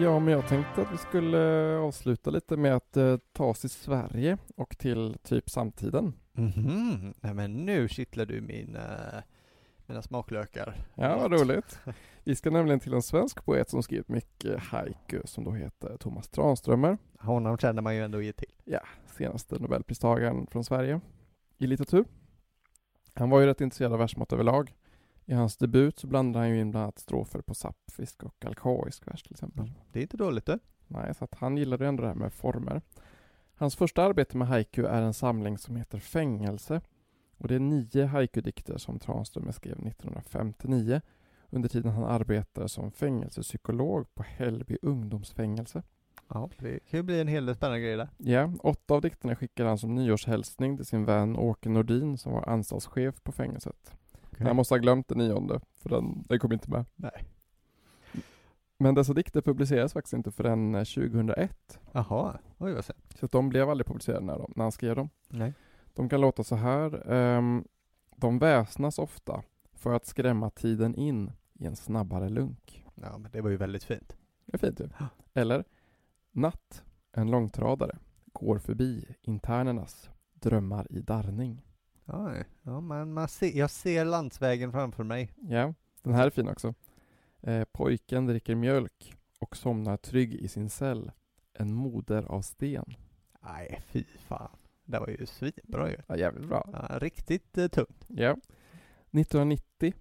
Ja, 0.00 0.18
men 0.18 0.34
jag 0.34 0.48
tänkte 0.48 0.82
att 0.82 0.92
vi 0.92 0.98
skulle 0.98 1.76
avsluta 1.76 2.30
lite 2.30 2.56
med 2.56 2.76
att 2.76 2.96
eh, 2.96 3.16
ta 3.32 3.44
oss 3.44 3.60
till 3.60 3.70
Sverige 3.70 4.38
och 4.56 4.78
till 4.78 5.16
typ 5.22 5.50
samtiden. 5.50 6.12
Mhm. 6.34 7.14
Nej 7.20 7.34
men 7.34 7.64
nu 7.64 7.88
kittlar 7.88 8.26
du 8.26 8.40
min, 8.40 8.76
eh, 8.76 9.22
mina 9.86 10.02
smaklökar. 10.02 10.74
Ja, 10.94 11.16
vad 11.18 11.40
roligt. 11.40 11.78
Vi 12.24 12.36
ska 12.36 12.50
nämligen 12.50 12.80
till 12.80 12.94
en 12.94 13.02
svensk 13.02 13.44
poet 13.44 13.70
som 13.70 13.82
skrivit 13.82 14.08
mycket 14.08 14.60
haiku 14.60 15.20
som 15.24 15.44
då 15.44 15.50
heter 15.52 15.96
Thomas 15.96 16.28
Tranströmer. 16.28 16.98
Honom 17.18 17.58
känner 17.58 17.82
man 17.82 17.94
ju 17.96 18.04
ändå 18.04 18.22
ge 18.22 18.32
till. 18.32 18.52
senaste 19.06 19.58
nobelpristagaren 19.58 20.46
från 20.46 20.64
Sverige 20.64 21.00
i 21.58 21.66
litteratur. 21.66 22.04
Han 23.14 23.30
var 23.30 23.40
ju 23.40 23.46
rätt 23.46 23.60
intresserad 23.60 23.92
av 23.92 23.98
versmått 23.98 24.32
överlag. 24.32 24.74
I 25.26 25.34
hans 25.34 25.56
debut 25.56 25.98
så 25.98 26.06
blandade 26.06 26.44
han 26.44 26.50
ju 26.54 26.60
in 26.60 26.70
bland 26.70 26.82
annat 26.82 26.98
strofer 26.98 27.40
på 27.40 27.54
sapfisk 27.54 28.22
och 28.22 28.44
alkaisk 28.44 29.08
vers 29.08 29.22
till 29.22 29.32
exempel. 29.32 29.70
Det 29.92 29.98
är 29.98 30.02
inte 30.02 30.16
dåligt 30.16 30.46
du. 30.46 30.58
Nej, 30.86 31.14
så 31.14 31.24
att 31.24 31.34
han 31.34 31.56
gillade 31.56 31.84
ju 31.84 31.88
ändå 31.88 32.02
det 32.02 32.08
här 32.08 32.14
med 32.14 32.32
former. 32.32 32.82
Hans 33.56 33.76
första 33.76 34.02
arbete 34.02 34.36
med 34.36 34.48
haiku 34.48 34.84
är 34.84 35.02
en 35.02 35.14
samling 35.14 35.58
som 35.58 35.76
heter 35.76 35.98
Fängelse. 35.98 36.80
Och 37.38 37.48
det 37.48 37.54
är 37.54 37.60
nio 37.60 38.06
haiku-dikter 38.06 38.78
som 38.78 38.98
Tranströmer 38.98 39.52
skrev 39.52 39.72
1959 39.72 41.00
under 41.50 41.68
tiden 41.68 41.92
han 41.92 42.04
arbetade 42.04 42.68
som 42.68 42.92
fängelsepsykolog 42.92 44.14
på 44.14 44.22
Hällby 44.22 44.78
ungdomsfängelse. 44.82 45.82
Ja, 46.28 46.50
det 46.58 46.78
kan 46.78 46.98
ju 46.98 47.02
bli 47.02 47.20
en 47.20 47.28
hel 47.28 47.46
del 47.46 47.56
spännande 47.56 47.80
grejer 47.80 47.96
där. 47.96 48.08
Ja, 48.18 48.52
åtta 48.62 48.94
av 48.94 49.00
dikterna 49.00 49.36
skickade 49.36 49.68
han 49.68 49.78
som 49.78 49.94
nyårshälsning 49.94 50.76
till 50.76 50.86
sin 50.86 51.04
vän 51.04 51.36
Åke 51.36 51.68
Nordin 51.68 52.18
som 52.18 52.32
var 52.32 52.48
anstaltschef 52.48 53.22
på 53.22 53.32
fängelset. 53.32 53.92
Han 54.38 54.56
måste 54.56 54.74
ha 54.74 54.78
glömt 54.78 55.08
den 55.08 55.18
nionde, 55.18 55.60
för 55.76 55.88
den, 55.88 56.24
den 56.28 56.38
kom 56.38 56.52
inte 56.52 56.70
med. 56.70 56.84
Nej. 56.96 57.24
Men 58.78 58.94
dessa 58.94 59.12
dikter 59.12 59.40
publicerades 59.40 59.92
faktiskt 59.92 60.12
inte 60.14 60.30
förrän 60.30 60.74
eh, 60.74 60.84
2001. 60.84 61.80
Jaha, 61.92 62.38
oj 62.58 62.74
vad 62.74 62.84
sen. 62.84 62.96
Så 63.14 63.26
de 63.26 63.48
blev 63.48 63.70
aldrig 63.70 63.86
publicerade 63.86 64.26
när, 64.26 64.38
de, 64.38 64.52
när 64.56 64.64
han 64.64 64.72
skrev 64.72 64.96
dem. 64.96 65.08
Nej. 65.28 65.52
De 65.94 66.08
kan 66.08 66.20
låta 66.20 66.44
så 66.44 66.56
här. 66.56 67.12
ehm, 67.12 67.64
de 68.16 68.38
väsnas 68.38 68.98
ofta 68.98 69.42
för 69.74 69.94
att 69.94 70.06
skrämma 70.06 70.50
tiden 70.50 70.94
in 70.94 71.32
i 71.54 71.66
en 71.66 71.76
snabbare 71.76 72.28
lunk. 72.28 72.86
Ja, 72.94 73.18
men 73.18 73.30
det 73.32 73.40
var 73.40 73.50
ju 73.50 73.56
väldigt 73.56 73.84
fint. 73.84 74.16
Det 74.46 74.54
är 74.54 74.58
fint 74.58 74.80
ju. 74.80 74.88
Eller 75.34 75.64
Natt, 76.32 76.82
en 77.12 77.30
långtradare, 77.30 77.98
går 78.32 78.58
förbi 78.58 79.16
internernas 79.22 80.10
drömmar 80.34 80.86
i 80.90 81.00
darrning. 81.00 81.62
Oj, 82.06 82.44
ja, 82.62 82.80
man, 82.80 83.12
man 83.12 83.28
ser, 83.28 83.58
jag 83.58 83.70
ser 83.70 84.04
landsvägen 84.04 84.72
framför 84.72 85.04
mig. 85.04 85.32
Ja, 85.36 85.74
den 86.02 86.14
här 86.14 86.26
är 86.26 86.30
fin 86.30 86.48
också. 86.48 86.74
Eh, 87.46 87.64
pojken 87.72 88.26
dricker 88.26 88.54
mjölk 88.54 89.14
och 89.40 89.56
somnar 89.56 89.96
trygg 89.96 90.34
i 90.34 90.48
sin 90.48 90.70
cell. 90.70 91.10
En 91.52 91.74
moder 91.74 92.22
av 92.22 92.42
sten. 92.42 92.94
Nej, 93.42 93.80
fy 93.86 94.04
fan. 94.04 94.56
Det 94.84 94.98
var 94.98 95.08
ju 95.08 95.26
svinbra 95.26 95.90
ju. 95.90 95.96
Ja, 96.06 96.16
jävligt 96.16 96.48
bra. 96.48 96.68
Ja, 96.72 96.98
riktigt 96.98 97.58
eh, 97.58 97.66
tungt. 97.68 98.04
Ja. 98.08 98.36
1990 99.10 99.94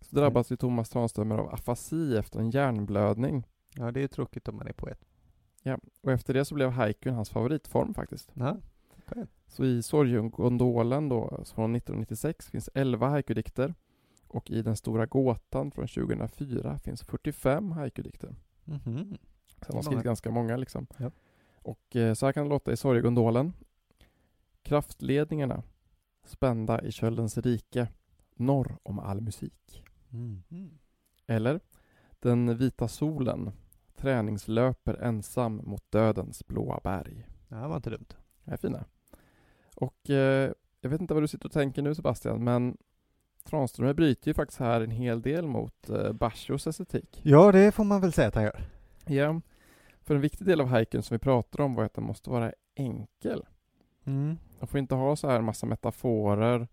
så 0.00 0.16
drabbas 0.16 0.52
ju 0.52 0.56
Thomas 0.56 0.90
Tranströmer 0.90 1.38
av 1.38 1.54
afasi 1.54 2.16
efter 2.16 2.40
en 2.40 2.50
hjärnblödning. 2.50 3.46
Ja, 3.74 3.90
det 3.92 4.00
är 4.00 4.02
ju 4.02 4.08
tråkigt 4.08 4.48
om 4.48 4.56
man 4.56 4.66
är 4.66 4.72
poet. 4.72 5.04
Och 6.02 6.12
efter 6.12 6.34
det 6.34 6.44
så 6.44 6.54
blev 6.54 6.70
haikun 6.70 7.14
hans 7.14 7.30
favoritform 7.30 7.94
faktiskt. 7.94 8.30
Ja, 8.34 8.56
Så 9.46 9.64
i 9.64 9.82
Sorgegondolen 9.82 11.08
då, 11.08 11.28
från 11.28 11.74
1996 11.76 12.50
finns 12.50 12.70
11 12.74 13.08
haikudikter. 13.08 13.74
Och 14.28 14.50
i 14.50 14.62
Den 14.62 14.76
stora 14.76 15.06
gåtan 15.06 15.70
från 15.70 15.88
2004 15.88 16.78
finns 16.78 17.02
45 17.02 17.72
haikudikter. 17.72 18.36
Mhm. 18.64 19.18
Så 19.46 19.66
han 19.66 19.76
har 19.76 19.82
skrivit 19.82 20.04
ganska 20.04 20.30
många 20.30 20.56
liksom. 20.56 20.86
Ja. 20.96 21.10
Och 21.62 21.96
eh, 21.96 22.14
så 22.14 22.26
här 22.26 22.32
kan 22.32 22.44
det 22.44 22.50
låta 22.50 22.72
i 22.72 22.76
Sorgegondolen. 22.76 23.52
Kraftledningarna 24.62 25.62
spända 26.24 26.82
i 26.82 26.92
köldens 26.92 27.38
rike 27.38 27.88
norr 28.34 28.78
om 28.82 28.98
all 28.98 29.20
musik. 29.20 29.84
Mhm. 30.08 30.78
Eller 31.26 31.60
Den 32.18 32.56
vita 32.58 32.88
solen 32.88 33.52
träningslöper 33.96 34.94
ensam 34.94 35.56
mot 35.64 35.90
dödens 35.90 36.46
blåa 36.46 36.80
berg. 36.84 37.26
Det 37.48 37.68
var 37.68 37.76
inte 37.76 37.90
dumt. 37.90 38.14
Det 38.44 38.52
är 38.52 38.56
fina. 38.56 38.84
Och 39.76 40.10
eh, 40.10 40.52
jag 40.80 40.90
vet 40.90 41.00
inte 41.00 41.14
vad 41.14 41.22
du 41.22 41.28
sitter 41.28 41.46
och 41.46 41.52
tänker 41.52 41.82
nu 41.82 41.94
Sebastian, 41.94 42.44
men 42.44 42.76
Tranströmer 43.48 43.92
bryter 43.92 44.28
ju 44.28 44.34
faktiskt 44.34 44.60
här 44.60 44.80
en 44.80 44.90
hel 44.90 45.22
del 45.22 45.46
mot 45.46 45.90
eh, 45.90 46.12
Bashos 46.12 46.66
estetik. 46.66 47.20
Ja, 47.22 47.52
det 47.52 47.72
får 47.72 47.84
man 47.84 48.00
väl 48.00 48.12
säga 48.12 48.28
att 48.28 48.34
han 48.34 48.44
gör. 48.44 48.60
Ja, 49.06 49.40
för 50.04 50.14
en 50.14 50.20
viktig 50.20 50.46
del 50.46 50.60
av 50.60 50.66
haiken 50.66 51.02
som 51.02 51.14
vi 51.14 51.18
pratar 51.18 51.60
om 51.60 51.74
var 51.74 51.84
att 51.84 51.94
den 51.94 52.04
måste 52.04 52.30
vara 52.30 52.52
enkel. 52.74 53.46
Mm. 54.04 54.38
Man 54.58 54.68
får 54.68 54.80
inte 54.80 54.94
ha 54.94 55.16
så 55.16 55.28
här 55.28 55.40
massa 55.40 55.66
metaforer 55.66 56.68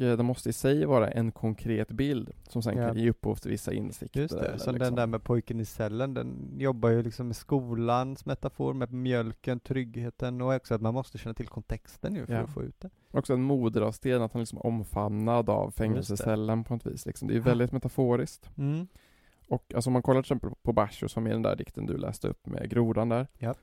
eh, 0.00 0.16
det 0.16 0.22
måste 0.22 0.48
i 0.48 0.52
sig 0.52 0.84
vara 0.84 1.10
en 1.10 1.32
konkret 1.32 1.88
bild 1.88 2.30
som 2.48 2.62
sen 2.62 2.76
Ja. 2.76 2.86
kan 2.88 2.96
ge 2.98 3.10
upphov 3.10 3.34
till 3.34 3.50
vissa 3.50 3.72
insikter. 3.72 4.20
Just 4.20 4.34
det, 4.38 4.46
eller 4.46 4.58
som 4.58 4.74
liksom. 4.74 4.86
den 4.86 4.94
där 4.94 5.06
med 5.06 5.24
pojken 5.24 5.60
i 5.60 5.64
cellen, 5.64 6.14
den 6.14 6.54
jobbar 6.58 6.88
ju 6.88 7.02
liksom 7.02 7.26
med 7.26 7.36
skolans 7.36 8.26
metafor, 8.26 8.74
med 8.74 8.92
mjölken, 8.92 9.60
tryggheten 9.60 10.40
och 10.40 10.54
också 10.54 10.74
att 10.74 10.80
man 10.80 10.94
måste 10.94 11.18
känna 11.18 11.34
till 11.34 11.48
kontexten 11.48 12.14
ju 12.14 12.26
för 12.26 12.32
Ja. 12.34 12.40
att 12.40 12.50
få 12.54 12.62
ut 12.62 12.80
det. 12.80 12.90
Också 13.10 13.32
en 13.34 13.42
moder 13.42 13.80
av 13.80 13.92
sten, 13.92 14.22
att 14.22 14.32
han 14.32 14.40
liksom 14.40 14.58
är 14.58 14.66
omfamnad 14.66 15.50
av 15.50 15.70
fängelsecellen 15.70 16.64
på 16.64 16.74
något 16.74 16.86
vis. 16.86 17.06
Liksom. 17.06 17.28
Det 17.28 17.34
är 17.34 17.36
ju 17.36 17.40
väldigt 17.40 17.72
metaforiskt. 17.72 18.50
Mm. 18.56 18.86
Och 19.48 19.72
alltså 19.74 19.88
om 19.88 19.92
man 19.92 20.02
kollar 20.02 20.22
till 20.22 20.32
exempel 20.32 20.50
på 20.62 20.72
Basho 20.72 21.08
som 21.08 21.26
är 21.26 21.30
den 21.30 21.42
där 21.42 21.56
dikten 21.56 21.86
du 21.86 21.96
läste 21.96 22.28
upp 22.28 22.46
med 22.46 22.70
grodan 22.70 23.08
där. 23.08 23.26
Ja. 23.38 23.54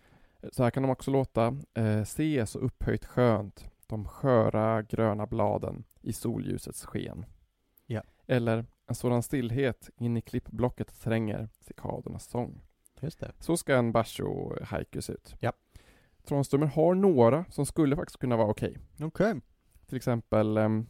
Så 0.52 0.64
här 0.64 0.70
kan 0.72 0.84
de 0.84 0.90
också 0.92 1.12
låta. 1.12 1.58
Eh, 1.74 2.04
se 2.04 2.46
så 2.46 2.60
upphöjt 2.60 3.06
skönt 3.06 3.66
de 3.88 4.06
sköra 4.06 4.82
gröna 4.82 5.26
bladen 5.26 5.84
i 6.02 6.14
solljusets 6.14 6.86
sken. 6.86 7.26
Ja. 7.86 8.02
Eller 8.28 8.66
en 8.88 8.95
sådan 8.95 9.24
stillhet 9.24 9.89
in 9.97 10.18
i 10.18 10.22
klippblocket 10.22 11.00
tränger 11.02 11.50
cikadernas 11.60 12.26
sång. 12.26 12.62
Just 13.02 13.20
det. 13.20 13.32
Så 13.39 13.58
ska 13.58 13.76
en 13.76 13.91
Basho 13.91 14.56
haiku 14.64 15.02
se 15.02 15.14
ut. 15.14 15.36
Ja. 15.39 15.54
Tranströmer 16.24 16.68
har 16.68 16.95
några 16.95 17.45
som 17.50 17.66
skulle 17.66 17.95
faktiskt 17.95 18.20
kunna 18.20 18.38
vara 18.38 18.47
okej. 18.47 18.78
Okej. 19.00 19.41
Till 19.88 19.97
exempel 19.97 20.58
ehm, 20.58 20.88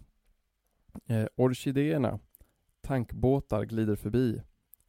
eh, 1.06 1.26
orkidéerna. 1.36 2.20
Tankbåtar 2.82 3.66
glider 3.66 3.96
förbi. 3.96 4.42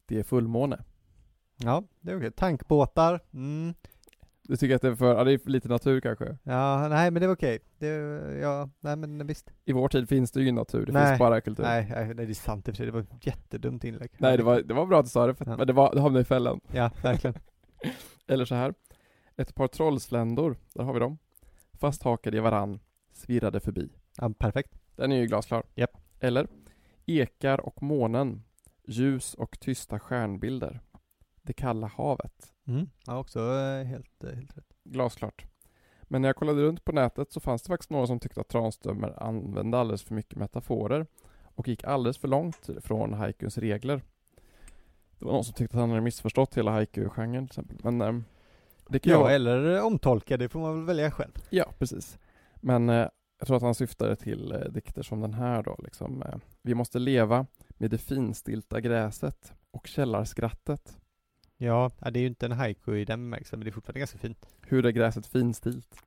Det 0.07 0.19
är 0.19 0.23
fullmåne. 0.23 0.85
Ja, 1.57 1.85
det 2.01 2.13
är 2.13 2.17
okej. 2.17 2.33
Tankbåtar. 2.33 3.21
Mm. 3.33 3.75
Du 4.51 4.57
tycker 4.57 4.75
att 4.77 4.83
det 4.83 4.89
är 4.89 4.95
för, 4.95 5.15
ja, 5.15 5.25
det 5.25 5.33
är 5.33 5.39
för 5.39 5.51
lite 5.51 5.69
natur 5.69 6.01
kanske? 6.01 6.37
Ja, 6.43 6.89
nej 6.89 7.11
men 7.11 7.21
det 7.23 7.27
var 7.27 7.35
okej. 7.35 7.59
Det, 7.79 7.87
ja, 8.43 8.69
nej 8.81 8.97
men 8.97 9.27
visst. 9.27 9.51
I 9.65 9.73
vår 9.73 9.89
tid 9.89 10.09
finns 10.09 10.33
det 10.33 10.41
ju 10.41 10.45
ingen 10.45 10.55
natur, 10.55 10.87
det 10.87 10.93
Nej. 10.93 11.07
finns 11.07 11.19
bara 11.19 11.41
kultur. 11.41 11.63
Nej, 11.63 11.87
nej, 11.91 12.15
det 12.15 12.23
är 12.23 12.35
sant 12.35 12.69
i 12.69 12.71
och 12.71 12.75
för 12.75 12.77
sig. 12.77 12.87
Det 12.87 12.93
var 12.93 13.01
ett 13.01 13.27
jättedumt 13.27 13.85
inlägg. 13.85 14.11
Nej, 14.19 14.37
det 14.37 14.43
var, 14.43 14.61
det 14.61 14.75
var 14.75 14.87
bra 14.87 14.99
att 14.99 15.05
du 15.05 15.11
sa 15.11 15.27
det, 15.27 15.35
för, 15.35 15.47
Ja. 15.47 15.57
men 15.57 15.67
det, 15.67 15.73
var, 15.73 15.95
det 15.95 16.01
hamnade 16.01 16.21
i 16.23 16.25
fällan. 16.25 16.61
Ja, 16.73 16.91
verkligen. 17.03 17.35
Eller 18.27 18.45
så 18.45 18.55
här. 18.55 18.75
Ett 19.37 19.55
par 19.55 19.69
trollsländor, 19.69 20.57
där 20.75 20.85
har 20.85 20.93
vi 20.93 21.01
dem. 21.01 21.19
Fasthakade 21.81 22.37
i 22.37 22.41
varann, 22.41 22.81
svirrade 23.13 23.61
förbi. 23.61 23.89
Ja, 24.17 24.31
perfekt. 24.39 24.79
Den 24.97 25.13
är 25.13 25.17
ju 25.17 25.27
glasklar. 25.27 25.63
Japp. 25.75 25.97
Eller 26.21 26.47
Ekar 27.07 27.61
och 27.61 27.83
månen, 27.83 28.43
ljus 28.87 29.35
och 29.35 29.61
tysta 29.61 29.99
stjärnbilder. 29.99 30.81
Det 31.43 31.53
kalla 31.53 31.87
havet, 31.87 32.53
Mm. 32.71 32.91
Ja, 33.07 33.19
också 33.19 33.41
eh, 33.41 33.85
helt, 33.85 34.25
eh, 34.25 34.31
helt 34.35 34.57
rätt. 34.57 34.73
Glasklart. 34.85 35.47
Men 36.03 36.23
när 36.23 36.29
jag 36.29 36.37
kollade 36.37 36.63
runt 36.63 36.85
på 36.85 36.93
nätet 36.93 37.33
så 37.33 37.41
fanns 37.41 37.63
det 37.63 37.69
faktiskt 37.69 37.91
några 37.91 38.07
som 38.07 38.21
tyckte 38.21 38.41
att 38.41 38.49
Tranströmer 38.49 39.23
använde 39.23 39.79
alldeles 39.79 40.03
för 40.03 40.15
mycket 40.15 40.39
metaforer 40.39 41.07
och 41.55 41.69
gick 41.69 41.85
alldeles 41.85 42.19
för 42.19 42.29
långt 42.29 42.71
från 42.81 43.15
haikuns 43.15 43.59
regler. 43.59 44.03
Det 45.19 45.25
var 45.25 45.33
någon 45.33 45.45
som 45.45 45.55
tyckte 45.55 45.77
att 45.77 45.81
han 45.81 45.91
hade 45.91 46.03
missförstått 46.03 46.59
hela 46.59 46.71
haiku-genren 46.71 47.49
till 47.49 47.53
exempel. 47.53 47.79
Men 47.83 48.01
eh, 48.01 48.23
det 48.89 48.99
kan 48.99 49.13
Ja, 49.13 49.21
jag... 49.21 49.35
eller 49.35 49.77
eh, 49.77 49.87
omtolka, 49.87 50.37
det 50.37 50.49
får 50.49 50.61
man 50.61 50.77
väl 50.77 50.85
välja 50.87 51.11
själv. 51.11 51.33
Ja, 51.51 51.73
precis. 51.79 52.19
Men 52.55 52.89
eh, 52.89 53.09
jag 53.39 53.47
tror 53.47 53.57
att 53.57 53.63
han 53.63 53.75
syftade 53.75 54.17
till 54.17 54.53
eh, 54.53 54.59
dikter 54.59 55.03
som 55.03 55.21
den 55.21 55.35
här 55.35 55.63
då, 55.63 55.77
liksom. 55.79 56.23
Eh, 56.23 56.35
vi 56.63 56.75
måste 56.75 56.99
leva 56.99 57.47
med 57.69 57.91
det 57.91 57.99
finstilta 57.99 58.81
gräset 58.81 59.53
och 59.71 59.87
källarskrattet. 59.87 61.00
Ja, 61.63 61.91
det 62.01 62.19
är 62.19 62.21
ju 62.21 62.27
inte 62.27 62.47
en 62.47 62.53
haiku 62.53 62.97
i 62.97 63.05
den 63.05 63.21
bemärkelsen, 63.21 63.59
men 63.59 63.65
det 63.65 63.71
är 63.71 63.73
fortfarande 63.73 63.99
ganska 63.99 64.19
fint. 64.19 64.47
Hur 64.61 64.87
är 64.87 64.91
gräset 64.91 65.27
finstilt? 65.27 66.03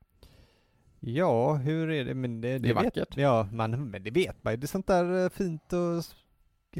Ja, 1.00 1.54
hur 1.54 1.90
är 1.90 2.04
det? 2.04 2.14
Men 2.14 2.40
det, 2.40 2.58
Det 2.58 2.68
är 2.70 2.74
vet, 2.74 2.84
vackert. 2.84 3.16
Ja, 3.16 3.48
man, 3.52 3.90
men 3.90 4.02
det 4.02 4.10
vet 4.10 4.44
man 4.44 4.52
ju. 4.52 4.56
Det 4.56 4.64
är 4.64 4.68
sånt 4.68 4.86
där 4.86 5.24
eh, 5.24 5.28
fint 5.28 5.72
och 5.72 6.04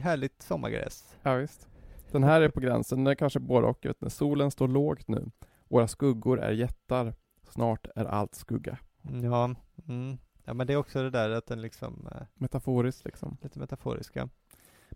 härligt 0.03 0.43
sommargräs. 0.43 1.17
Ja, 1.23 1.35
visst. 1.35 1.69
Den 2.11 2.25
här 2.25 2.41
är 2.41 2.49
på 2.49 2.61
gränsen, 2.61 3.05
den 3.05 3.11
är 3.11 3.15
kanske 3.15 3.41
både 3.41 3.67
och. 3.67 3.87
Vet 3.87 4.01
ni. 4.01 4.11
Solen 4.11 4.51
står 4.51 4.69
lågt 4.69 5.09
nu. 5.09 5.31
Våra 5.69 5.89
skuggor 5.89 6.41
är 6.41 6.53
jättar. 6.53 7.15
Snart 7.49 7.87
är 7.97 8.05
allt 8.05 8.35
skugga. 8.35 8.79
Ja, 9.23 9.55
mm. 9.89 10.19
ja, 10.45 10.55
men 10.55 10.67
det 10.67 10.73
är 10.73 10.77
också 10.77 11.03
det 11.03 11.11
där 11.11 11.31
att 11.31 11.47
den 11.47 11.63
liksom, 11.63 12.09
eh, 12.13 12.27
Metaforiskt 12.35 13.05
liksom. 13.05 13.37
lite 13.43 13.59
metaforiska. 13.59 14.29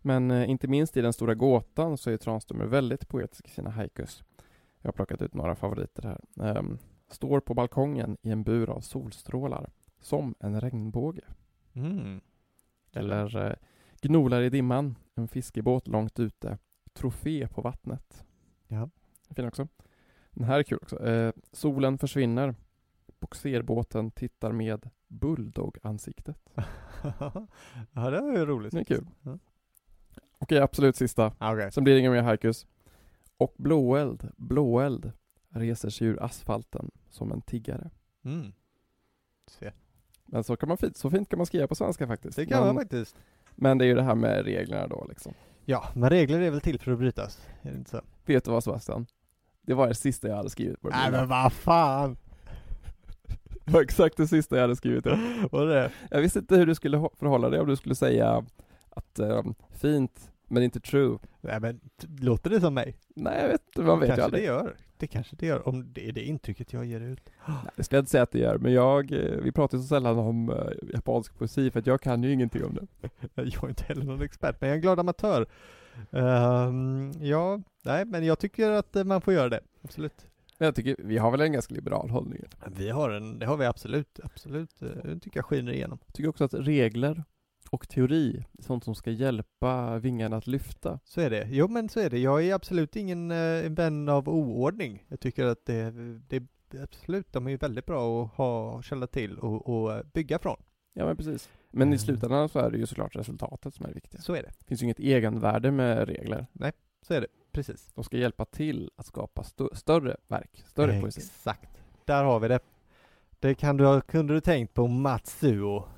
Men 0.02 0.30
eh, 0.30 0.50
inte 0.50 0.68
minst 0.68 0.96
i 0.96 1.00
Den 1.00 1.12
stora 1.12 1.34
gåtan 1.34 1.98
så 1.98 2.10
är 2.10 2.16
Tranströmer 2.16 2.66
väldigt 2.66 3.08
poetisk 3.08 3.48
i 3.48 3.50
sina 3.50 3.70
haikus. 3.70 4.24
Jag 4.80 4.88
har 4.88 4.92
plockat 4.92 5.22
ut 5.22 5.34
några 5.34 5.54
favoriter 5.54 6.02
här. 6.02 6.46
Ehm, 6.46 6.78
står 7.08 7.40
på 7.40 7.54
balkongen 7.54 8.16
i 8.22 8.30
en 8.30 8.42
bur 8.42 8.70
av 8.70 8.80
solstrålar. 8.80 9.70
Som 10.00 10.34
en 10.40 10.60
regnbåge. 10.60 11.24
Mm. 11.72 12.20
Eller 12.92 13.46
eh, 13.46 13.54
gnolar 14.00 14.42
i 14.42 14.50
dimman. 14.50 14.94
En 15.14 15.28
fiskebåt 15.28 15.88
långt 15.88 16.20
ute. 16.20 16.58
Trofé 16.92 17.48
på 17.48 17.60
vattnet. 17.60 18.24
Ja. 18.66 18.90
Fin 19.30 19.48
också. 19.48 19.68
Den 20.30 20.44
här 20.44 20.58
är 20.58 20.62
kul 20.62 20.78
också. 20.82 21.06
Eh, 21.06 21.32
solen 21.52 21.98
försvinner. 21.98 22.54
Boxerbåten 23.20 24.10
tittar 24.10 24.52
med 24.52 24.90
bulldog-ansiktet. 25.08 26.50
ja, 27.92 28.10
det 28.10 28.20
var 28.20 28.36
ju 28.36 28.46
roligt. 28.46 28.72
Det 28.72 28.80
är 28.80 28.84
kul. 28.84 29.06
Ja. 29.22 29.38
Okej, 30.38 30.58
absolut 30.58 30.96
sista. 30.96 31.32
Ja, 31.38 31.52
Okej. 31.52 31.72
Sen 31.72 31.84
blir 31.84 31.94
det 31.94 32.00
inga 32.00 32.10
mer 32.10 32.22
haikus. 32.22 32.66
Och 33.36 33.54
blåeld, 33.56 34.28
blåeld 34.36 35.12
reser 35.48 35.90
sig 35.90 36.06
ur 36.06 36.22
asfalten 36.22 36.90
som 37.10 37.32
en 37.32 37.40
tiggare. 37.40 37.90
Mm. 38.24 38.52
Se. 39.46 39.72
Men 40.26 40.44
så, 40.44 40.56
kan 40.56 40.68
man 40.68 40.78
fint, 40.78 40.96
så 40.96 41.10
fint 41.10 41.28
kan 41.28 41.36
man 41.36 41.46
skriva 41.46 41.66
på 41.66 41.74
svenska 41.74 42.06
faktiskt. 42.06 42.36
Det 42.36 42.46
kan 42.46 42.58
men, 42.58 42.74
man 42.74 42.82
faktiskt. 42.82 43.16
men 43.54 43.78
det 43.78 43.84
är 43.84 43.86
ju 43.86 43.94
det 43.94 44.02
här 44.02 44.14
med 44.14 44.44
reglerna 44.44 44.86
då 44.86 45.06
liksom. 45.08 45.34
Ja, 45.64 45.88
men 45.94 46.10
regler 46.10 46.40
är 46.40 46.50
väl 46.50 46.60
till 46.60 46.80
för 46.80 46.92
att 46.92 46.98
brytas? 46.98 47.40
Är 47.62 47.70
det 47.70 47.76
inte 47.76 47.90
så? 47.90 48.00
Vet 48.26 48.44
du 48.44 48.50
vad 48.50 48.64
Sebastian? 48.64 49.06
Det 49.62 49.74
var 49.74 49.88
det 49.88 49.94
sista 49.94 50.28
jag 50.28 50.36
hade 50.36 50.50
skrivit 50.50 50.80
på 50.80 50.88
det 50.88 50.96
Nej 50.96 51.10
men 51.10 51.28
vad 51.28 51.52
fan! 51.52 52.16
Det 53.64 53.72
var 53.72 53.82
exakt 53.82 54.16
det 54.16 54.28
sista 54.28 54.56
jag 54.56 54.62
hade 54.62 54.76
skrivit. 54.76 55.06
Är 55.06 55.66
det? 55.66 55.90
Jag 56.10 56.20
visste 56.20 56.38
inte 56.38 56.56
hur 56.56 56.66
du 56.66 56.74
skulle 56.74 57.08
förhålla 57.18 57.50
dig 57.50 57.60
om 57.60 57.66
du 57.66 57.76
skulle 57.76 57.94
säga 57.94 58.44
att 58.98 59.18
ehm, 59.18 59.54
fint, 59.70 60.30
men 60.48 60.62
inte 60.62 60.80
true. 60.80 61.18
Nej 61.40 61.60
men, 61.60 61.80
låter 62.20 62.50
det 62.50 62.60
som 62.60 62.74
mig? 62.74 62.96
Nej, 63.16 63.40
jag 63.40 63.48
vet 63.48 63.62
inte, 63.66 63.82
man 63.82 64.00
vet 64.00 64.18
ju 64.18 64.22
aldrig. 64.22 64.42
det 64.42 64.46
gör. 64.46 64.76
Det 64.96 65.06
kanske 65.06 65.36
det 65.36 65.46
gör, 65.46 65.68
om 65.68 65.92
det 65.92 66.08
är 66.08 66.12
det 66.12 66.24
intrycket 66.24 66.72
jag 66.72 66.84
ger 66.84 67.00
ut. 67.00 67.20
Nej, 67.46 67.56
Det 67.76 67.84
skulle 67.84 67.96
jag 67.96 68.02
inte 68.02 68.10
säga 68.10 68.22
att 68.22 68.30
det 68.30 68.38
gör, 68.38 68.58
men 68.58 68.72
jag, 68.72 69.12
eh, 69.12 69.40
vi 69.42 69.52
pratar 69.52 69.78
ju 69.78 69.82
så 69.82 69.88
sällan 69.88 70.18
om 70.18 70.50
eh, 70.50 70.56
japansk 70.94 71.38
poesi 71.38 71.70
för 71.70 71.80
att 71.80 71.86
jag 71.86 72.00
kan 72.00 72.22
ju 72.22 72.32
ingenting 72.32 72.64
om 72.64 72.74
det. 72.74 73.08
Jag 73.34 73.64
är 73.64 73.68
inte 73.68 73.84
heller 73.84 74.04
någon 74.04 74.22
expert, 74.22 74.56
men 74.60 74.68
jag 74.68 74.74
är 74.74 74.76
en 74.76 74.82
glad 74.82 75.00
amatör. 75.00 75.46
Ehm, 76.10 77.12
ja, 77.20 77.60
nej 77.84 78.04
men 78.04 78.24
jag 78.24 78.38
tycker 78.38 78.70
att 78.70 79.06
man 79.06 79.20
får 79.20 79.34
göra 79.34 79.48
det. 79.48 79.60
Absolut. 79.82 80.26
Men 80.58 80.66
jag 80.66 80.74
tycker, 80.74 80.96
vi 80.98 81.18
har 81.18 81.30
väl 81.30 81.40
en 81.40 81.52
ganska 81.52 81.74
liberal 81.74 82.10
hållning. 82.10 82.42
Vi 82.66 82.90
har 82.90 83.10
en, 83.10 83.38
det 83.38 83.46
har 83.46 83.56
vi 83.56 83.66
absolut, 83.66 84.20
absolut. 84.24 84.80
Det 84.80 85.20
tycker 85.20 85.38
jag 85.38 85.44
skiner 85.44 85.72
igenom. 85.72 85.98
Jag 86.06 86.14
tycker 86.14 86.28
också 86.28 86.44
att 86.44 86.54
regler 86.54 87.24
och 87.70 87.88
teori 87.88 88.44
sånt 88.58 88.84
som 88.84 88.94
ska 88.94 89.10
hjälpa 89.10 89.98
vingarna 89.98 90.36
att 90.36 90.46
lyfta. 90.46 90.98
Så 91.04 91.20
är 91.20 91.30
det. 91.30 91.48
Jo 91.50 91.68
men 91.68 91.88
så 91.88 92.00
är 92.00 92.10
det. 92.10 92.18
Jag 92.18 92.44
är 92.44 92.54
absolut 92.54 92.96
ingen 92.96 93.30
eh, 93.30 93.70
vän 93.70 94.08
av 94.08 94.28
oordning. 94.28 95.04
Jag 95.08 95.20
tycker 95.20 95.44
att 95.44 95.66
det, 95.66 95.90
det 96.28 96.42
absolut, 96.82 97.32
de 97.32 97.46
är 97.46 97.50
ju 97.50 97.56
väldigt 97.56 97.86
bra 97.86 98.24
att 98.24 98.30
ha 98.34 98.82
källa 98.82 99.06
till 99.06 99.38
och, 99.38 99.68
och 99.68 99.92
eh, 99.94 100.02
bygga 100.12 100.38
från. 100.38 100.56
Ja 100.94 101.06
men 101.06 101.16
precis. 101.16 101.48
Men 101.70 101.88
i 101.88 101.90
Mm. 101.90 101.98
slutändan 101.98 102.48
så 102.48 102.58
är 102.58 102.70
det 102.70 102.78
ju 102.78 102.86
såklart 102.86 103.16
resultatet 103.16 103.74
som 103.74 103.84
är 103.84 103.88
det 103.88 103.94
viktiga. 103.94 104.20
Så 104.20 104.34
är 104.34 104.42
det. 104.42 104.52
Det 104.58 104.64
finns 104.64 104.82
ju 104.82 104.84
inget 104.84 104.98
egenvärde 105.00 105.70
med 105.70 106.08
regler. 106.08 106.46
Så 107.02 107.14
är 107.14 107.20
det. 107.20 107.26
Precis. 107.52 107.90
De 107.94 108.04
ska 108.04 108.16
hjälpa 108.16 108.44
till 108.44 108.90
att 108.96 109.06
skapa 109.06 109.40
st- 109.42 109.64
större 109.76 110.16
verk, 110.28 110.62
större 110.66 111.00
poesi. 111.00 111.20
Exakt. 111.20 111.70
Där 112.04 112.24
har 112.24 112.40
vi 112.40 112.48
det. 112.48 112.58
Det 113.40 113.54
kan 113.54 113.76
du, 113.76 114.00
kunde 114.00 114.34
du 114.34 114.40
tänkt 114.40 114.74
på 114.74 114.86
Matsuo. 114.86 115.88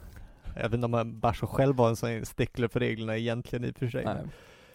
Även 0.57 0.85
om 0.85 1.21
Basho 1.21 1.47
själv 1.47 1.77
var 1.77 1.89
en 1.89 1.97
sån 1.97 2.27
stickler 2.27 2.69
för 2.69 2.81
reglerna 2.81 3.17
egentligen 3.17 3.65
i 3.65 3.71
och 3.71 3.77
för 3.77 3.89
sig. 3.89 4.05
Nej. 4.05 4.17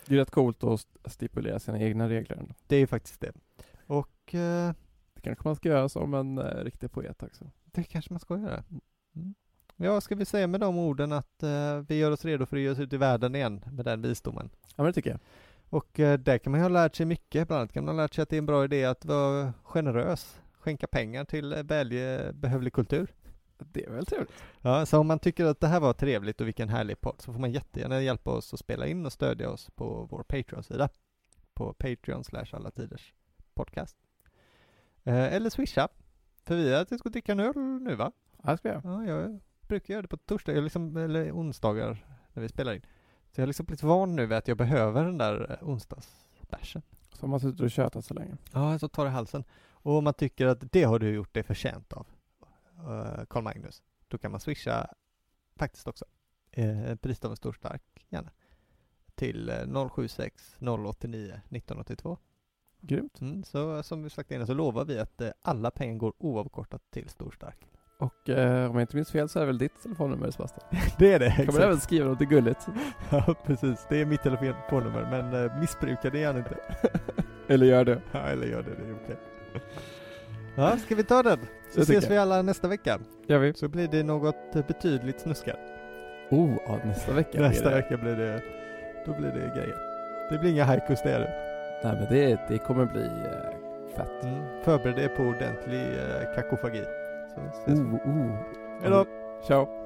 Det 0.05 0.15
är 0.15 0.19
rätt 0.19 0.31
coolt 0.31 0.63
att 0.63 0.73
st- 0.79 0.99
stipulera 1.09 1.59
sina 1.59 1.79
egna 1.79 2.09
regler. 2.09 2.45
Det 2.67 2.75
är 2.75 2.79
ju 2.79 2.87
faktiskt 2.87 3.21
det. 3.21 3.31
Och 3.87 4.35
eh, 4.35 4.73
Det 5.13 5.21
kanske 5.21 5.47
man 5.47 5.55
ska 5.55 5.69
göra 5.69 5.89
som 5.89 6.13
en 6.13 6.37
eh, 6.37 6.63
riktig 6.63 6.91
poet 6.91 7.23
också. 7.23 7.51
det 7.65 7.83
kanske 7.83 8.13
man 8.13 8.19
ska 8.19 8.37
göra. 8.39 8.63
Mm. 9.15 9.35
Ja, 9.75 10.01
ska 10.01 10.15
vi 10.15 10.25
säga 10.25 10.47
med 10.47 10.59
de 10.59 10.77
orden 10.77 11.11
att 11.11 11.43
eh, 11.43 11.77
vi 11.87 11.95
gör 11.97 12.11
oss 12.11 12.25
redo 12.25 12.45
för 12.45 12.57
att 12.57 12.61
ge 12.61 12.69
oss 12.69 12.79
ut 12.79 12.93
i 12.93 12.97
världen 12.97 13.35
igen 13.35 13.61
med 13.71 13.85
den 13.85 14.01
visdomen. 14.01 14.49
Ja 14.63 14.73
men 14.77 14.85
det 14.85 14.93
tycker 14.93 15.09
jag. 15.09 15.19
Och 15.69 15.99
eh, 15.99 16.19
där 16.19 16.37
kan 16.37 16.51
man 16.51 16.59
ju 16.59 16.63
ha 16.63 16.69
lärt 16.69 16.95
sig 16.95 17.05
mycket. 17.05 17.47
Bland 17.47 17.59
annat 17.61 17.73
kan 17.73 17.85
man 17.85 17.95
ha 17.95 18.03
lärt 18.03 18.13
sig 18.13 18.21
att 18.21 18.29
det 18.29 18.35
är 18.35 18.37
en 18.37 18.45
bra 18.45 18.63
idé 18.63 18.85
att 18.85 19.05
vara 19.05 19.53
generös. 19.63 20.41
Skänka 20.59 20.87
pengar 20.87 21.25
till 21.25 21.53
eh, 21.53 21.63
välbehövlig 21.63 22.73
kultur. 22.73 23.13
Det 23.71 23.85
är 23.85 23.91
väl 23.91 24.05
trevligt. 24.05 24.33
Ja, 24.61 24.85
så 24.85 24.99
om 24.99 25.07
man 25.07 25.19
tycker 25.19 25.45
att 25.45 25.59
det 25.59 25.67
här 25.67 25.79
var 25.79 25.93
trevligt 25.93 26.41
och 26.41 26.47
vilken 26.47 26.69
härlig 26.69 27.01
podd 27.01 27.15
så 27.21 27.33
får 27.33 27.39
man 27.39 27.51
jättegärna 27.51 28.01
hjälpa 28.01 28.31
oss 28.31 28.53
att 28.53 28.59
spela 28.59 28.87
in 28.87 29.05
och 29.05 29.13
stödja 29.13 29.49
oss 29.49 29.69
på 29.75 30.07
vår 30.11 30.23
Patreon-sida. 30.23 30.89
På 31.53 31.73
Patreon 31.73 32.23
slash 32.23 32.47
alla 32.51 32.71
tiders 32.71 33.13
podcast. 33.53 33.97
Eh, 35.03 35.33
eller 35.33 35.49
swisha. 35.49 35.87
För 36.45 36.55
vi 36.55 36.73
har 36.73 36.97
ska 36.97 37.09
dricka 37.09 37.31
en 37.31 37.39
öl 37.39 37.57
nu 37.57 37.95
va? 37.95 38.11
Ja, 38.43 38.51
det 38.51 38.57
ska 38.57 38.67
jag. 38.67 38.81
Ja, 38.85 39.05
jag 39.05 39.39
brukar 39.61 39.93
göra 39.93 40.01
det 40.01 40.07
på 40.07 40.17
torsdagar, 40.17 40.61
liksom, 40.61 40.97
eller 40.97 41.31
onsdagar 41.31 42.05
när 42.33 42.41
vi 42.41 42.49
spelar 42.49 42.73
in. 42.73 42.81
Så 43.31 43.41
jag 43.41 43.43
har 43.43 43.47
liksom 43.47 43.65
blivit 43.65 43.83
van 43.83 44.15
nu 44.15 44.25
vid 44.25 44.37
att 44.37 44.47
jag 44.47 44.57
behöver 44.57 45.03
den 45.03 45.17
där 45.17 45.51
eh, 45.51 45.69
onsdagsbärsen. 45.69 46.81
Så 47.13 47.21
har 47.21 47.27
man 47.27 47.39
suttit 47.39 47.61
och 47.61 47.71
tjötat 47.71 48.05
så 48.05 48.13
länge. 48.13 48.37
Ja, 48.53 48.79
så 48.79 48.87
tar 48.87 49.05
det 49.05 49.11
halsen. 49.11 49.43
Och 49.69 49.97
om 49.97 50.03
man 50.03 50.13
tycker 50.13 50.47
att 50.47 50.71
det 50.71 50.83
har 50.83 50.99
du 50.99 51.09
gjort 51.13 51.33
dig 51.33 51.43
förtjänt 51.43 51.93
av, 51.93 52.07
eh, 52.91 53.25
Carl 53.29 53.43
Magnus, 53.43 53.83
då 54.07 54.17
kan 54.17 54.31
man 54.31 54.39
swisha 54.39 54.87
faktiskt 55.55 55.87
också. 55.87 56.05
Eh, 56.51 56.95
pris 56.95 57.25
av 57.25 57.31
en 57.31 57.37
stor 57.37 57.53
stark, 57.53 58.05
gärna. 58.09 58.31
Till 59.15 59.49
eh, 59.49 59.89
076 59.89 60.55
089 60.59 61.25
1982. 61.33 62.17
Grymt. 62.81 63.21
Mm, 63.21 63.43
så 63.43 63.83
som 63.83 64.03
vi 64.03 64.09
sagt 64.09 64.31
innan 64.31 64.47
så 64.47 64.53
lovar 64.53 64.85
vi 64.85 64.99
att 64.99 65.21
eh, 65.21 65.29
alla 65.41 65.71
pengar 65.71 65.97
går 65.97 66.13
oavkortat 66.17 66.81
till 66.91 67.09
stor 67.09 67.31
stark. 67.31 67.67
Och 67.97 68.29
eh, 68.29 68.69
om 68.69 68.75
jag 68.75 68.83
inte 68.83 68.95
minns 68.95 69.11
fel 69.11 69.29
så 69.29 69.39
är 69.39 69.41
det 69.41 69.47
väl 69.47 69.57
ditt 69.57 69.81
telefonnummer 69.83 70.31
Sebastian? 70.31 70.67
Det 70.99 71.13
är 71.13 71.19
det, 71.19 71.31
Kan 71.31 71.45
man 71.45 71.61
även 71.61 71.79
skriva 71.79 72.07
något 72.09 72.19
gulligt? 72.19 72.67
Ja, 73.09 73.35
precis. 73.45 73.85
Det 73.89 74.01
är 74.01 74.05
mitt 74.05 74.23
telefonnummer, 74.23 75.09
men 75.11 75.45
eh, 75.45 75.59
missbruka 75.59 76.09
det 76.09 76.19
gärna 76.19 76.39
inte. 76.39 76.57
Eller 77.47 77.65
gör 77.65 77.85
det. 77.85 78.01
Ja, 78.11 78.19
eller 78.19 78.47
gör 78.47 78.63
det, 78.63 78.75
det 78.75 78.89
är 78.89 78.95
okej. 79.03 79.17
Ja, 80.55 80.77
ska 80.77 80.95
vi 80.95 81.03
ta 81.03 81.23
den? 81.23 81.39
Så 81.75 81.81
ses 81.81 82.09
vi 82.11 82.17
alla 82.17 82.41
nästa 82.41 82.67
vecka. 82.67 82.99
Gör 83.27 83.39
vi. 83.39 83.53
Så 83.53 83.67
blir 83.67 83.87
det 83.87 84.03
något 84.03 84.53
betydligt 84.67 85.19
snuskare. 85.19 85.57
Oh, 86.29 86.49
ja, 86.67 86.79
nästa 86.85 87.13
vecka 87.13 87.41
Nästa 87.41 87.61
blir 87.63 87.71
det. 87.71 87.75
vecka 87.75 87.97
blir 87.97 88.15
det, 88.15 88.41
då 89.05 89.13
blir 89.13 89.27
det 89.31 89.51
grejer. 89.55 89.77
Det 90.31 90.37
blir 90.37 90.51
inga 90.51 90.63
haikus 90.63 91.01
det 91.03 91.11
är 91.11 91.19
det. 91.19 91.33
Nej 91.83 91.95
men 91.95 92.07
det, 92.09 92.39
det 92.49 92.57
kommer 92.57 92.85
bli 92.85 93.05
eh, 93.05 93.95
fett. 93.95 94.23
Mm. 94.23 94.43
Förbered 94.63 94.99
er 94.99 95.07
på 95.07 95.23
ordentlig 95.23 95.81
eh, 95.81 96.35
kakofagi. 96.35 96.83
Så 97.35 97.41
ses 97.61 97.79
vi. 97.79 97.83
Oh, 97.83 98.09
oh. 98.09 98.35
Hejdå! 98.81 99.05
Ciao. 99.47 99.84